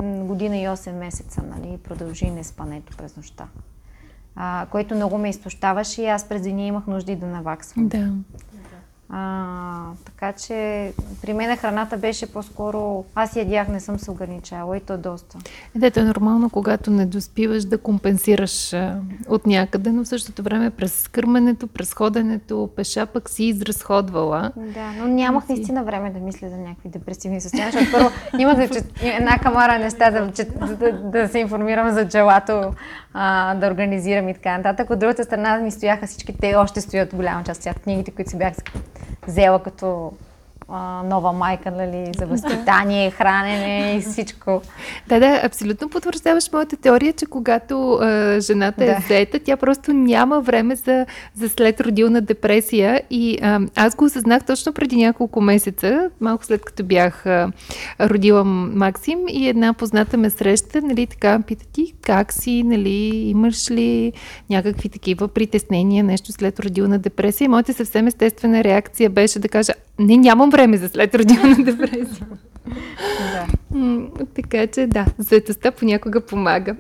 година 0.00 0.56
и 0.56 0.66
8 0.68 0.92
месеца, 0.92 1.42
нали, 1.42 1.78
продължи 1.78 2.30
неспането 2.30 2.96
през 2.96 3.16
нощта. 3.16 3.48
а, 4.36 4.66
което 4.70 4.94
много 4.94 5.18
ме 5.18 5.28
изтощаваше 5.28 6.02
и 6.02 6.06
аз 6.06 6.28
през 6.28 6.42
деня 6.42 6.62
имах 6.62 6.86
нужда 6.86 7.12
и 7.12 7.16
да 7.16 7.26
наваксвам. 7.26 7.88
Да. 7.88 8.10
А, 9.14 9.84
така 10.04 10.32
че 10.32 10.92
при 11.22 11.32
мен 11.32 11.56
храната 11.56 11.96
беше 11.96 12.32
по-скоро... 12.32 13.04
Аз 13.14 13.36
ядях, 13.36 13.68
не 13.68 13.80
съм 13.80 13.98
се 13.98 14.10
ограничавала 14.10 14.76
и 14.76 14.80
то 14.80 14.98
доста. 14.98 15.38
Дето 15.74 16.00
е 16.00 16.04
нормално, 16.04 16.50
когато 16.50 16.90
не 16.90 17.06
доспиваш 17.06 17.64
да 17.64 17.78
компенсираш 17.78 18.72
а, 18.72 18.96
от 19.28 19.46
някъде, 19.46 19.92
но 19.92 20.04
в 20.04 20.08
същото 20.08 20.42
време 20.42 20.70
през 20.70 21.08
кърменето, 21.08 21.66
през 21.66 21.94
ходенето, 21.94 22.70
пеша 22.76 23.06
пък 23.06 23.30
си 23.30 23.44
изразходвала. 23.44 24.52
Да, 24.56 24.92
но 24.98 25.06
нямах 25.06 25.48
наистина 25.48 25.84
време 25.84 26.10
да 26.10 26.20
мисля 26.20 26.48
за 26.48 26.56
някакви 26.56 26.88
депресивни 26.88 27.40
състояния, 27.40 27.72
защото 27.72 27.92
първо 27.92 28.10
имах 28.38 28.56
да 28.56 28.68
чет, 28.68 28.92
една 29.02 29.38
камара 29.38 29.78
неща 29.78 30.10
да, 30.10 30.32
чет, 30.32 30.58
да, 30.78 30.92
да, 30.92 31.28
се 31.28 31.38
информирам 31.38 31.90
за 31.90 32.08
джелато, 32.08 32.72
а, 33.14 33.54
да 33.54 33.66
организирам 33.66 34.28
и 34.28 34.34
така 34.34 34.56
нататък. 34.56 34.90
От 34.90 34.98
другата 34.98 35.24
страна 35.24 35.58
ми 35.58 35.70
стояха 35.70 36.06
всички, 36.06 36.36
те 36.40 36.54
още 36.54 36.80
стоят 36.80 37.14
голяма 37.14 37.44
част 37.44 37.66
от 37.66 37.78
книгите, 37.78 38.10
които 38.10 38.30
си 38.30 38.38
бях 38.38 38.54
взела 39.26 39.62
като 39.62 40.12
а, 40.72 41.02
нова 41.02 41.32
майка, 41.32 41.70
нали, 41.70 42.12
за 42.18 42.26
възпитание, 42.26 43.10
хранене 43.10 43.96
и 43.96 44.00
всичко. 44.00 44.62
Да, 45.08 45.20
да, 45.20 45.40
абсолютно 45.44 45.88
потвърждаваш 45.88 46.52
моята 46.52 46.76
теория, 46.76 47.12
че 47.12 47.26
когато 47.26 47.92
а, 47.92 48.40
жената 48.40 48.84
е 48.84 48.86
да. 48.86 48.92
е 48.92 48.98
заета, 49.08 49.38
тя 49.38 49.56
просто 49.56 49.92
няма 49.92 50.40
време 50.40 50.76
за, 50.76 51.06
за 51.34 51.48
след 51.48 51.80
родилна 51.80 52.20
депресия 52.20 53.02
и 53.10 53.38
а, 53.42 53.60
аз 53.76 53.94
го 53.96 54.04
осъзнах 54.04 54.44
точно 54.44 54.72
преди 54.72 54.96
няколко 54.96 55.40
месеца, 55.40 56.10
малко 56.20 56.44
след 56.44 56.64
като 56.64 56.84
бях 56.84 57.26
а, 57.26 57.52
родила 58.00 58.44
Максим 58.44 59.18
и 59.28 59.48
една 59.48 59.72
позната 59.72 60.16
ме 60.16 60.30
среща, 60.30 60.82
нали, 60.82 61.06
така, 61.06 61.40
пита 61.46 61.64
ти 61.72 61.94
как 62.02 62.32
си, 62.32 62.62
нали, 62.62 63.06
имаш 63.28 63.70
ли 63.70 64.12
някакви 64.50 64.88
такива 64.88 65.28
притеснения, 65.28 66.04
нещо 66.04 66.32
след 66.32 66.60
родилна 66.60 66.98
депресия 66.98 67.44
и 67.44 67.48
моята 67.48 67.74
съвсем 67.74 68.06
естествена 68.06 68.64
реакция 68.64 69.10
беше 69.10 69.38
да 69.38 69.48
кажа, 69.48 69.72
не, 69.98 70.16
нямам 70.16 70.50
време 70.50 70.61
за 70.72 70.88
след 70.88 71.14
родилна 71.14 71.56
депресия. 71.64 72.26
да. 73.18 73.46
Така 74.34 74.66
че 74.66 74.86
да, 74.86 75.06
заедостта 75.18 75.70
понякога 75.70 76.20
помага. 76.20 76.76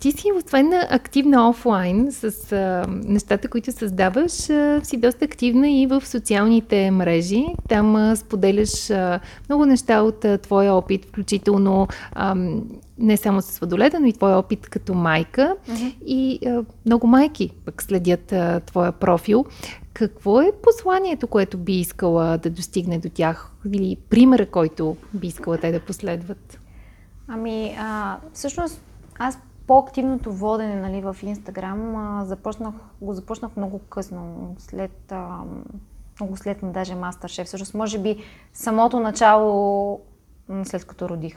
Ти 0.00 0.12
си, 0.12 0.32
освен 0.36 0.72
активна 0.90 1.48
офлайн 1.48 2.12
с 2.12 2.52
а, 2.52 2.86
нещата, 2.88 3.48
които 3.48 3.72
създаваш, 3.72 4.50
а, 4.50 4.80
си 4.82 4.96
доста 4.96 5.24
активна 5.24 5.70
и 5.70 5.86
в 5.86 6.06
социалните 6.06 6.90
мрежи. 6.90 7.46
Там 7.68 7.96
а, 7.96 8.16
споделяш 8.16 8.90
а, 8.90 9.20
много 9.48 9.66
неща 9.66 10.02
от 10.02 10.24
а, 10.24 10.38
твоя 10.38 10.74
опит, 10.74 11.04
включително 11.04 11.88
а, 12.12 12.34
не 12.98 13.16
само 13.16 13.42
с 13.42 13.58
водоледа, 13.58 14.00
но 14.00 14.06
и 14.06 14.12
твоя 14.12 14.38
опит 14.38 14.68
като 14.68 14.94
майка. 14.94 15.56
Uh-huh. 15.68 15.94
И 16.06 16.38
а, 16.46 16.64
много 16.86 17.06
майки 17.06 17.50
пък 17.64 17.82
следят 17.82 18.32
а, 18.32 18.60
твоя 18.60 18.92
профил. 18.92 19.44
Какво 19.98 20.40
е 20.40 20.52
посланието, 20.62 21.26
което 21.26 21.58
би 21.58 21.72
искала 21.72 22.38
да 22.38 22.50
достигне 22.50 22.98
до 22.98 23.08
тях? 23.08 23.52
Или 23.72 23.96
примера, 24.10 24.46
който 24.46 24.96
би 25.14 25.26
искала 25.26 25.58
те 25.58 25.72
да 25.72 25.80
последват? 25.80 26.60
Ами, 27.28 27.76
а, 27.78 28.18
всъщност, 28.32 28.82
аз 29.18 29.38
по-активното 29.66 30.32
водене 30.32 30.74
нали, 30.74 31.00
в 31.00 31.16
Инстаграм 31.22 32.20
започнах, 32.26 32.74
го 33.00 33.14
започнах 33.14 33.56
много 33.56 33.78
късно, 33.78 34.54
след, 34.58 35.12
а, 35.12 35.38
много 36.20 36.36
след 36.36 36.62
на 36.62 36.72
даже 36.72 36.94
Мастер 36.94 37.44
Всъщност, 37.44 37.74
може 37.74 37.98
би 37.98 38.16
самото 38.52 39.00
начало, 39.00 40.00
след 40.64 40.84
като 40.84 41.08
родих. 41.08 41.36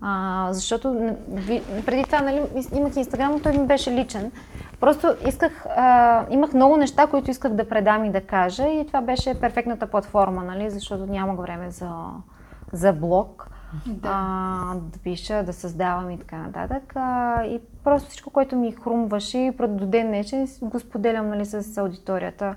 А, 0.00 0.48
защото 0.52 1.16
преди 1.86 2.04
това 2.04 2.20
нали, 2.20 2.42
имах 2.74 2.96
Инстаграм, 2.96 3.40
той 3.40 3.58
ми 3.58 3.66
беше 3.66 3.90
личен. 3.90 4.32
Просто 4.82 5.14
исках, 5.28 5.66
а, 5.66 6.26
имах 6.30 6.54
много 6.54 6.76
неща, 6.76 7.06
които 7.06 7.30
исках 7.30 7.52
да 7.52 7.68
предам 7.68 8.04
и 8.04 8.10
да 8.10 8.20
кажа 8.20 8.68
и 8.68 8.86
това 8.86 9.00
беше 9.00 9.40
перфектната 9.40 9.86
платформа, 9.86 10.44
нали, 10.44 10.70
защото 10.70 11.06
нямах 11.06 11.36
време 11.36 11.70
за, 11.70 11.90
за 12.72 12.92
блог. 12.92 13.48
Да. 13.86 14.08
А, 14.12 14.74
да 14.74 14.98
пиша, 14.98 15.42
да 15.42 15.52
създавам 15.52 16.10
и 16.10 16.18
така 16.18 16.36
нататък. 16.36 16.92
А, 16.96 17.44
и 17.44 17.60
просто 17.84 18.08
всичко, 18.08 18.30
което 18.30 18.56
ми 18.56 18.72
хрумваше 18.72 19.52
до 19.68 19.86
ден 19.86 20.06
днешен 20.06 20.48
го 20.62 20.80
споделям 20.80 21.28
нали, 21.28 21.46
с 21.46 21.78
аудиторията, 21.78 22.54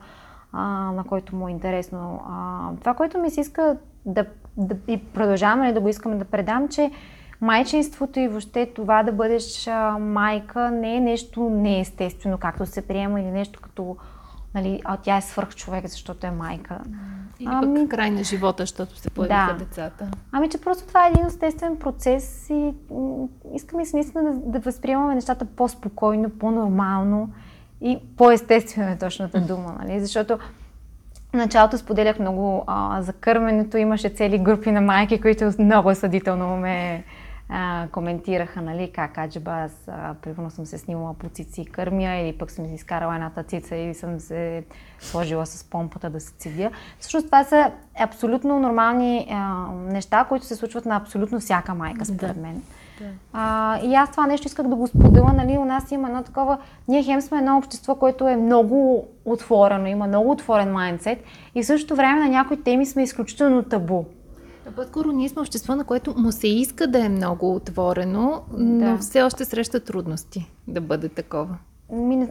а, 0.51 0.91
на 0.91 1.03
който 1.03 1.35
му 1.35 1.47
е 1.47 1.51
интересно. 1.51 2.21
А, 2.29 2.69
това, 2.79 2.93
което 2.93 3.19
ми 3.19 3.29
се 3.29 3.41
иска 3.41 3.77
да, 4.05 4.25
да 4.57 4.75
и 4.87 5.05
продължаваме 5.05 5.63
нали, 5.63 5.73
да 5.73 5.81
го 5.81 5.89
искаме 5.89 6.15
да 6.15 6.25
предам, 6.25 6.67
че 6.67 6.91
майчинството 7.41 8.19
и 8.19 8.27
въобще 8.27 8.65
това 8.75 9.03
да 9.03 9.11
бъдеш 9.11 9.67
а, 9.67 9.97
майка 9.99 10.71
не 10.71 10.95
е 10.95 10.99
нещо 10.99 11.49
неестествено, 11.49 12.37
както 12.37 12.65
се 12.65 12.87
приема 12.87 13.21
или 13.21 13.31
нещо 13.31 13.59
като 13.61 13.97
нали, 14.55 14.81
а 14.83 14.97
тя 14.97 15.17
е 15.17 15.21
свърх 15.21 15.55
човек, 15.55 15.87
защото 15.87 16.27
е 16.27 16.31
майка. 16.31 16.79
Или 17.39 17.49
ами, 17.51 17.81
пък 17.81 17.89
край 17.89 18.11
на 18.11 18.23
живота, 18.23 18.63
защото 18.63 18.99
се 18.99 19.09
появиха 19.09 19.53
да. 19.53 19.65
децата. 19.65 20.07
Ами, 20.31 20.49
че 20.49 20.61
просто 20.61 20.87
това 20.87 21.05
е 21.05 21.09
един 21.09 21.25
естествен 21.25 21.77
процес 21.77 22.49
и 22.49 22.73
искаме 23.53 23.85
се 23.85 23.95
наистина 23.95 24.23
да, 24.23 24.51
да 24.51 24.59
възприемаме 24.59 25.15
нещата 25.15 25.45
по-спокойно, 25.45 26.29
по-нормално 26.29 27.29
и 27.81 27.99
по-естествено 28.17 28.89
е 28.89 28.97
точната 28.97 29.41
дума, 29.41 29.75
нали? 29.79 29.99
Защото 29.99 30.39
началото 31.33 31.77
споделях 31.77 32.19
много 32.19 32.63
а, 32.67 33.01
за 33.01 33.13
кърменето, 33.13 33.77
имаше 33.77 34.09
цели 34.09 34.37
групи 34.37 34.71
на 34.71 34.81
майки, 34.81 35.21
които 35.21 35.51
много 35.59 35.95
съдително 35.95 36.57
ме 36.57 37.03
а, 37.49 37.87
коментираха, 37.91 38.61
нали, 38.61 38.91
как 38.91 39.17
аджеба, 39.17 39.51
аз 39.51 39.71
а, 39.87 40.13
примерно 40.13 40.49
съм 40.49 40.65
се 40.65 40.77
снимала 40.77 41.13
по 41.13 41.29
цици 41.29 41.61
и 41.61 41.65
кърмя 41.65 42.15
или 42.15 42.37
пък 42.37 42.51
съм 42.51 42.65
си 42.65 42.73
изкарала 42.73 43.15
едната 43.15 43.43
цица 43.43 43.75
и 43.75 43.93
съм 43.93 44.19
се 44.19 44.63
сложила 44.99 45.45
с 45.45 45.63
помпата 45.63 46.09
да 46.09 46.19
се 46.19 46.33
цедя. 46.33 46.71
Всъщност 46.99 47.25
това 47.25 47.43
са 47.43 47.71
абсолютно 47.99 48.59
нормални 48.59 49.27
а, 49.31 49.67
неща, 49.71 50.25
които 50.29 50.45
се 50.45 50.55
случват 50.55 50.85
на 50.85 50.95
абсолютно 50.95 51.39
всяка 51.39 51.75
майка, 51.75 52.05
според 52.05 52.37
мен. 52.37 52.61
Да. 52.99 53.05
А, 53.33 53.79
и 53.83 53.95
аз 53.95 54.11
това 54.11 54.27
нещо 54.27 54.47
исках 54.47 54.67
да 54.67 54.75
го 54.75 54.87
споделя, 54.87 55.33
нали, 55.33 55.57
у 55.57 55.65
нас 55.65 55.91
има 55.91 56.07
едно 56.07 56.23
такова, 56.23 56.57
ние 56.87 57.03
хем 57.03 57.21
сме 57.21 57.37
едно 57.37 57.57
общество, 57.57 57.95
което 57.95 58.27
е 58.27 58.35
много 58.35 59.07
отворено, 59.25 59.87
има 59.87 60.07
много 60.07 60.31
отворен 60.31 60.71
майндсет 60.71 61.23
и 61.55 61.63
в 61.63 61.65
същото 61.65 61.95
време 61.95 62.19
на 62.19 62.29
някои 62.29 62.63
теми 62.63 62.85
сме 62.85 63.03
изключително 63.03 63.63
табу. 63.63 64.03
По-скоро 64.71 65.11
ние 65.11 65.29
сме 65.29 65.41
общество, 65.41 65.75
на 65.75 65.83
което 65.83 66.13
му 66.17 66.31
се 66.31 66.47
иска 66.47 66.87
да 66.87 67.05
е 67.05 67.09
много 67.09 67.55
отворено, 67.55 68.41
но 68.57 68.91
да. 68.91 68.97
все 68.97 69.21
още 69.21 69.45
среща 69.45 69.79
трудности 69.79 70.51
да 70.67 70.81
бъде 70.81 71.09
такова. 71.09 71.57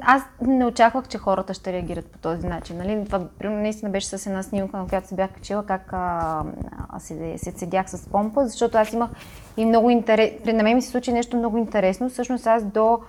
Аз 0.00 0.22
не 0.42 0.66
очаквах, 0.66 1.08
че 1.08 1.18
хората 1.18 1.54
ще 1.54 1.72
реагират 1.72 2.06
по 2.06 2.18
този 2.18 2.46
начин. 2.46 2.76
Нали? 2.76 3.04
Това 3.06 3.26
наистина 3.44 3.90
беше 3.90 4.06
с 4.06 4.26
една 4.26 4.42
снимка, 4.42 4.76
на 4.76 4.86
която 4.86 5.08
се 5.08 5.14
бях 5.14 5.32
качила, 5.32 5.66
как 5.66 5.92
а, 5.92 6.44
а, 6.88 7.00
се, 7.00 7.38
се 7.38 7.50
седях 7.50 7.90
с 7.90 8.08
помпа, 8.08 8.46
защото 8.46 8.78
аз 8.78 8.92
имах 8.92 9.10
и 9.56 9.64
много 9.64 9.90
интерес. 9.90 10.30
На 10.46 10.62
мен 10.62 10.76
ми 10.76 10.82
се 10.82 10.90
случи 10.90 11.12
нещо 11.12 11.36
много 11.36 11.58
интересно. 11.58 12.08
Всъщност 12.08 12.46
аз 12.46 12.64
до 12.64 13.00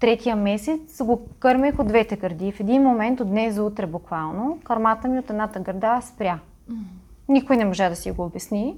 третия 0.00 0.36
месец 0.36 1.02
го 1.02 1.28
кърмех 1.38 1.78
от 1.78 1.86
двете 1.86 2.16
гърди. 2.16 2.52
В 2.52 2.60
един 2.60 2.82
момент, 2.82 3.20
от 3.20 3.28
днес 3.28 3.54
за 3.54 3.64
утре 3.64 3.86
буквално, 3.86 4.58
кърмата 4.64 5.08
ми 5.08 5.18
от 5.18 5.30
едната 5.30 5.60
гърда 5.60 6.00
спря. 6.00 6.38
Mm-hmm. 6.70 7.03
Никой 7.28 7.56
не 7.56 7.64
можа 7.64 7.88
да 7.88 7.96
си 7.96 8.10
го 8.10 8.24
обясни. 8.24 8.76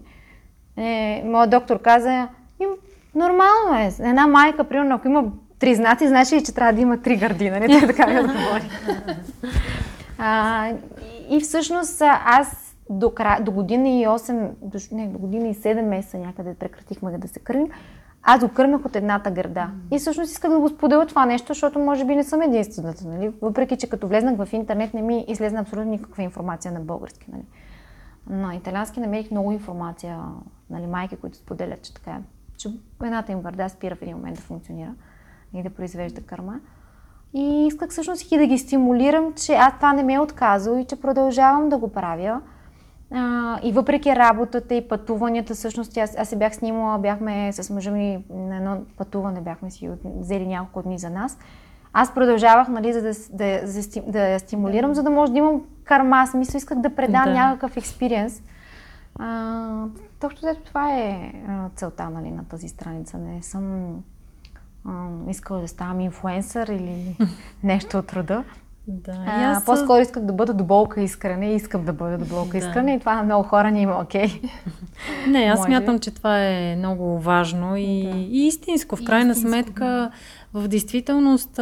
Е, 0.76 1.22
моят 1.24 1.50
доктор 1.50 1.82
каза, 1.82 2.28
нормално 3.14 3.78
е. 3.78 4.08
Една 4.08 4.26
майка, 4.26 4.64
примерно, 4.64 4.94
ако 4.94 5.08
има 5.08 5.24
три 5.58 5.74
знаци, 5.74 6.08
значи, 6.08 6.42
че 6.44 6.54
трябва 6.54 6.72
да 6.72 6.80
има 6.80 7.02
три 7.02 7.16
гърди, 7.16 7.50
нали? 7.50 7.66
Той 7.68 7.86
така 7.86 8.06
ми 8.06 8.20
отговори. 8.20 8.70
а, 10.18 10.68
и 11.30 11.40
всъщност 11.40 12.02
аз 12.24 12.76
до, 12.90 13.10
кра... 13.10 13.40
до 13.40 13.52
година 13.52 13.88
и 13.88 14.06
8, 14.06 14.50
до, 14.62 14.78
не, 14.92 15.06
до 15.06 15.18
година 15.18 15.48
и 15.48 15.54
7 15.54 15.82
месеца 15.82 16.18
някъде 16.18 16.54
прекратихме 16.54 17.18
да 17.18 17.28
се 17.28 17.38
кърмим, 17.38 17.68
аз 18.22 18.40
го 18.40 18.50
от 18.84 18.96
едната 18.96 19.30
гърда. 19.30 19.70
И 19.92 19.98
всъщност 19.98 20.32
исках 20.32 20.50
да 20.50 20.58
го 20.58 20.68
споделя 20.68 21.06
това 21.06 21.26
нещо, 21.26 21.46
защото 21.48 21.78
може 21.78 22.04
би 22.04 22.16
не 22.16 22.24
съм 22.24 22.42
единствената. 22.42 23.08
Нали? 23.08 23.32
Въпреки, 23.42 23.76
че 23.76 23.88
като 23.88 24.08
влезнах 24.08 24.36
в 24.36 24.52
интернет 24.52 24.94
не 24.94 25.02
ми 25.02 25.24
излезна 25.28 25.60
абсолютно 25.60 25.90
никаква 25.90 26.22
информация 26.22 26.72
на 26.72 26.80
български. 26.80 27.26
Нали? 27.32 27.42
На 28.30 28.54
италиански 28.54 29.00
намерих 29.00 29.30
много 29.30 29.52
информация, 29.52 30.20
нали, 30.70 30.86
майки, 30.86 31.16
които 31.16 31.36
споделят, 31.36 31.82
че 31.82 31.94
така 31.94 32.10
е, 32.10 32.20
че 32.56 32.68
едната 33.04 33.32
им 33.32 33.42
гърда 33.42 33.68
спира 33.68 33.94
в 33.96 34.02
един 34.02 34.16
момент 34.16 34.36
да 34.36 34.42
функционира 34.42 34.94
и 35.54 35.62
да 35.62 35.70
произвежда 35.70 36.20
кърма. 36.20 36.60
И 37.34 37.66
исках 37.66 37.90
всъщност 37.90 38.32
и 38.32 38.38
да 38.38 38.46
ги 38.46 38.58
стимулирам, 38.58 39.32
че 39.32 39.54
аз 39.54 39.74
това 39.74 39.92
не 39.92 40.02
ме 40.02 40.14
е 40.14 40.18
отказал 40.18 40.78
и 40.78 40.84
че 40.84 41.00
продължавам 41.00 41.68
да 41.68 41.78
го 41.78 41.92
правя. 41.92 42.40
А, 43.10 43.58
и 43.62 43.72
въпреки 43.72 44.16
работата 44.16 44.74
и 44.74 44.88
пътуванията, 44.88 45.54
всъщност 45.54 45.96
аз, 45.96 46.16
аз 46.18 46.28
се 46.28 46.36
бях 46.36 46.54
снимала, 46.54 46.98
бяхме 46.98 47.52
с 47.52 47.70
мъжа 47.70 47.90
ми 47.90 48.24
на 48.30 48.56
едно 48.56 48.78
пътуване, 48.96 49.40
бяхме 49.40 49.70
си 49.70 49.90
взели 50.04 50.46
няколко 50.46 50.82
дни 50.82 50.98
за 50.98 51.10
нас. 51.10 51.38
Аз 51.98 52.14
продължавах, 52.14 52.68
нали, 52.68 52.92
за 52.92 53.02
да, 53.02 53.12
да, 53.30 53.60
да, 53.66 54.02
да 54.12 54.28
я 54.28 54.40
стимулирам, 54.40 54.94
за 54.94 55.02
да 55.02 55.10
може 55.10 55.32
да 55.32 55.38
имам 55.38 55.62
карма. 55.84 56.26
Смисъл, 56.26 56.58
исках 56.58 56.78
да 56.78 56.94
предам 56.94 57.24
да. 57.24 57.32
някакъв 57.32 57.76
експириенс. 57.76 58.42
точно 60.20 60.54
това 60.64 60.94
е 60.94 61.32
целта 61.76 62.10
нали, 62.10 62.30
на 62.30 62.44
тази 62.44 62.68
страница. 62.68 63.18
Не 63.18 63.42
съм 63.42 63.94
искала 65.28 65.60
да 65.60 65.68
ставам 65.68 66.00
инфуенсър 66.00 66.66
или 66.66 67.16
нещо 67.62 67.98
от 67.98 68.12
рода. 68.12 68.44
Да, 68.88 69.24
а, 69.26 69.50
аз... 69.50 69.64
По-скоро 69.64 70.00
исках 70.00 70.22
да 70.22 70.32
бъда 70.32 70.54
до 70.54 70.64
болка 70.64 71.02
искране, 71.02 71.54
искам 71.54 71.84
да 71.84 71.92
бъда 71.92 72.18
до 72.18 72.24
болка 72.24 72.50
да. 72.50 72.58
искране 72.58 72.94
и 72.94 73.00
това 73.00 73.16
на 73.16 73.22
много 73.22 73.48
хора 73.48 73.70
не 73.70 73.80
има 73.80 74.00
окей. 74.02 74.26
Okay. 74.26 74.50
Не, 75.28 75.38
аз 75.38 75.62
смятам, 75.64 75.98
че 75.98 76.10
това 76.10 76.38
е 76.38 76.76
много 76.76 77.18
важно 77.18 77.76
и, 77.76 78.02
да. 78.02 78.18
и 78.18 78.46
истинско. 78.46 78.96
В 78.96 79.04
крайна 79.04 79.32
истинско, 79.32 79.48
сметка, 79.48 79.84
да. 79.84 80.10
в 80.60 80.68
действителност 80.68 81.60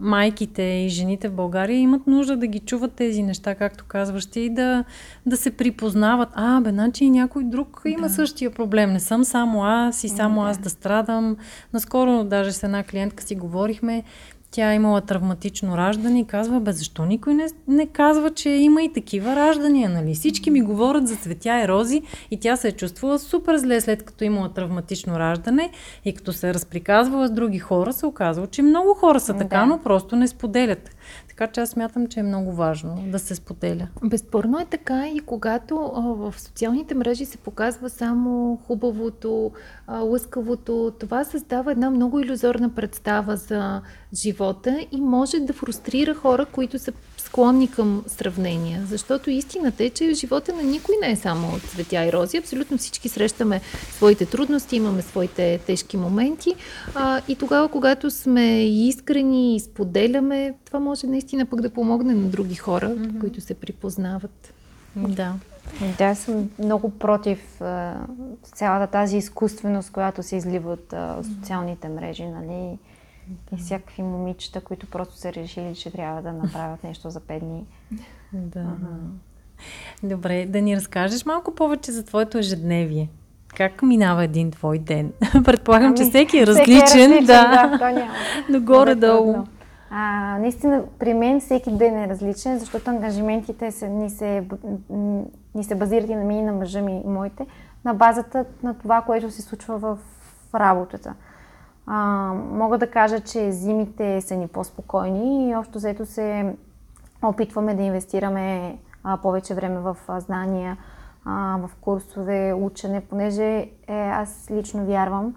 майките 0.00 0.62
и 0.62 0.88
жените 0.88 1.28
в 1.28 1.34
България 1.34 1.78
имат 1.78 2.06
нужда 2.06 2.36
да 2.36 2.46
ги 2.46 2.58
чуват 2.58 2.92
тези 2.92 3.22
неща, 3.22 3.54
както 3.54 3.84
казваш 3.88 4.26
ти, 4.26 4.40
и 4.40 4.50
да, 4.50 4.84
да 5.26 5.36
се 5.36 5.50
припознават. 5.50 6.28
А, 6.34 6.60
бе, 6.60 6.70
значи 6.70 7.04
и 7.04 7.10
някой 7.10 7.44
друг 7.44 7.80
да. 7.84 7.90
има 7.90 8.08
същия 8.08 8.50
проблем. 8.50 8.92
Не 8.92 9.00
съм 9.00 9.24
само 9.24 9.64
аз 9.64 10.04
и 10.04 10.08
само 10.08 10.42
да. 10.42 10.48
аз 10.48 10.58
да 10.58 10.70
страдам. 10.70 11.36
Наскоро 11.72 12.24
даже 12.24 12.52
с 12.52 12.62
една 12.62 12.82
клиентка 12.82 13.22
си 13.22 13.34
говорихме, 13.34 14.04
тя 14.50 14.72
е 14.72 14.74
имала 14.74 15.00
травматично 15.00 15.76
раждане 15.76 16.20
и 16.20 16.26
казва, 16.26 16.60
бе, 16.60 16.72
защо 16.72 17.04
никой 17.04 17.34
не, 17.34 17.46
не 17.68 17.86
казва, 17.86 18.30
че 18.30 18.50
има 18.50 18.82
и 18.82 18.92
такива 18.92 19.36
раждания, 19.36 19.90
нали? 19.90 20.14
Всички 20.14 20.50
ми 20.50 20.62
говорят 20.62 21.08
за 21.08 21.16
цветя 21.16 21.60
и 21.64 21.68
рози 21.68 22.02
и 22.30 22.40
тя 22.40 22.56
се 22.56 22.68
е 22.68 22.72
чувствала 22.72 23.18
супер 23.18 23.56
зле 23.56 23.80
след 23.80 24.02
като 24.02 24.24
имала 24.24 24.52
травматично 24.52 25.18
раждане 25.18 25.70
и 26.04 26.14
като 26.14 26.32
се 26.32 26.48
е 26.48 26.54
разприказвала 26.54 27.28
с 27.28 27.30
други 27.30 27.58
хора, 27.58 27.92
се 27.92 28.06
оказва, 28.06 28.46
че 28.46 28.62
много 28.62 28.94
хора 28.94 29.20
са 29.20 29.36
така, 29.36 29.58
да. 29.60 29.66
но 29.66 29.78
просто 29.82 30.16
не 30.16 30.28
споделят. 30.28 30.90
Така 31.38 31.52
че 31.52 31.60
аз 31.60 31.70
смятам, 31.70 32.06
че 32.06 32.20
е 32.20 32.22
много 32.22 32.52
важно 32.52 33.04
да 33.06 33.18
се 33.18 33.34
споделя. 33.34 33.88
Безспорно 34.04 34.58
е 34.60 34.64
така 34.64 35.08
и 35.08 35.20
когато 35.20 35.92
а, 35.94 36.00
в 36.00 36.34
социалните 36.40 36.94
мрежи 36.94 37.24
се 37.24 37.38
показва 37.38 37.90
само 37.90 38.56
хубавото, 38.66 39.52
а, 39.86 39.98
лъскавото, 39.98 40.92
това 41.00 41.24
създава 41.24 41.72
една 41.72 41.90
много 41.90 42.20
иллюзорна 42.20 42.74
представа 42.74 43.36
за 43.36 43.82
живота 44.14 44.86
и 44.92 45.00
може 45.00 45.40
да 45.40 45.52
фрустрира 45.52 46.14
хора, 46.14 46.46
които 46.46 46.78
са 46.78 46.92
склонни 47.28 47.70
към 47.70 48.04
сравнения. 48.06 48.82
Защото 48.86 49.30
истината 49.30 49.84
е, 49.84 49.90
че 49.90 50.14
живота 50.14 50.52
на 50.52 50.62
никой 50.62 50.94
не 51.00 51.10
е 51.10 51.16
само 51.16 51.58
цветя 51.58 52.04
и 52.04 52.12
рози. 52.12 52.36
Абсолютно 52.36 52.78
всички 52.78 53.08
срещаме 53.08 53.60
своите 53.96 54.26
трудности, 54.26 54.76
имаме 54.76 55.02
своите 55.02 55.58
тежки 55.66 55.96
моменти. 55.96 56.54
А, 56.94 57.20
и 57.28 57.36
тогава, 57.36 57.68
когато 57.68 58.10
сме 58.10 58.64
искрени 58.64 59.56
и 59.56 59.60
споделяме, 59.60 60.54
това 60.64 60.80
може 60.80 61.06
наистина 61.06 61.46
пък 61.46 61.60
да 61.60 61.70
помогне 61.70 62.14
на 62.14 62.28
други 62.28 62.54
хора, 62.54 62.88
mm-hmm. 62.88 63.20
които 63.20 63.40
се 63.40 63.54
припознават. 63.54 64.54
Да. 64.96 65.34
Да, 65.98 66.04
аз 66.04 66.18
съм 66.18 66.50
много 66.58 66.90
против 66.90 67.60
а, 67.60 67.94
цялата 68.42 68.92
тази 68.92 69.16
изкуственост, 69.16 69.90
която 69.90 70.22
се 70.22 70.36
излива 70.36 70.72
от 70.72 70.92
а, 70.92 71.16
социалните 71.22 71.88
мрежи, 71.88 72.24
нали? 72.24 72.78
И 73.52 73.56
всякакви 73.56 74.02
момичета, 74.02 74.60
които 74.60 74.86
просто 74.90 75.16
са 75.16 75.32
решили, 75.32 75.74
че 75.74 75.90
трябва 75.90 76.22
да 76.22 76.32
направят 76.32 76.84
нещо 76.84 77.10
за 77.10 77.20
пет 77.20 77.40
дни. 77.40 77.66
Да. 78.32 78.58
Uh-huh. 78.58 79.08
Добре, 80.02 80.46
да 80.46 80.60
ни 80.60 80.76
разкажеш 80.76 81.24
малко 81.24 81.54
повече 81.54 81.92
за 81.92 82.04
твоето 82.04 82.38
ежедневие. 82.38 83.08
Как 83.56 83.82
минава 83.82 84.24
един 84.24 84.50
твой 84.50 84.78
ден? 84.78 85.12
Предполагам, 85.44 85.88
ами, 85.88 85.96
че 85.96 86.04
всеки 86.04 86.38
е 86.38 86.46
различен. 86.46 86.86
Всеки 86.86 87.00
е 87.00 87.04
различен 87.04 87.26
да, 87.26 87.68
да 87.68 87.78
то 87.78 87.88
няма. 87.88 88.12
Но 88.48 88.60
горе-долу. 88.60 89.36
А, 89.90 90.36
наистина, 90.38 90.82
при 90.98 91.14
мен 91.14 91.40
всеки 91.40 91.70
ден 91.70 91.98
е 91.98 92.08
различен, 92.08 92.58
защото 92.58 92.90
ангажиментите 92.90 93.72
са, 93.72 93.88
ни, 93.88 94.10
се, 94.10 94.44
ни 95.54 95.64
се 95.64 95.74
базират 95.74 96.10
и 96.10 96.14
на 96.14 96.24
мен 96.24 96.38
и 96.38 96.42
на 96.42 96.52
мъжа 96.52 96.82
ми 96.82 97.02
и 97.04 97.08
моите, 97.08 97.46
на 97.84 97.94
базата 97.94 98.44
на 98.62 98.74
това, 98.74 99.02
което 99.02 99.30
се 99.30 99.42
случва 99.42 99.78
в 99.78 99.98
работата. 100.54 101.14
А, 101.90 102.32
мога 102.34 102.78
да 102.78 102.90
кажа, 102.90 103.20
че 103.20 103.52
зимите 103.52 104.20
са 104.20 104.36
ни 104.36 104.48
по-спокойни 104.48 105.50
и 105.50 105.56
общо 105.56 105.78
взето 105.78 106.06
се 106.06 106.56
опитваме 107.22 107.74
да 107.74 107.82
инвестираме 107.82 108.78
а, 109.04 109.16
повече 109.16 109.54
време 109.54 109.80
в 109.80 109.96
а, 110.08 110.20
знания, 110.20 110.76
а, 111.24 111.58
в 111.58 111.70
курсове, 111.80 112.52
учене, 112.52 113.00
понеже 113.00 113.56
е, 113.56 113.70
аз 113.88 114.48
лично 114.50 114.86
вярвам, 114.86 115.34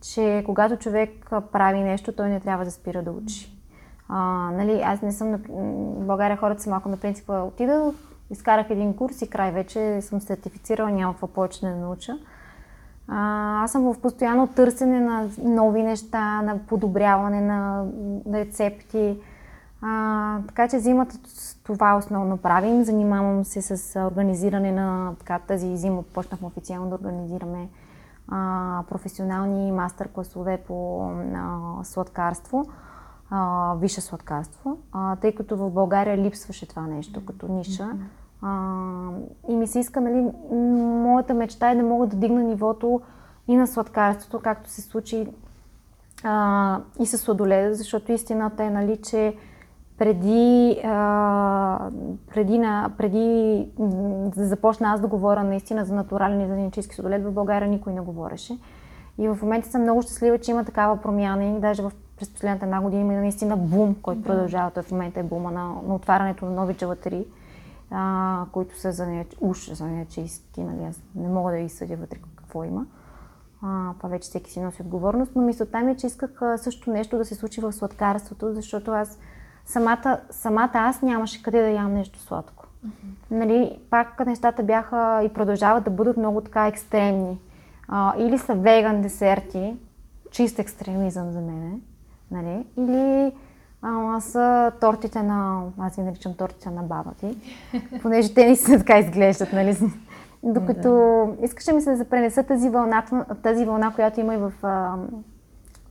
че 0.00 0.42
когато 0.46 0.76
човек 0.76 1.30
прави 1.52 1.80
нещо, 1.80 2.12
той 2.12 2.28
не 2.28 2.40
трябва 2.40 2.64
да 2.64 2.70
спира 2.70 3.02
да 3.02 3.12
учи. 3.12 3.58
А, 4.08 4.50
нали, 4.50 4.80
аз 4.84 5.02
не 5.02 5.12
съм. 5.12 5.36
В 5.48 6.06
България 6.06 6.36
хората 6.36 6.62
са 6.62 6.70
малко 6.70 6.88
на 6.88 6.96
принципа 6.96 7.40
отида, 7.40 7.92
изкарах 8.30 8.70
един 8.70 8.96
курс 8.96 9.22
и 9.22 9.30
край 9.30 9.52
вече 9.52 10.00
съм 10.00 10.20
сертифицирала, 10.20 10.90
няма 10.90 11.12
какво 11.12 11.26
повече 11.26 11.60
да 11.60 11.76
науча. 11.76 12.18
А, 13.14 13.64
аз 13.64 13.72
съм 13.72 13.92
в 13.92 14.00
постоянно 14.00 14.46
търсене 14.46 15.00
на 15.00 15.28
нови 15.42 15.82
неща, 15.82 16.42
на 16.42 16.58
подобряване 16.58 17.40
на 17.40 17.84
рецепти. 18.32 19.18
А, 19.82 20.38
така 20.48 20.68
че 20.68 20.78
зимата 20.78 21.16
това 21.64 21.96
основно 21.96 22.36
правим. 22.36 22.84
Занимавам 22.84 23.44
се 23.44 23.62
с 23.62 24.00
организиране 24.00 24.72
на 24.72 25.14
така, 25.18 25.38
тази 25.38 25.76
зима. 25.76 26.02
Почнахме 26.02 26.46
официално 26.46 26.88
да 26.88 26.94
организираме 26.94 27.68
а, 28.28 28.82
професионални 28.88 29.72
мастер-класове 29.72 30.58
по 30.66 31.08
а, 31.34 31.84
сладкарство, 31.84 32.64
а, 33.30 33.74
висше 33.74 34.00
сладкарство, 34.00 34.78
а, 34.92 35.16
тъй 35.16 35.34
като 35.34 35.56
в 35.56 35.70
България 35.70 36.18
липсваше 36.18 36.68
това 36.68 36.82
нещо 36.82 37.24
като 37.26 37.48
ниша. 37.48 37.90
А, 38.42 38.78
и 39.48 39.56
ми 39.56 39.66
се 39.66 39.78
иска, 39.78 40.00
нали, 40.00 40.30
моята 40.50 41.34
мечта 41.34 41.70
е 41.70 41.76
да 41.76 41.82
мога 41.82 42.06
да 42.06 42.16
дигна 42.16 42.42
нивото 42.42 43.00
и 43.48 43.56
на 43.56 43.66
сладкарството, 43.66 44.40
както 44.40 44.70
се 44.70 44.82
случи 44.82 45.26
а, 46.24 46.78
и 47.00 47.06
с 47.06 47.18
сладоледа, 47.18 47.74
защото 47.74 48.12
истината 48.12 48.64
е, 48.64 48.70
нали, 48.70 48.96
че 48.96 49.36
преди, 49.98 50.80
а, 50.84 51.90
преди, 52.34 52.58
на, 52.58 52.90
преди 52.98 53.68
да 54.36 54.46
започна 54.46 54.92
аз 54.92 55.00
да 55.00 55.06
говоря 55.06 55.44
наистина 55.44 55.84
за 55.84 55.94
натурален 55.94 56.40
и 56.40 56.46
за 56.46 56.54
зеленчийски 56.54 56.94
сладолед, 56.94 57.24
в 57.24 57.32
България 57.32 57.68
никой 57.68 57.92
не 57.92 58.00
говореше. 58.00 58.58
И 59.18 59.28
в 59.28 59.38
момента 59.42 59.68
съм 59.68 59.82
много 59.82 60.02
щастлива, 60.02 60.38
че 60.38 60.50
има 60.50 60.64
такава 60.64 61.00
промяна 61.00 61.44
и 61.44 61.60
даже 61.60 61.82
в, 61.82 61.92
през 62.16 62.30
последната 62.30 62.64
една 62.64 62.80
година 62.80 63.02
има 63.02 63.12
наистина 63.12 63.56
бум, 63.56 63.96
който 64.02 64.20
да. 64.20 64.26
продължава. 64.26 64.70
Той 64.70 64.82
в 64.82 64.90
момента 64.90 65.20
е 65.20 65.22
бума 65.22 65.50
на, 65.50 65.64
на 65.86 65.94
отварянето 65.94 66.44
на 66.44 66.50
нови 66.50 66.74
джелатери 66.74 67.26
а, 67.92 68.44
които 68.52 68.80
са 68.80 68.92
за 68.92 69.24
уж 69.40 69.72
занячийски, 69.72 70.60
нали, 70.60 70.84
аз 70.84 71.00
не 71.14 71.28
мога 71.28 71.52
да 71.52 71.58
изсъдя 71.58 71.96
вътре 71.96 72.18
какво 72.36 72.64
има. 72.64 72.86
А, 73.62 73.94
това 73.96 74.08
вече 74.08 74.28
всеки 74.28 74.50
си 74.50 74.60
носи 74.60 74.82
отговорност, 74.82 75.32
но 75.34 75.42
мисълта 75.42 75.80
ми 75.80 75.92
е, 75.92 75.96
че 75.96 76.06
исках 76.06 76.42
а, 76.42 76.58
също 76.58 76.90
нещо 76.90 77.18
да 77.18 77.24
се 77.24 77.34
случи 77.34 77.60
в 77.60 77.72
сладкарството, 77.72 78.54
защото 78.54 78.90
аз 78.90 79.18
самата, 79.66 80.20
самата 80.30 80.70
аз 80.74 81.02
нямаше 81.02 81.42
къде 81.42 81.62
да 81.62 81.68
ям 81.68 81.92
нещо 81.92 82.18
сладко. 82.18 82.66
Mm-hmm. 82.86 82.90
Нали, 83.30 83.78
пак 83.90 84.26
нещата 84.26 84.62
бяха 84.62 85.22
и 85.24 85.28
продължават 85.28 85.84
да 85.84 85.90
бъдат 85.90 86.16
много 86.16 86.40
така 86.40 86.66
екстремни. 86.66 87.40
А, 87.88 88.14
или 88.18 88.38
са 88.38 88.54
веган 88.54 89.02
десерти, 89.02 89.76
чист 90.30 90.58
екстремизъм 90.58 91.32
за 91.32 91.40
мен, 91.40 91.80
нали, 92.30 92.66
или 92.76 93.32
а, 93.82 94.20
са 94.20 94.72
тортите 94.80 95.22
на... 95.22 95.62
Аз 95.78 95.94
ги 95.94 96.02
наричам 96.02 96.34
тортите 96.34 96.70
на 96.70 96.82
баба 96.82 97.10
ти, 97.18 97.36
понеже 98.02 98.34
те 98.34 98.56
са 98.56 98.78
така 98.78 98.98
изглеждат, 98.98 99.52
нали? 99.52 99.76
Докато 100.42 100.90
да. 100.90 101.44
искаше 101.44 101.72
ми 101.72 101.80
се 101.80 101.90
да 101.90 101.96
се 101.96 102.10
пренеса 102.10 102.42
тази 102.42 102.70
вълна, 102.70 103.04
тази 103.42 103.64
вълна, 103.64 103.94
която 103.94 104.20
има 104.20 104.34
и 104.34 104.38
в 104.38 104.52
а, 104.62 104.96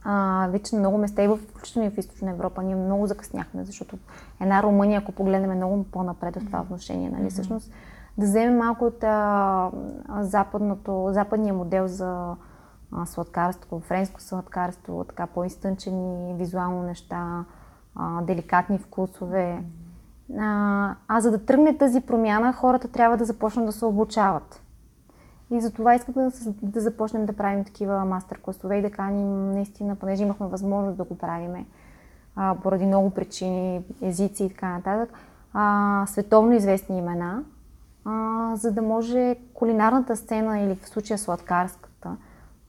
а, 0.03 0.47
вече 0.51 0.75
на 0.75 0.79
много 0.79 0.97
места, 0.97 1.23
и 1.23 1.27
в, 1.27 1.37
включително 1.37 1.87
и 1.87 1.91
в 1.91 1.97
Източна 1.97 2.31
Европа. 2.31 2.63
Ние 2.63 2.75
много 2.75 3.07
закъсняхме, 3.07 3.63
защото 3.63 3.97
една 4.41 4.63
Румъния, 4.63 4.99
ако 4.99 5.11
погледнем, 5.11 5.51
е 5.51 5.55
много 5.55 5.83
по-напред 5.83 6.35
в 6.35 6.45
това 6.45 6.61
отношение. 6.61 7.09
Нали? 7.09 7.23
Mm-hmm. 7.23 7.29
Всъщност, 7.29 7.71
да 8.17 8.25
вземем 8.25 8.57
малко 8.57 8.85
от 8.85 9.03
а, 9.03 9.71
западното, 10.19 11.07
западния 11.11 11.53
модел 11.53 11.87
за 11.87 12.35
а, 12.91 13.05
сладкарство, 13.05 13.79
френско 13.79 14.21
сладкарство, 14.21 15.03
така 15.03 15.27
по-изтънчени 15.27 16.33
визуално 16.33 16.83
неща, 16.83 17.45
а, 17.95 18.21
деликатни 18.21 18.77
вкусове. 18.77 19.63
А, 20.39 20.95
а 21.07 21.21
за 21.21 21.31
да 21.31 21.45
тръгне 21.45 21.77
тази 21.77 22.01
промяна, 22.01 22.53
хората 22.53 22.87
трябва 22.87 23.17
да 23.17 23.25
започнат 23.25 23.65
да 23.65 23.71
се 23.71 23.85
обучават. 23.85 24.61
И 25.51 25.61
за 25.61 25.71
това 25.71 25.95
искам 25.95 26.13
да, 26.13 26.31
да 26.61 26.81
започнем 26.81 27.25
да 27.25 27.33
правим 27.33 27.63
такива 27.65 28.05
мастер-класове 28.05 28.75
и 28.75 28.81
да 28.81 28.91
каним 28.91 29.51
наистина, 29.51 29.95
понеже 29.95 30.23
имахме 30.23 30.47
възможност 30.47 30.97
да 30.97 31.03
го 31.03 31.17
правиме 31.17 31.65
а, 32.35 32.55
поради 32.63 32.85
много 32.85 33.09
причини, 33.09 33.83
езици 34.01 34.43
и 34.43 34.49
така 34.49 34.69
нататък, 34.69 35.13
а, 35.53 36.05
световно 36.07 36.53
известни 36.53 36.97
имена, 36.97 37.43
а, 38.05 38.55
за 38.55 38.71
да 38.71 38.81
може 38.81 39.35
кулинарната 39.53 40.15
сцена 40.15 40.59
или 40.59 40.75
в 40.75 40.89
случая 40.89 41.17
сладкарската 41.17 42.17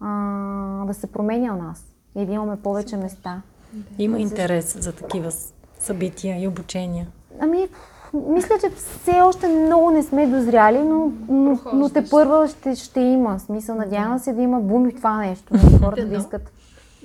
а, 0.01 0.85
да 0.85 0.95
се 0.95 1.13
променя 1.13 1.55
у 1.55 1.63
нас 1.63 1.93
и 2.15 2.27
да 2.27 2.33
имаме 2.33 2.63
повече 2.63 2.97
места. 2.97 3.43
Има 3.99 4.19
интерес 4.19 4.79
за 4.81 4.93
такива 4.93 5.31
събития 5.79 6.43
и 6.43 6.49
обучения? 6.49 7.07
Ами, 7.41 7.69
мисля, 8.15 8.55
че 8.61 8.71
все 8.71 9.21
още 9.21 9.49
много 9.49 9.91
не 9.91 10.03
сме 10.03 10.27
дозряли, 10.27 10.79
но, 10.79 11.13
но, 11.29 11.59
но 11.73 11.89
те 11.89 12.05
първа 12.11 12.49
ще, 12.49 12.75
ще 12.75 13.01
има. 13.01 13.39
Смисъл, 13.39 13.77
надявам 13.77 14.19
се 14.19 14.33
да 14.33 14.43
има 14.43 14.61
бум 14.61 14.89
и 14.89 14.95
това 14.95 15.17
нещо. 15.17 15.55
Хората 15.81 16.07
да 16.07 16.17
искат. 16.17 16.53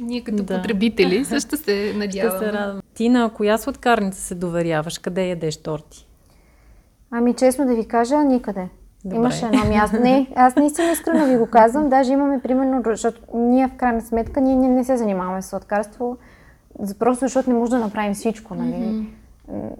Ние 0.01 0.23
като 0.23 0.43
да. 0.43 0.55
потребители 0.55 1.25
също 1.25 1.57
се 1.57 1.93
надяваме. 1.95 2.37
Ще 2.37 2.45
се 2.45 2.53
радвам. 2.53 2.81
Ти 2.93 3.09
на 3.09 3.29
коя 3.29 3.57
сладкарница 3.57 4.21
се 4.21 4.35
доверяваш? 4.35 4.99
Къде 4.99 5.27
ядеш 5.27 5.57
торти? 5.57 6.07
Ами 7.11 7.33
честно 7.33 7.65
да 7.65 7.75
ви 7.75 7.87
кажа, 7.87 8.17
никъде. 8.17 8.69
Добре. 9.05 9.15
Имаше 9.15 9.45
едно 9.45 9.65
място. 9.65 9.99
Не, 9.99 10.27
аз 10.35 10.55
наистина 10.55 10.91
искрено 10.91 11.25
ви 11.25 11.37
го 11.37 11.47
казвам. 11.47 11.89
Даже 11.89 12.13
имаме 12.13 12.41
примерно, 12.41 12.81
защото 12.85 13.21
ние 13.33 13.67
в 13.67 13.77
крайна 13.77 14.01
сметка 14.01 14.41
ние 14.41 14.55
не, 14.55 14.67
не 14.67 14.83
се 14.83 14.97
занимаваме 14.97 15.41
с 15.41 15.45
сладкарство, 15.45 16.17
просто 16.99 17.25
защото 17.25 17.49
не 17.49 17.59
може 17.59 17.71
да 17.71 17.79
направим 17.79 18.13
всичко. 18.13 18.55
Нали? 18.55 18.73
Mm-hmm. 18.73 19.07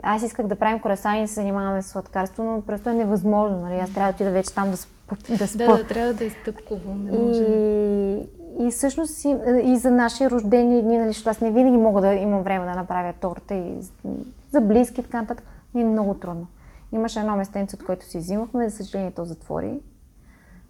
Аз 0.03 0.23
исках 0.23 0.47
да 0.47 0.55
правим 0.55 0.79
корасани 0.79 1.23
и 1.23 1.27
се 1.27 1.33
занимаваме 1.33 1.81
с 1.81 1.87
сладкарство, 1.87 2.43
но 2.43 2.61
просто 2.61 2.89
е 2.89 2.93
невъзможно. 2.93 3.57
Нали? 3.57 3.79
Аз 3.79 3.93
трябва 3.93 4.11
да 4.11 4.15
отида 4.15 4.31
вече 4.31 4.53
там 4.53 4.71
да, 4.71 4.77
спа, 4.77 5.15
да 5.37 5.47
спа. 5.47 5.65
Да, 5.65 5.77
да, 5.77 5.87
трябва 5.87 6.13
да 6.13 6.25
е 6.25 6.29
стъпково. 6.29 6.93
Не 6.93 7.11
може. 7.11 7.43
И, 7.43 8.27
и 8.59 8.71
всъщност 8.71 9.25
и, 9.25 9.35
и 9.63 9.77
за 9.77 9.91
наши 9.91 10.29
рождени 10.29 10.81
дни, 10.81 10.97
нали, 10.97 11.07
защото 11.07 11.29
аз 11.29 11.41
не 11.41 11.51
винаги 11.51 11.77
мога 11.77 12.01
да 12.01 12.13
имам 12.13 12.43
време 12.43 12.65
да 12.65 12.75
направя 12.75 13.13
торта 13.21 13.53
и 13.53 13.73
за 14.51 14.61
близки 14.61 15.01
и 15.01 15.03
така 15.03 15.21
нататък, 15.21 15.45
ми 15.73 15.81
е 15.81 15.85
много 15.85 16.13
трудно. 16.13 16.47
Имаше 16.91 17.19
едно 17.19 17.35
местенце, 17.35 17.75
от 17.75 17.85
което 17.85 18.05
си 18.05 18.17
взимахме, 18.17 18.69
за 18.69 18.77
съжаление 18.77 19.11
то 19.11 19.25
затвори. 19.25 19.79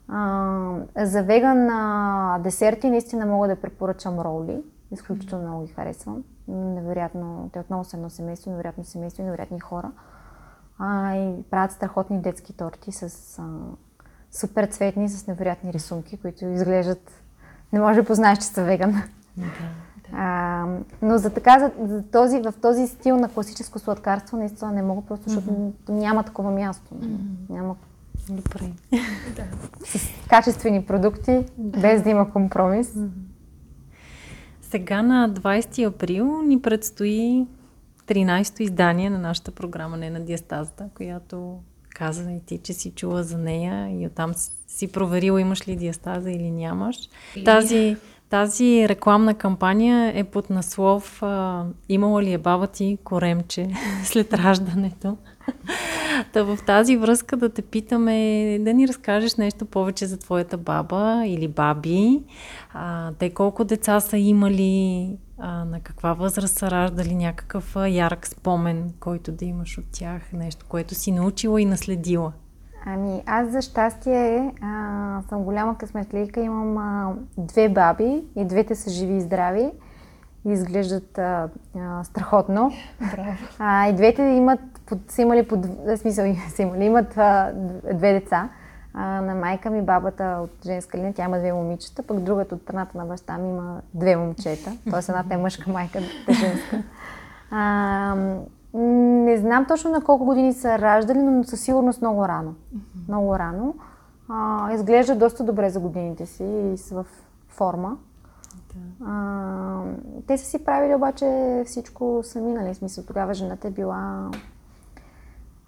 А, 0.07 0.73
за 0.97 1.23
веган 1.23 1.69
а, 1.69 2.39
десерти 2.43 2.89
наистина 2.89 3.25
мога 3.25 3.47
да 3.47 3.55
препоръчам 3.55 4.19
роли. 4.19 4.61
Изключително 4.91 5.47
много 5.47 5.65
ги 5.65 5.73
харесвам. 5.73 6.23
Невероятно, 6.47 7.49
те 7.53 7.59
отново 7.59 7.83
са 7.83 7.97
едно 7.97 8.09
семейство, 8.09 8.51
невероятно 8.51 8.83
семейство 8.85 9.21
и 9.21 9.25
невероятни 9.25 9.59
хора. 9.59 9.91
А, 10.79 11.15
и 11.15 11.43
правят 11.43 11.71
страхотни 11.71 12.21
детски 12.21 12.53
торти 12.53 12.91
с 12.91 13.39
а, 13.39 13.43
супер 14.31 14.65
цветни, 14.65 15.09
с 15.09 15.27
невероятни 15.27 15.73
рисунки, 15.73 16.17
които 16.17 16.45
изглеждат... 16.45 17.11
Не 17.73 17.79
може 17.79 18.01
да 18.01 18.07
познаеш, 18.07 18.37
че 18.37 18.45
са 18.45 18.63
веган. 18.63 18.95
Да. 19.37 20.17
А, 20.17 20.65
но 21.01 21.17
за 21.17 21.29
така, 21.29 21.59
за, 21.59 21.87
за 21.87 22.03
този, 22.03 22.41
в 22.41 22.53
този 22.61 22.87
стил 22.87 23.17
на 23.17 23.29
класическо 23.29 23.79
сладкарство 23.79 24.37
наистина 24.37 24.71
не 24.71 24.81
мога, 24.81 25.01
просто 25.01 25.29
защото 25.29 25.49
mm-hmm. 25.49 25.89
няма 25.89 26.23
такова 26.23 26.51
място. 26.51 26.95
Mm-hmm. 26.95 27.49
Няма 27.49 27.75
Добре. 28.29 28.71
С 29.85 30.27
качествени 30.29 30.85
продукти, 30.85 31.45
без 31.57 32.03
да 32.03 32.09
има 32.09 32.31
компромис. 32.31 32.87
Mm-hmm. 32.87 33.26
Сега 34.69 35.01
на 35.01 35.29
20 35.29 35.87
април 35.87 36.41
ни 36.41 36.61
предстои 36.61 37.45
13-то 38.07 38.63
издание 38.63 39.09
на 39.09 39.19
нашата 39.19 39.51
програма 39.51 39.97
Не 39.97 40.09
на 40.09 40.19
диастазата, 40.19 40.89
която 40.95 41.59
каза 41.89 42.31
и 42.31 42.39
ти, 42.45 42.57
че 42.57 42.73
си 42.73 42.91
чула 42.91 43.23
за 43.23 43.37
нея 43.37 44.01
и 44.01 44.07
оттам 44.07 44.33
си, 44.33 44.51
си 44.67 44.87
проверила 44.87 45.41
имаш 45.41 45.67
ли 45.67 45.75
диастаза 45.75 46.31
или 46.31 46.51
нямаш. 46.51 46.95
Тази, 47.45 47.97
тази 48.29 48.89
рекламна 48.89 49.33
кампания 49.33 50.11
е 50.15 50.23
под 50.23 50.49
наслов 50.49 51.23
а, 51.23 51.65
Имала 51.89 52.23
ли 52.23 52.33
е 52.33 52.37
баба 52.37 52.67
ти 52.67 52.97
коремче 53.03 53.69
след 54.03 54.33
раждането? 54.33 55.17
Та 56.33 56.43
в 56.43 56.59
тази 56.65 56.97
връзка 56.97 57.37
да 57.37 57.49
те 57.49 57.61
питаме 57.61 58.13
да 58.61 58.73
ни 58.73 58.87
разкажеш 58.87 59.35
нещо 59.35 59.65
повече 59.65 60.05
за 60.05 60.17
твоята 60.17 60.57
баба 60.57 61.23
или 61.25 61.47
баби. 61.47 62.23
А, 62.73 63.11
те 63.19 63.29
колко 63.29 63.63
деца 63.63 63.99
са 63.99 64.17
имали, 64.17 65.09
а, 65.37 65.65
на 65.65 65.79
каква 65.79 66.13
възраст 66.13 66.57
са 66.57 66.71
раждали, 66.71 67.15
някакъв 67.15 67.75
ярък 67.89 68.27
спомен, 68.27 68.93
който 68.99 69.31
да 69.31 69.45
имаш 69.45 69.77
от 69.77 69.85
тях, 69.91 70.21
нещо, 70.33 70.65
което 70.69 70.95
си 70.95 71.11
научила 71.11 71.61
и 71.61 71.65
наследила. 71.65 72.33
Ами, 72.89 73.23
аз 73.25 73.47
за 73.47 73.61
щастие 73.61 74.53
а, 74.61 75.21
съм 75.29 75.43
голяма 75.43 75.77
късметлийка. 75.77 76.39
Имам 76.39 76.77
а, 76.77 77.13
две 77.37 77.69
баби 77.69 78.23
и 78.35 78.45
двете 78.45 78.75
са 78.75 78.89
живи 78.89 79.13
и 79.13 79.21
здрави. 79.21 79.71
Изглеждат 80.45 81.17
а, 81.17 81.49
а, 81.79 82.03
страхотно. 82.03 82.71
Браво. 83.11 83.37
А, 83.59 83.87
и 83.87 83.93
двете 83.93 84.21
имат, 84.21 84.59
под, 84.85 85.11
са 85.11 85.21
имали, 85.21 85.47
под, 85.47 85.59
смисъл, 85.95 86.35
са 86.49 86.61
имали, 86.61 86.85
имат 86.85 87.17
а, 87.17 87.51
две 87.93 88.13
деца. 88.13 88.49
А, 88.93 89.21
на 89.21 89.35
майка 89.35 89.69
ми 89.69 89.81
бабата 89.81 90.39
от 90.43 90.65
женска 90.65 90.97
линия, 90.97 91.13
тя 91.13 91.23
има 91.23 91.39
две 91.39 91.53
момичета, 91.53 92.03
пък 92.03 92.19
другата 92.19 92.55
от 92.55 92.61
страната 92.61 92.97
на 92.97 93.05
баща 93.05 93.37
ми 93.37 93.49
има 93.49 93.81
две 93.93 94.15
момчета. 94.15 94.71
Тоест 94.91 95.09
едната 95.09 95.33
е 95.33 95.37
мъжка 95.37 95.71
майка, 95.71 95.99
е 96.27 96.33
женска. 96.33 96.83
А, 97.51 98.15
не 98.73 99.37
знам 99.37 99.65
точно 99.65 99.91
на 99.91 100.01
колко 100.01 100.25
години 100.25 100.53
са 100.53 100.79
раждали, 100.79 101.19
но 101.19 101.43
със 101.43 101.61
сигурност 101.61 102.01
много 102.01 102.27
рано. 102.27 102.51
Mm-hmm. 102.51 103.07
Много 103.07 103.39
рано. 103.39 103.75
А, 104.29 104.71
изглежда 104.73 105.15
доста 105.15 105.43
добре 105.43 105.69
за 105.69 105.79
годините 105.79 106.25
си 106.25 106.43
и 106.43 106.77
са 106.77 106.95
в 106.95 107.05
форма. 107.47 107.97
Да. 108.75 109.05
А, 109.05 109.81
те 110.27 110.37
са 110.37 110.45
си 110.45 110.65
правили 110.65 110.95
обаче 110.95 111.63
всичко 111.65 112.19
сами, 112.23 112.51
нали? 112.51 112.75
Смисъл, 112.75 113.03
тогава 113.03 113.33
жената 113.33 113.67
е 113.67 113.71
била 113.71 114.31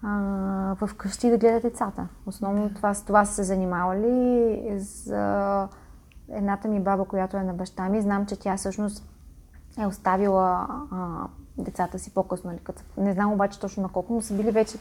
а, 0.03 0.09
в 0.81 0.89
къщи 0.97 1.29
да 1.29 1.37
гледа 1.37 1.59
децата. 1.59 2.07
Основно 2.25 2.73
това, 2.73 2.93
с 2.93 3.03
това 3.05 3.25
са 3.25 3.33
се 3.33 3.43
занимавали. 3.43 4.73
За 4.77 5.67
едната 6.29 6.67
ми 6.67 6.79
баба, 6.79 7.05
която 7.05 7.37
е 7.37 7.43
на 7.43 7.53
баща 7.53 7.89
ми, 7.89 8.01
знам, 8.01 8.25
че 8.25 8.39
тя 8.39 8.57
всъщност 8.57 9.03
е 9.79 9.85
оставила 9.85 10.67
а, 10.91 11.27
децата 11.63 11.99
си 11.99 12.13
по-късно. 12.13 12.49
Нали, 12.49 12.59
като, 12.63 12.81
не 12.97 13.13
знам 13.13 13.33
обаче 13.33 13.59
точно 13.59 13.83
на 13.83 13.89
колко, 13.89 14.13
но 14.13 14.21
са 14.21 14.33
били 14.33 14.51
вече 14.51 14.77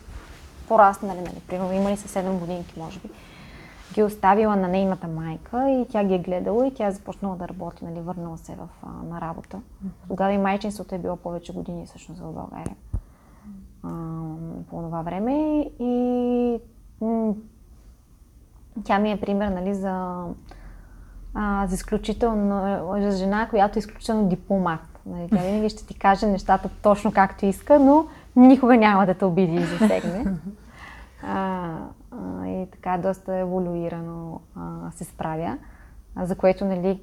пораснали, 0.68 1.20
нали, 1.20 1.42
примерно 1.48 1.72
имали 1.72 1.96
са 1.96 2.20
7 2.20 2.38
годинки, 2.38 2.80
може 2.80 3.00
би. 3.00 3.08
Ги 3.92 4.02
оставила 4.02 4.56
на 4.56 4.68
нейната 4.68 5.08
майка 5.08 5.70
и 5.70 5.86
тя 5.90 6.04
ги 6.04 6.14
е 6.14 6.18
гледала 6.18 6.66
и 6.66 6.74
тя 6.74 6.86
е 6.86 6.92
започнала 6.92 7.36
да 7.36 7.48
работи, 7.48 7.84
нали, 7.84 8.00
върнала 8.00 8.38
се 8.38 8.54
в, 8.54 8.68
а, 8.82 9.06
на 9.14 9.20
работа. 9.20 9.56
Mm-hmm. 9.56 10.08
Тогава 10.08 10.32
и 10.32 10.38
майчинството 10.38 10.94
е 10.94 10.98
било 10.98 11.16
повече 11.16 11.52
години 11.52 11.86
всъщност 11.86 12.20
в 12.20 12.32
България. 12.32 12.76
А, 13.82 13.88
по 14.70 14.82
това 14.82 15.02
време 15.02 15.60
и 15.78 16.60
м- 17.00 17.34
тя 18.84 18.98
ми 18.98 19.12
е 19.12 19.20
пример 19.20 19.48
нали, 19.48 19.74
за, 19.74 20.24
а, 21.34 21.66
за 21.66 21.74
изключително, 21.74 22.84
за 23.00 23.10
жена, 23.10 23.48
която 23.48 23.78
е 23.78 23.80
изключително 23.80 24.28
дипломат. 24.28 24.80
Нали, 25.10 25.28
тя 25.28 25.36
винаги 25.36 25.68
ще 25.68 25.86
ти 25.86 25.94
каже 25.94 26.26
нещата 26.26 26.68
точно 26.82 27.12
както 27.12 27.46
иска, 27.46 27.78
но 27.78 28.06
никога 28.36 28.76
няма 28.76 29.06
да 29.06 29.14
те 29.14 29.24
обиди 29.24 29.54
и 29.54 29.64
засегне. 29.64 30.24
А, 31.22 31.68
а, 32.10 32.46
и 32.46 32.66
така 32.70 32.98
доста 32.98 33.34
еволюирано 33.34 34.40
а, 34.56 34.90
се 34.90 35.04
справя, 35.04 35.58
а, 36.16 36.26
за 36.26 36.34
което 36.34 36.64
нали, 36.64 37.00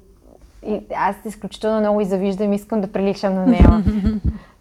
и 0.66 0.80
аз 0.96 1.16
изключително 1.24 1.80
много 1.80 2.00
и 2.00 2.04
завиждам, 2.04 2.52
искам 2.52 2.80
да 2.80 2.92
приличам 2.92 3.34
на 3.34 3.46
нея. 3.46 3.84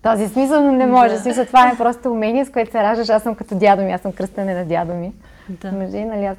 този 0.01 0.27
смисъл, 0.27 0.63
но 0.63 0.71
не 0.71 0.85
може. 0.85 1.13
Да. 1.13 1.19
Смисъл, 1.19 1.45
това 1.45 1.69
е 1.69 1.77
просто 1.77 2.11
умение, 2.11 2.45
с 2.45 2.51
което 2.51 2.71
се 2.71 2.83
раждаш. 2.83 3.09
Аз 3.09 3.23
съм 3.23 3.35
като 3.35 3.55
дядо 3.55 3.83
ми, 3.83 3.91
аз 3.91 4.01
съм 4.01 4.11
кръстене 4.11 4.53
на 4.53 4.65
дядо 4.65 4.93
ми. 4.93 5.13
Да. 5.49 5.71
Мъже, 5.71 6.05
нали, 6.05 6.25
аз. 6.25 6.37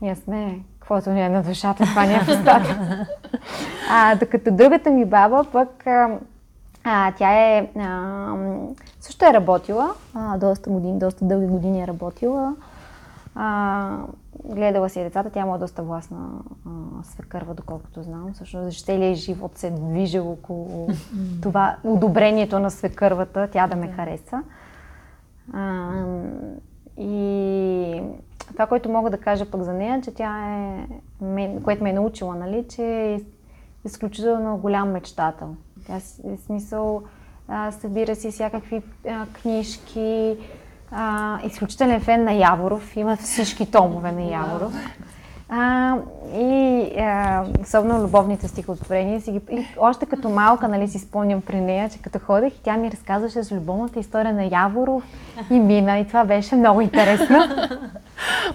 Ние 0.00 0.14
сме 0.14 0.58
каквото 0.88 1.10
ни 1.10 1.22
е 1.22 1.28
на 1.28 1.42
душата, 1.42 1.84
това 1.84 2.06
няма 2.06 2.24
в 2.24 2.44
А, 3.90 4.14
докато 4.14 4.50
другата 4.50 4.90
ми 4.90 5.04
баба 5.04 5.44
пък, 5.52 5.86
а, 5.86 6.18
а, 6.84 7.12
тя 7.12 7.32
е, 7.32 7.70
а, 7.78 8.34
също 9.00 9.24
е 9.24 9.32
работила, 9.32 9.90
а, 10.14 10.38
доста 10.38 10.70
години, 10.70 10.98
доста 10.98 11.24
дълги 11.24 11.46
години 11.46 11.82
е 11.82 11.86
работила. 11.86 12.54
А, 13.34 13.98
гледала 14.44 14.88
си 14.88 14.98
децата, 14.98 15.30
тя 15.30 15.40
има 15.40 15.58
доста 15.58 15.82
властна 15.82 16.18
а, 16.66 16.70
свекърва, 17.04 17.54
доколкото 17.54 18.02
знам. 18.02 18.34
Също 18.34 18.62
за 18.62 18.70
целият 18.70 19.16
живот 19.16 19.58
се 19.58 19.66
е 19.66 19.70
движил 19.70 20.32
около 20.32 20.88
това 21.42 21.76
одобрението 21.84 22.58
на 22.58 22.70
свекървата, 22.70 23.48
тя 23.52 23.66
да 23.66 23.76
ме 23.76 23.92
хареса. 23.92 24.42
А, 25.52 25.90
и 26.96 28.02
това, 28.52 28.66
което 28.66 28.88
мога 28.88 29.10
да 29.10 29.18
кажа 29.18 29.50
пък 29.50 29.62
за 29.62 29.72
нея, 29.72 30.00
че 30.00 30.14
тя 30.14 30.58
е, 31.36 31.60
което 31.64 31.82
ме 31.82 31.90
е 31.90 31.92
научила, 31.92 32.34
нали, 32.34 32.64
че 32.68 32.82
е 32.84 33.20
изключително 33.84 34.56
голям 34.56 34.90
мечтател. 34.90 35.54
Тя 35.86 35.96
е 35.96 36.36
смисъл, 36.46 37.02
а, 37.48 37.72
събира 37.72 38.16
си 38.16 38.30
всякакви 38.30 38.82
а, 39.08 39.26
книжки, 39.42 40.36
а, 40.90 41.38
изключителен 41.44 42.00
фен 42.00 42.24
на 42.24 42.32
Яворов, 42.32 42.96
има 42.96 43.16
всички 43.16 43.70
томове 43.70 44.12
на 44.12 44.22
Яворов. 44.22 44.74
А, 45.48 45.96
и 46.34 46.92
а, 46.98 47.44
особено 47.62 48.02
любовните 48.02 48.48
стихотворения. 48.48 49.20
Си 49.20 49.32
ги, 49.32 49.40
и 49.50 49.66
още 49.78 50.06
като 50.06 50.28
малка, 50.28 50.68
нали, 50.68 50.88
си 50.88 50.98
спомням 50.98 51.40
при 51.40 51.60
нея, 51.60 51.88
че 51.88 52.02
като 52.02 52.18
ходех, 52.18 52.52
тя 52.62 52.76
ми 52.76 52.90
разказваше 52.90 53.42
за 53.42 53.56
любовната 53.56 54.00
история 54.00 54.34
на 54.34 54.44
Яворов 54.44 55.02
и 55.50 55.60
Мина. 55.60 55.98
И 55.98 56.06
това 56.06 56.24
беше 56.24 56.56
много 56.56 56.80
интересно. 56.80 57.38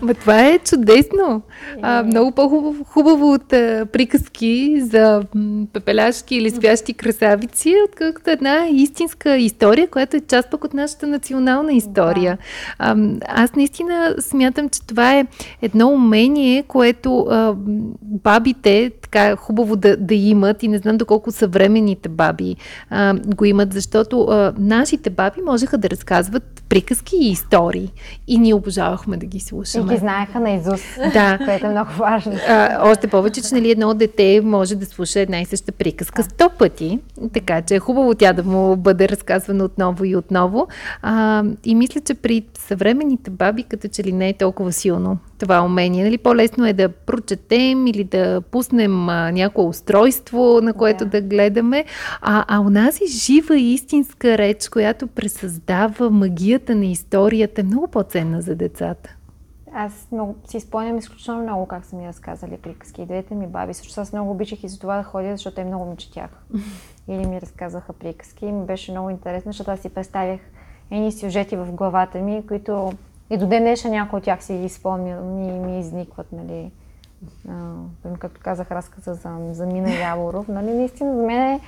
Ма 0.01 0.13
това 0.13 0.45
е 0.47 0.59
чудесно. 0.59 1.41
А, 1.81 1.99
е. 1.99 2.03
много 2.03 2.31
по-хубаво 2.31 3.33
от 3.33 3.53
а, 3.53 3.85
приказки 3.91 4.81
за 4.81 5.23
м, 5.35 5.65
пепеляшки 5.73 6.35
или 6.35 6.49
спящи 6.49 6.93
красавици, 6.93 7.75
отколкото 7.89 8.29
една 8.29 8.67
истинска 8.71 9.37
история, 9.37 9.87
която 9.87 10.17
е 10.17 10.21
част 10.21 10.51
пък 10.51 10.63
от 10.63 10.73
нашата 10.73 11.07
национална 11.07 11.73
история. 11.73 12.37
А, 12.79 12.95
аз 13.27 13.55
наистина 13.55 14.15
смятам, 14.19 14.69
че 14.69 14.81
това 14.81 15.13
е 15.13 15.25
едно 15.61 15.89
умение, 15.89 16.63
което 16.63 17.19
а, 17.19 17.53
бабите 18.01 18.91
така 19.13 19.35
хубаво 19.35 19.75
да, 19.75 19.97
да 19.97 20.15
имат 20.15 20.63
и 20.63 20.67
не 20.67 20.77
знам 20.77 20.97
доколко 20.97 21.31
съвременните 21.31 22.09
баби 22.09 22.55
а, 22.89 23.13
го 23.35 23.45
имат, 23.45 23.73
защото 23.73 24.21
а, 24.21 24.53
нашите 24.57 25.09
баби 25.09 25.41
можеха 25.45 25.77
да 25.77 25.89
разказват 25.89 26.63
приказки 26.69 27.15
и 27.21 27.31
истории 27.31 27.91
и 28.27 28.37
ние 28.37 28.53
обожавахме 28.53 29.17
да 29.17 29.25
ги 29.25 29.39
слушаме. 29.39 29.93
И 29.93 29.95
ги 29.95 29.99
знаеха 29.99 30.39
на 30.39 30.51
Изус, 30.51 30.81
да. 31.13 31.39
което 31.45 31.65
е 31.65 31.69
много 31.69 31.89
важно. 31.97 32.33
А, 32.47 32.89
още 32.91 33.07
повече, 33.07 33.41
че 33.41 33.55
нали, 33.55 33.71
едно 33.71 33.93
дете 33.93 34.41
може 34.43 34.75
да 34.75 34.85
слуша 34.85 35.19
една 35.19 35.41
и 35.41 35.45
съща 35.45 35.71
приказка 35.71 36.23
сто 36.23 36.49
пъти, 36.59 36.99
така 37.33 37.61
че 37.61 37.75
е 37.75 37.79
хубаво 37.79 38.15
тя 38.15 38.33
да 38.33 38.43
му 38.43 38.75
бъде 38.75 39.09
разказвана 39.09 39.63
отново 39.63 40.05
и 40.05 40.15
отново. 40.15 40.67
А, 41.01 41.43
и 41.65 41.75
мисля, 41.75 42.01
че 42.01 42.13
при 42.13 42.45
съвременните 42.57 43.29
баби 43.29 43.63
като 43.63 43.87
че 43.87 44.03
ли 44.03 44.11
не 44.11 44.29
е 44.29 44.33
толкова 44.33 44.71
силно 44.71 45.17
това 45.43 45.61
умение. 45.61 46.03
Нали? 46.03 46.17
По-лесно 46.17 46.67
е 46.67 46.73
да 46.73 46.89
прочетем 46.89 47.87
или 47.87 48.03
да 48.03 48.41
пуснем 48.51 49.09
а, 49.09 49.31
някое 49.31 49.65
устройство, 49.65 50.59
на 50.61 50.73
което 50.73 51.05
да, 51.05 51.09
да 51.09 51.21
гледаме. 51.21 51.85
А, 52.21 52.45
а 52.47 52.59
у 52.59 52.69
нас 52.69 53.01
е 53.01 53.05
жива 53.07 53.57
и 53.57 53.73
истинска 53.73 54.37
реч, 54.37 54.69
която 54.69 55.07
пресъздава 55.07 56.09
магията 56.09 56.75
на 56.75 56.85
историята, 56.85 57.61
е 57.61 57.63
много 57.63 57.87
по-ценна 57.87 58.41
за 58.41 58.55
децата. 58.55 59.15
Аз 59.75 60.07
много, 60.11 60.35
си 60.47 60.59
спомням 60.59 60.97
изключително 60.97 61.43
много 61.43 61.65
как 61.65 61.85
са 61.85 61.95
ми 61.95 62.07
разказали 62.07 62.57
приказки. 62.57 63.01
И 63.01 63.05
двете 63.05 63.35
ми 63.35 63.47
баби, 63.47 63.73
също 63.73 64.01
аз 64.01 64.13
много 64.13 64.31
обичах 64.31 64.63
и 64.63 64.67
за 64.67 64.79
това 64.79 64.97
да 64.97 65.03
ходя, 65.03 65.31
защото 65.31 65.55
те 65.55 65.63
много 65.63 65.85
ми 65.85 65.97
четях. 65.97 66.29
Или 67.07 67.25
ми 67.25 67.41
разказваха 67.41 67.93
приказки. 67.93 68.45
И 68.45 68.51
ми 68.51 68.65
беше 68.65 68.91
много 68.91 69.09
интересно, 69.09 69.51
защото 69.51 69.71
аз 69.71 69.79
си 69.79 69.89
представях 69.89 70.39
едни 70.91 71.11
сюжети 71.11 71.55
в 71.55 71.71
главата 71.71 72.17
ми, 72.17 72.43
които 72.47 72.93
и 73.29 73.37
до 73.37 73.47
ден 73.47 73.63
днешен 73.63 73.91
някои 73.91 74.17
от 74.17 74.23
тях 74.23 74.43
си 74.43 74.57
ги 74.57 74.69
спомням 74.69 75.39
и 75.39 75.51
ми 75.51 75.79
изникват, 75.79 76.31
нали. 76.31 76.71
А, 77.49 77.53
както 78.19 78.41
казах, 78.43 78.71
разказа 78.71 79.13
за, 79.13 79.29
за 79.51 79.65
Мина 79.65 79.91
Яворов. 79.99 80.47
Нали, 80.47 80.73
наистина 80.73 81.15
за 81.15 81.23
мен 81.23 81.41
е 81.41 81.59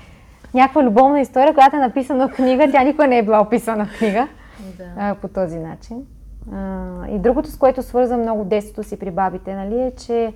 някаква 0.53 0.83
любовна 0.83 1.21
история, 1.21 1.53
която 1.53 1.75
е 1.75 1.79
написана 1.79 2.27
в 2.27 2.31
книга. 2.31 2.71
Тя 2.71 2.83
никога 2.83 3.07
не 3.07 3.17
е 3.17 3.23
била 3.23 3.41
описана 3.41 3.85
в 3.85 3.97
книга 3.97 4.27
да. 4.77 4.83
а, 4.97 5.15
по 5.15 5.27
този 5.27 5.59
начин. 5.59 6.05
А, 6.53 7.07
и 7.07 7.19
другото, 7.19 7.51
с 7.51 7.57
което 7.57 7.83
свързвам 7.83 8.21
много 8.21 8.43
детството 8.43 8.83
си 8.83 8.99
при 8.99 9.11
бабите, 9.11 9.55
нали, 9.55 9.81
е, 9.81 9.91
че 9.91 10.33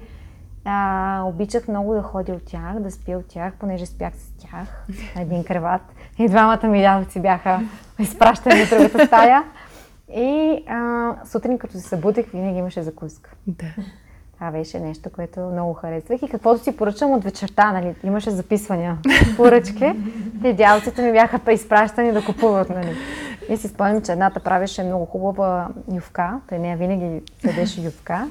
а, 0.66 1.24
обичах 1.26 1.68
много 1.68 1.94
да 1.94 2.02
ходя 2.02 2.34
от 2.34 2.46
тях, 2.46 2.80
да 2.80 2.92
спя 2.92 3.18
от 3.18 3.28
тях, 3.28 3.54
понеже 3.60 3.86
спях 3.86 4.14
с 4.16 4.32
тях 4.38 4.86
на 5.16 5.22
един 5.22 5.44
креват. 5.44 5.82
И 6.18 6.28
двамата 6.28 6.68
ми 6.68 6.82
дядовци 6.82 7.20
бяха 7.20 7.60
изпращани 8.00 8.66
в 8.66 8.70
другата 8.70 9.06
стая. 9.06 9.44
И 10.16 10.64
а, 10.68 11.16
сутрин, 11.26 11.58
като 11.58 11.74
се 11.74 11.80
събудих, 11.80 12.26
винаги 12.32 12.60
имаше 12.60 12.84
закуска. 12.84 13.32
Да. 13.48 13.66
Това 14.34 14.52
беше 14.52 14.80
нещо, 14.80 15.10
което 15.10 15.40
много 15.40 15.74
харесвах. 15.74 16.22
И 16.22 16.28
каквото 16.28 16.64
си 16.64 16.78
поръчам 16.78 17.12
от 17.12 17.24
вечерта, 17.24 17.72
нали, 17.72 17.96
имаше 18.04 18.30
записвания, 18.30 18.98
поръчки. 19.38 19.92
И 20.44 20.54
дялците 20.54 21.02
ми 21.02 21.12
бяха 21.12 21.40
преизпращани 21.40 22.12
да 22.12 22.26
купуват, 22.26 22.70
нали. 22.70 22.96
И 23.50 23.58
си 23.58 23.68
спомням, 23.68 24.02
че 24.02 24.12
едната 24.12 24.40
правеше 24.40 24.84
много 24.84 25.06
хубава 25.06 25.68
ювка, 25.94 26.40
при 26.48 26.60
нея 26.60 26.78
винаги 26.78 27.22
ядеше 27.46 27.82
ювка, 27.82 28.28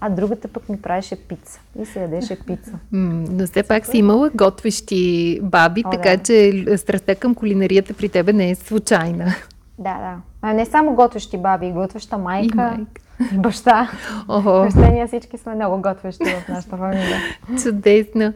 а 0.00 0.10
другата 0.10 0.48
пък 0.48 0.68
ми 0.68 0.82
правеше 0.82 1.16
пица. 1.16 1.60
И 1.78 1.86
се 1.86 2.00
ядеше 2.00 2.38
пица. 2.46 2.70
Mm, 2.92 3.28
но 3.30 3.46
все 3.46 3.62
пак 3.62 3.86
си 3.86 3.98
имала 3.98 4.30
готвещи 4.34 5.40
баби, 5.42 5.82
О, 5.86 5.90
така 5.90 6.16
да. 6.16 6.22
че 6.22 6.64
страстта 6.78 7.14
към 7.14 7.34
кулинарията 7.34 7.94
при 7.94 8.08
тебе 8.08 8.32
не 8.32 8.50
е 8.50 8.54
случайна. 8.54 9.34
Да, 9.78 9.98
да. 9.98 10.16
А 10.42 10.52
не 10.52 10.66
само 10.66 10.94
готвещи 10.94 11.38
баби, 11.38 11.72
готвеща 11.72 12.18
майка. 12.18 12.72
И 12.74 12.76
майка. 12.76 13.02
Баща. 13.34 13.90
Охо. 14.28 14.68
ние 14.92 15.06
всички 15.06 15.38
сме 15.38 15.54
много 15.54 15.82
готвещи 15.82 16.24
в 16.24 16.48
нашата 16.48 16.76
фамилия. 16.76 17.18
Чудесно. 17.62 18.32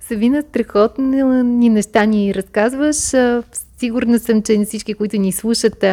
Савина, 0.00 0.42
страхотни 0.42 1.22
неща 1.68 2.04
ни 2.04 2.34
разказваш. 2.34 2.96
Сигурна 3.80 4.18
съм, 4.18 4.42
че 4.42 4.58
на 4.58 4.64
всички, 4.64 4.94
които 4.94 5.16
ни 5.16 5.32
слушат, 5.32 5.84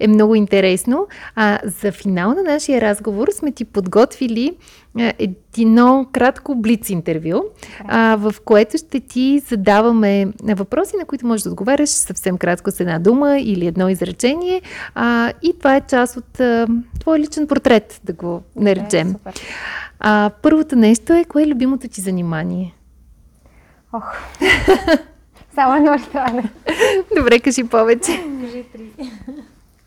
е 0.00 0.08
много 0.08 0.34
интересно. 0.34 1.06
А 1.36 1.58
за 1.64 1.92
финал 1.92 2.34
на 2.34 2.42
нашия 2.42 2.80
разговор 2.80 3.28
сме 3.32 3.52
ти 3.52 3.64
подготвили 3.64 4.56
едно 5.58 6.06
кратко 6.12 6.54
блиц 6.54 6.90
интервю, 6.90 7.42
а, 7.84 8.16
в 8.16 8.34
което 8.44 8.78
ще 8.78 9.00
ти 9.00 9.42
задаваме 9.48 10.26
въпроси, 10.42 10.96
на 10.96 11.04
които 11.04 11.26
можеш 11.26 11.42
да 11.42 11.50
отговаряш 11.50 11.88
съвсем 11.88 12.38
кратко 12.38 12.70
с 12.70 12.80
една 12.80 12.98
дума 12.98 13.38
или 13.38 13.66
едно 13.66 13.88
изречение. 13.88 14.62
А, 14.94 15.32
и 15.42 15.58
това 15.58 15.76
е 15.76 15.80
част 15.80 16.16
от 16.16 16.40
а, 16.40 16.66
твой 17.00 17.18
личен 17.18 17.46
портрет, 17.46 18.00
да 18.04 18.12
го 18.12 18.42
наречем. 18.56 19.14
Okay, 19.14 19.40
а, 20.00 20.30
първото 20.42 20.76
нещо 20.76 21.12
е, 21.12 21.24
кое 21.24 21.42
е 21.42 21.48
любимото 21.48 21.88
ти 21.88 22.00
занимание? 22.00 22.74
Ох. 23.92 24.04
Само 25.54 25.76
едно 25.76 25.96
не? 26.32 26.50
Добре, 27.16 27.40
кажи 27.40 27.68
повече. 27.68 28.12
Кажи 28.40 28.64
три. 28.72 29.10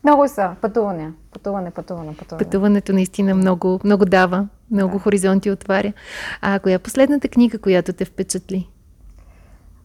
Много 0.04 0.28
са. 0.28 0.56
Пътуване. 0.60 1.12
Пътуване, 1.32 1.70
пътуване, 1.70 2.16
пътуване. 2.16 2.44
Пътуването 2.44 2.92
наистина 2.92 3.34
много, 3.34 3.80
много 3.84 4.04
дава. 4.04 4.48
Много 4.70 4.92
да. 4.92 4.98
хоризонти 4.98 5.50
отваря. 5.50 5.92
А 6.40 6.58
коя 6.58 6.74
е 6.74 6.78
последната 6.78 7.28
книга, 7.28 7.58
която 7.58 7.92
те 7.92 8.04
впечатли? 8.04 8.68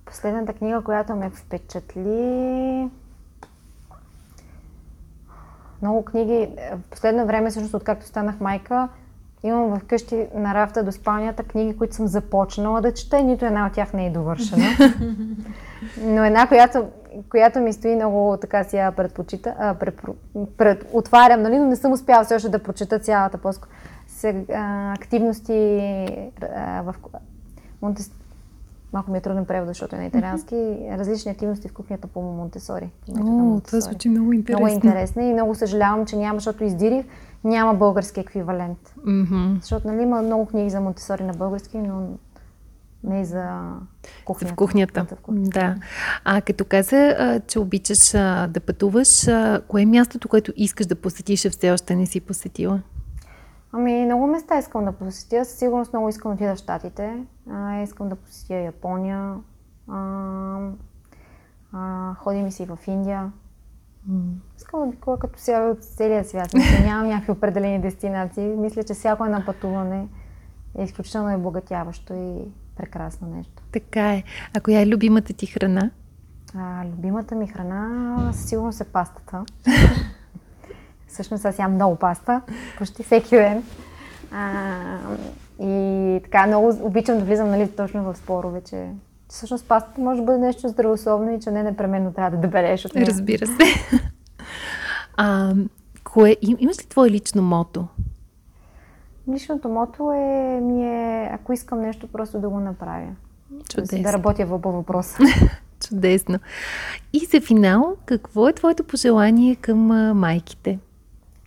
Последната 0.05 0.53
книга, 0.53 0.81
която 0.81 1.15
ме 1.15 1.29
впечатли... 1.29 2.89
Много 5.81 6.05
книги. 6.05 6.47
В 6.71 6.89
последно 6.89 7.25
време, 7.25 7.49
всъщност, 7.49 7.73
откакто 7.73 8.05
станах 8.05 8.39
майка, 8.39 8.89
Имам 9.43 9.79
вкъщи 9.79 10.27
на 10.35 10.53
рафта 10.53 10.83
до 10.83 10.91
спалнята 10.91 11.43
книги, 11.43 11.77
които 11.77 11.95
съм 11.95 12.07
започнала 12.07 12.81
да 12.81 12.93
чета 12.93 13.19
и 13.19 13.23
нито 13.23 13.45
една 13.45 13.67
от 13.67 13.73
тях 13.73 13.93
не 13.93 14.05
е 14.05 14.09
довършена. 14.09 14.65
Но 16.01 16.25
една, 16.25 16.47
която, 16.47 16.85
която 17.29 17.59
ми 17.59 17.73
стои 17.73 17.95
много 17.95 18.37
така 18.41 18.63
си 18.63 18.77
я 18.77 18.91
предпочита, 18.91 19.55
а, 19.59 19.73
пред, 19.73 20.01
пред, 20.57 20.89
отварям, 20.93 21.41
нали, 21.41 21.57
но 21.57 21.65
не 21.65 21.75
съм 21.75 21.91
успяла 21.91 22.23
все 22.23 22.35
още 22.35 22.49
да 22.49 22.63
прочета 22.63 22.99
цялата 22.99 23.37
по 23.37 23.51
активности 24.93 25.79
а, 26.55 26.81
в 26.81 26.95
Монтес... 27.81 28.11
Малко 28.93 29.11
ми 29.11 29.17
е 29.17 29.21
труден 29.21 29.45
превод, 29.45 29.67
защото 29.67 29.95
е 29.95 29.99
на 29.99 30.05
италиански. 30.05 30.77
Различни 30.91 31.31
активности 31.31 31.67
в 31.67 31.73
кухнята 31.73 32.07
по 32.07 32.21
Монтесори. 32.21 32.89
О, 33.19 33.59
това 33.65 33.79
звучи 33.79 34.09
много 34.09 34.33
интересно. 34.33 34.65
Много 34.65 34.75
интересно 34.75 35.21
и 35.21 35.33
много 35.33 35.55
съжалявам, 35.55 36.05
че 36.05 36.15
няма, 36.15 36.39
защото 36.39 36.63
издирих 36.63 37.05
няма 37.43 37.73
български 37.73 38.19
еквивалент. 38.19 38.93
Mm-hmm. 39.07 39.61
Защото 39.61 39.87
нали, 39.87 40.01
има 40.01 40.21
много 40.21 40.45
книги 40.45 40.69
за 40.69 40.81
Монтесори 40.81 41.23
на 41.23 41.33
български, 41.33 41.77
но 41.77 42.07
не 43.03 43.25
за 43.25 43.73
кухнята. 44.25 44.53
В 44.53 44.55
кухнята. 44.55 45.05
В 45.11 45.21
кухнята. 45.21 45.59
Да. 45.59 45.75
А 46.25 46.41
като 46.41 46.65
каза, 46.65 47.41
че 47.47 47.59
обичаш 47.59 48.11
да 48.49 48.59
пътуваш, 48.65 49.27
кое 49.67 49.81
е 49.81 49.85
мястото, 49.85 50.27
което 50.27 50.53
искаш 50.55 50.85
да 50.85 50.95
посетиш, 50.95 51.45
а 51.45 51.49
все 51.49 51.71
още 51.71 51.95
не 51.95 52.05
си 52.05 52.21
посетила? 52.21 52.81
Ами, 53.71 54.05
много 54.05 54.27
места 54.27 54.57
искам 54.57 54.85
да 54.85 54.91
посетя. 54.91 55.45
Със 55.45 55.59
сигурност 55.59 55.93
много 55.93 56.09
искам 56.09 56.31
да 56.31 56.35
отида 56.35 56.55
в 56.55 56.59
Штатите. 56.59 57.23
А, 57.51 57.81
искам 57.81 58.09
да 58.09 58.15
посетя 58.15 58.55
Япония. 58.55 59.35
А, 59.87 60.59
а, 61.73 62.13
ходим 62.15 62.47
и 62.47 62.51
си 62.51 62.65
в 62.65 62.79
Индия. 62.87 63.31
Искам 64.57 64.79
да 64.79 64.85
обиколя 64.85 65.19
като 65.19 65.39
сега 65.39 65.67
от 65.67 65.83
целия 65.83 66.23
свят. 66.23 66.53
Мисля, 66.53 66.83
нямам 66.85 67.07
някакви 67.07 67.31
определени 67.31 67.81
дестинации. 67.81 68.47
Мисля, 68.47 68.83
че 68.83 68.93
всяко 68.93 69.25
едно 69.25 69.45
пътуване 69.45 70.07
е 70.77 70.83
изключително 70.83 71.35
обогатяващо 71.35 72.13
и 72.13 72.51
прекрасно 72.79 73.27
нещо. 73.27 73.63
Така 73.71 74.13
е. 74.13 74.23
А 74.53 74.61
коя 74.61 74.81
е 74.81 74.87
любимата 74.87 75.33
ти 75.33 75.45
храна? 75.45 75.89
А, 76.55 76.85
любимата 76.85 77.35
ми 77.35 77.47
храна 77.47 78.31
със 78.33 78.49
сигурност 78.49 78.81
е 78.81 78.83
пастата. 78.83 79.45
Всъщност 81.07 81.45
аз 81.45 81.59
ям 81.59 81.73
много 81.73 81.95
паста, 81.95 82.41
почти 82.77 83.03
всеки 83.03 83.35
ден. 83.35 83.63
А, 84.31 84.51
и 85.59 86.19
така, 86.23 86.47
много 86.47 86.77
обичам 86.81 87.17
да 87.17 87.25
влизам 87.25 87.49
нали, 87.49 87.71
точно 87.71 88.03
в 88.03 88.17
спорове, 88.17 88.61
че 88.61 88.87
всъщност 89.27 89.67
пастата 89.67 90.01
може 90.01 90.19
да 90.19 90.25
бъде 90.25 90.37
нещо 90.37 90.67
здравословно 90.67 91.33
и 91.33 91.39
че 91.39 91.51
не 91.51 91.63
непременно 91.63 92.13
трябва 92.13 92.31
да 92.31 92.37
дебелеш 92.37 92.85
от 92.85 92.95
нея. 92.95 93.07
Разбира 93.07 93.47
се. 93.47 93.53
а, 95.17 95.53
кое, 96.03 96.37
имаш 96.41 96.79
ли 96.79 96.87
твое 96.89 97.09
лично 97.09 97.41
мото? 97.41 97.87
Личното 99.33 99.69
мото 99.69 100.11
е, 100.11 100.59
ми 100.61 100.85
е, 100.85 101.29
ако 101.33 101.53
искам 101.53 101.81
нещо, 101.81 102.07
просто 102.07 102.39
да 102.39 102.49
го 102.49 102.59
направя. 102.59 103.15
Чудесно. 103.69 104.01
Да 104.03 104.13
работя 104.13 104.59
по 104.61 104.71
въпроса. 104.71 105.17
Чудесно. 105.87 106.39
И 107.13 107.19
за 107.19 107.41
финал, 107.41 107.95
какво 108.05 108.47
е 108.47 108.53
твоето 108.53 108.83
пожелание 108.83 109.55
към 109.55 109.79
майките? 110.17 110.79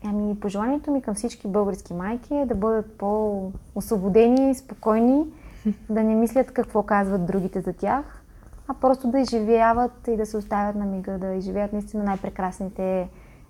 Ами, 0.05 0.41
пожеланието 0.41 0.91
ми 0.91 1.03
към 1.03 1.15
всички 1.15 1.49
български 1.49 1.95
майки 1.95 2.35
е 2.35 2.47
да 2.47 2.55
бъдат 2.55 2.93
по-освободени, 2.99 4.55
спокойни, 4.55 5.25
да 5.91 6.03
не 6.03 6.15
мислят 6.15 6.53
какво 6.53 6.83
казват 6.83 7.27
другите 7.27 7.61
за 7.61 7.73
тях, 7.73 8.23
а 8.69 8.75
просто 8.75 9.09
да 9.09 9.19
изживяват 9.19 10.09
и 10.09 10.17
да 10.17 10.27
се 10.27 10.37
оставят 10.37 10.77
на 10.77 10.85
мига, 10.85 11.19
да 11.19 11.35
изживеят 11.35 11.73
наистина 11.73 12.05
най-прекрасните 12.05 13.09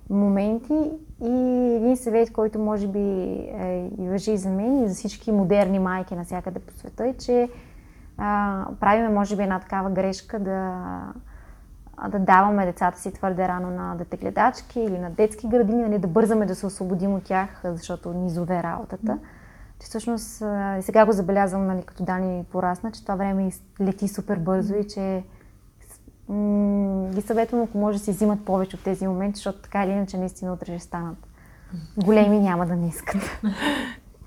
моменти. 0.09 0.91
И 1.21 1.31
един 1.75 1.97
съвет, 1.97 2.33
който 2.33 2.59
може 2.59 2.87
би 2.87 2.99
е, 2.99 3.91
и 3.99 4.09
въжи 4.09 4.31
и 4.31 4.37
за 4.37 4.49
мен, 4.49 4.83
и 4.83 4.87
за 4.87 4.95
всички 4.95 5.31
модерни 5.31 5.79
майки 5.79 6.15
навсякъде 6.15 6.59
по 6.59 6.73
света, 6.73 7.07
е, 7.07 7.13
че 7.13 7.49
а, 8.17 8.65
правиме, 8.79 9.09
може 9.09 9.35
би, 9.35 9.43
една 9.43 9.59
такава 9.59 9.89
грешка 9.89 10.39
да, 10.39 10.81
да 12.09 12.19
даваме 12.19 12.65
децата 12.65 12.99
си 12.99 13.11
твърде 13.11 13.47
рано 13.47 13.69
на 13.69 13.95
детегледачки 13.95 14.79
или 14.79 14.99
на 14.99 15.09
детски 15.09 15.47
градини, 15.47 15.81
нали, 15.83 15.99
да 15.99 16.07
бързаме 16.07 16.45
да 16.45 16.55
се 16.55 16.65
освободим 16.65 17.13
от 17.13 17.23
тях, 17.23 17.61
защото 17.63 18.13
ни 18.13 18.29
зове 18.29 18.63
работата. 18.63 19.19
Че 19.79 19.87
всъщност, 19.87 20.43
и 20.79 20.81
сега 20.81 21.05
го 21.05 21.11
забелязвам, 21.11 21.67
нали, 21.67 21.83
като 21.83 22.03
Дани 22.03 22.45
порасна, 22.51 22.91
че 22.91 23.01
това 23.01 23.15
време 23.15 23.51
лети 23.81 24.07
супер 24.07 24.39
бързо 24.39 24.75
и 24.75 24.87
че 24.87 25.23
м- 26.29 27.09
ги 27.13 27.21
съветвам, 27.21 27.61
ако 27.61 27.77
може 27.77 27.97
да 27.97 28.03
си 28.03 28.11
взимат 28.11 28.45
повече 28.45 28.75
от 28.75 28.83
тези 28.83 29.07
моменти, 29.07 29.35
защото 29.35 29.59
така 29.59 29.83
или 29.83 29.91
иначе 29.91 30.17
наистина 30.17 30.53
утре 30.53 30.65
ще 30.65 30.79
станат 30.79 31.17
големи, 31.97 32.39
няма 32.39 32.65
да 32.65 32.75
не 32.75 32.87
искат. 32.87 33.39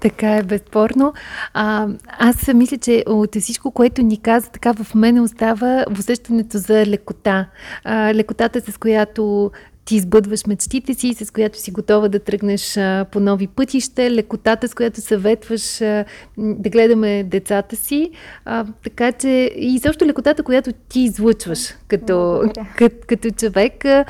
Така 0.01 0.37
е, 0.37 0.43
безспорно. 0.43 1.13
А, 1.55 1.89
аз 2.19 2.49
мисля, 2.55 2.79
че 2.79 3.05
от 3.07 3.37
всичко, 3.41 3.71
което 3.71 4.03
ни 4.03 4.21
каза, 4.21 4.51
така 4.51 4.73
в 4.73 4.95
мене 4.95 5.21
остава 5.21 5.85
усещането 5.99 6.59
за 6.59 6.87
лекота. 6.87 7.47
А, 7.85 8.15
лекотата, 8.15 8.73
с 8.73 8.79
която 8.79 9.51
ти 9.87 9.97
избъдваш 9.97 10.47
мечтите 10.47 10.95
си, 10.95 11.15
с 11.15 11.31
която 11.31 11.59
си 11.59 11.71
готова 11.71 12.09
да 12.09 12.19
тръгнеш 12.19 12.77
а, 12.77 13.07
по 13.13 13.21
нови 13.21 13.47
пътища, 13.47 14.11
лекотата, 14.11 14.69
с 14.69 14.75
която 14.75 15.01
съветваш 15.01 15.81
а, 15.81 16.05
да 16.39 16.71
гледаме 16.71 17.25
децата 17.25 17.77
си. 17.77 18.11
А, 18.45 18.67
така 18.85 19.13
че 19.13 19.51
и 19.57 19.79
също 19.79 20.07
лекотата, 20.07 20.43
която 20.43 20.73
ти 20.89 21.01
излъчваш 21.01 21.75
като, 21.89 22.43
като, 22.77 22.97
като 23.07 23.31
човек. 23.31 23.85
А, 23.85 24.05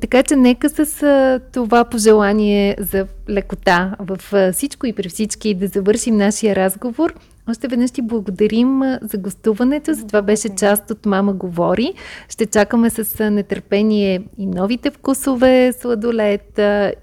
така 0.00 0.22
че 0.22 0.36
нека 0.36 0.68
с 0.68 1.02
а, 1.02 1.40
това 1.52 1.84
пожелание 1.84 2.76
за 2.78 3.06
лекота 3.28 3.96
в 3.98 4.18
а, 4.32 4.52
всичко 4.52 4.86
и 4.86 4.92
при 4.92 5.08
всички 5.08 5.54
да 5.54 5.66
завършим 5.66 6.16
нашия 6.16 6.56
разговор. 6.56 7.14
Още 7.50 7.68
веднъж 7.68 7.90
ти 7.90 8.02
благодарим 8.02 8.82
за 9.02 9.18
гостуването. 9.18 9.94
За 9.94 10.06
това 10.06 10.22
беше 10.22 10.48
част 10.48 10.90
от 10.90 11.06
Мама 11.06 11.32
говори. 11.32 11.94
Ще 12.28 12.46
чакаме 12.46 12.90
с 12.90 13.30
нетърпение 13.30 14.22
и 14.38 14.46
новите 14.46 14.90
вкусове, 14.90 15.72
сладолет, 15.72 16.60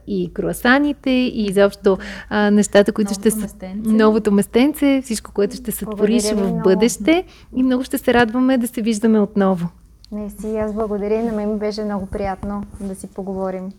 и 0.07 0.31
круасаните, 0.33 1.09
и 1.09 1.45
изобщо 1.45 1.97
а, 2.29 2.51
нещата, 2.51 2.91
които 2.91 3.11
новото 3.11 3.29
ще 3.29 3.31
са... 3.31 3.47
Новото 3.75 4.31
местенце, 4.31 5.01
всичко, 5.03 5.31
което 5.33 5.55
ще 5.55 5.71
сътвориш 5.71 6.31
в 6.31 6.61
бъдеще. 6.63 7.23
И 7.55 7.63
много 7.63 7.83
ще 7.83 7.97
се 7.97 8.13
радваме 8.13 8.57
да 8.57 8.67
се 8.67 8.81
виждаме 8.81 9.19
отново. 9.19 9.67
Не 10.11 10.29
си, 10.29 10.57
аз 10.57 10.73
благодаря. 10.73 11.23
На 11.23 11.31
мен 11.31 11.57
беше 11.57 11.83
много 11.83 12.05
приятно 12.05 12.63
да 12.81 12.95
си 12.95 13.07
поговорим. 13.07 13.71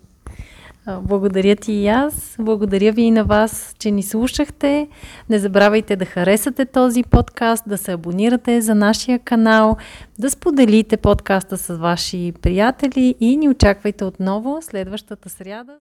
Благодаря 1.03 1.57
ти 1.57 1.73
и 1.73 1.89
аз. 1.89 2.37
Благодаря 2.41 2.93
ви 2.93 3.03
и 3.03 3.11
на 3.11 3.25
вас, 3.25 3.75
че 3.79 3.91
ни 3.91 4.03
слушахте. 4.03 4.89
Не 5.31 5.39
забравяйте 5.39 5.97
да 5.97 6.05
харесате 6.05 6.65
този 6.65 7.03
подкаст, 7.03 7.65
да 7.67 7.79
се 7.79 7.93
абонирате 7.93 8.61
за 8.61 8.75
нашия 8.75 9.19
канал, 9.19 9.77
да 10.19 10.31
споделите 10.31 10.97
подкаста 10.97 11.57
с 11.57 11.77
ваши 11.77 12.33
приятели 12.43 13.15
и 13.21 13.37
ни 13.37 13.49
очаквайте 13.49 14.05
отново 14.05 14.59
следващата 14.61 15.29
сряда. 15.29 15.73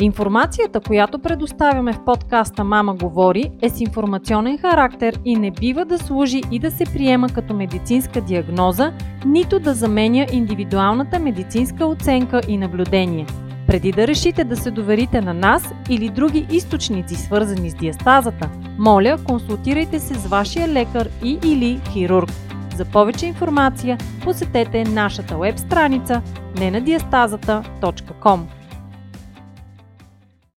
Информацията, 0.00 0.80
която 0.80 1.18
предоставяме 1.18 1.92
в 1.92 2.04
подкаста 2.04 2.64
Мама 2.64 2.94
говори, 2.94 3.50
е 3.62 3.68
с 3.68 3.80
информационен 3.80 4.58
характер 4.58 5.18
и 5.24 5.36
не 5.36 5.50
бива 5.50 5.84
да 5.84 5.98
служи 5.98 6.42
и 6.50 6.58
да 6.58 6.70
се 6.70 6.84
приема 6.84 7.28
като 7.28 7.54
медицинска 7.54 8.20
диагноза, 8.20 8.92
нито 9.26 9.58
да 9.58 9.74
заменя 9.74 10.26
индивидуалната 10.32 11.18
медицинска 11.18 11.86
оценка 11.86 12.40
и 12.48 12.56
наблюдение. 12.56 13.26
Преди 13.70 13.92
да 13.92 14.06
решите 14.06 14.44
да 14.44 14.56
се 14.56 14.70
доверите 14.70 15.20
на 15.20 15.34
нас 15.34 15.62
или 15.88 16.08
други 16.08 16.46
източници, 16.50 17.14
свързани 17.14 17.70
с 17.70 17.74
диастазата, 17.74 18.50
моля, 18.78 19.18
консултирайте 19.24 20.00
се 20.00 20.14
с 20.14 20.26
вашия 20.26 20.68
лекар 20.68 21.08
и 21.24 21.38
или 21.44 21.80
хирург. 21.92 22.30
За 22.76 22.84
повече 22.84 23.26
информация 23.26 23.98
посетете 24.24 24.84
нашата 24.84 25.38
веб 25.38 25.58
страница 25.58 26.22
nenadiastazата.com. 26.54 28.59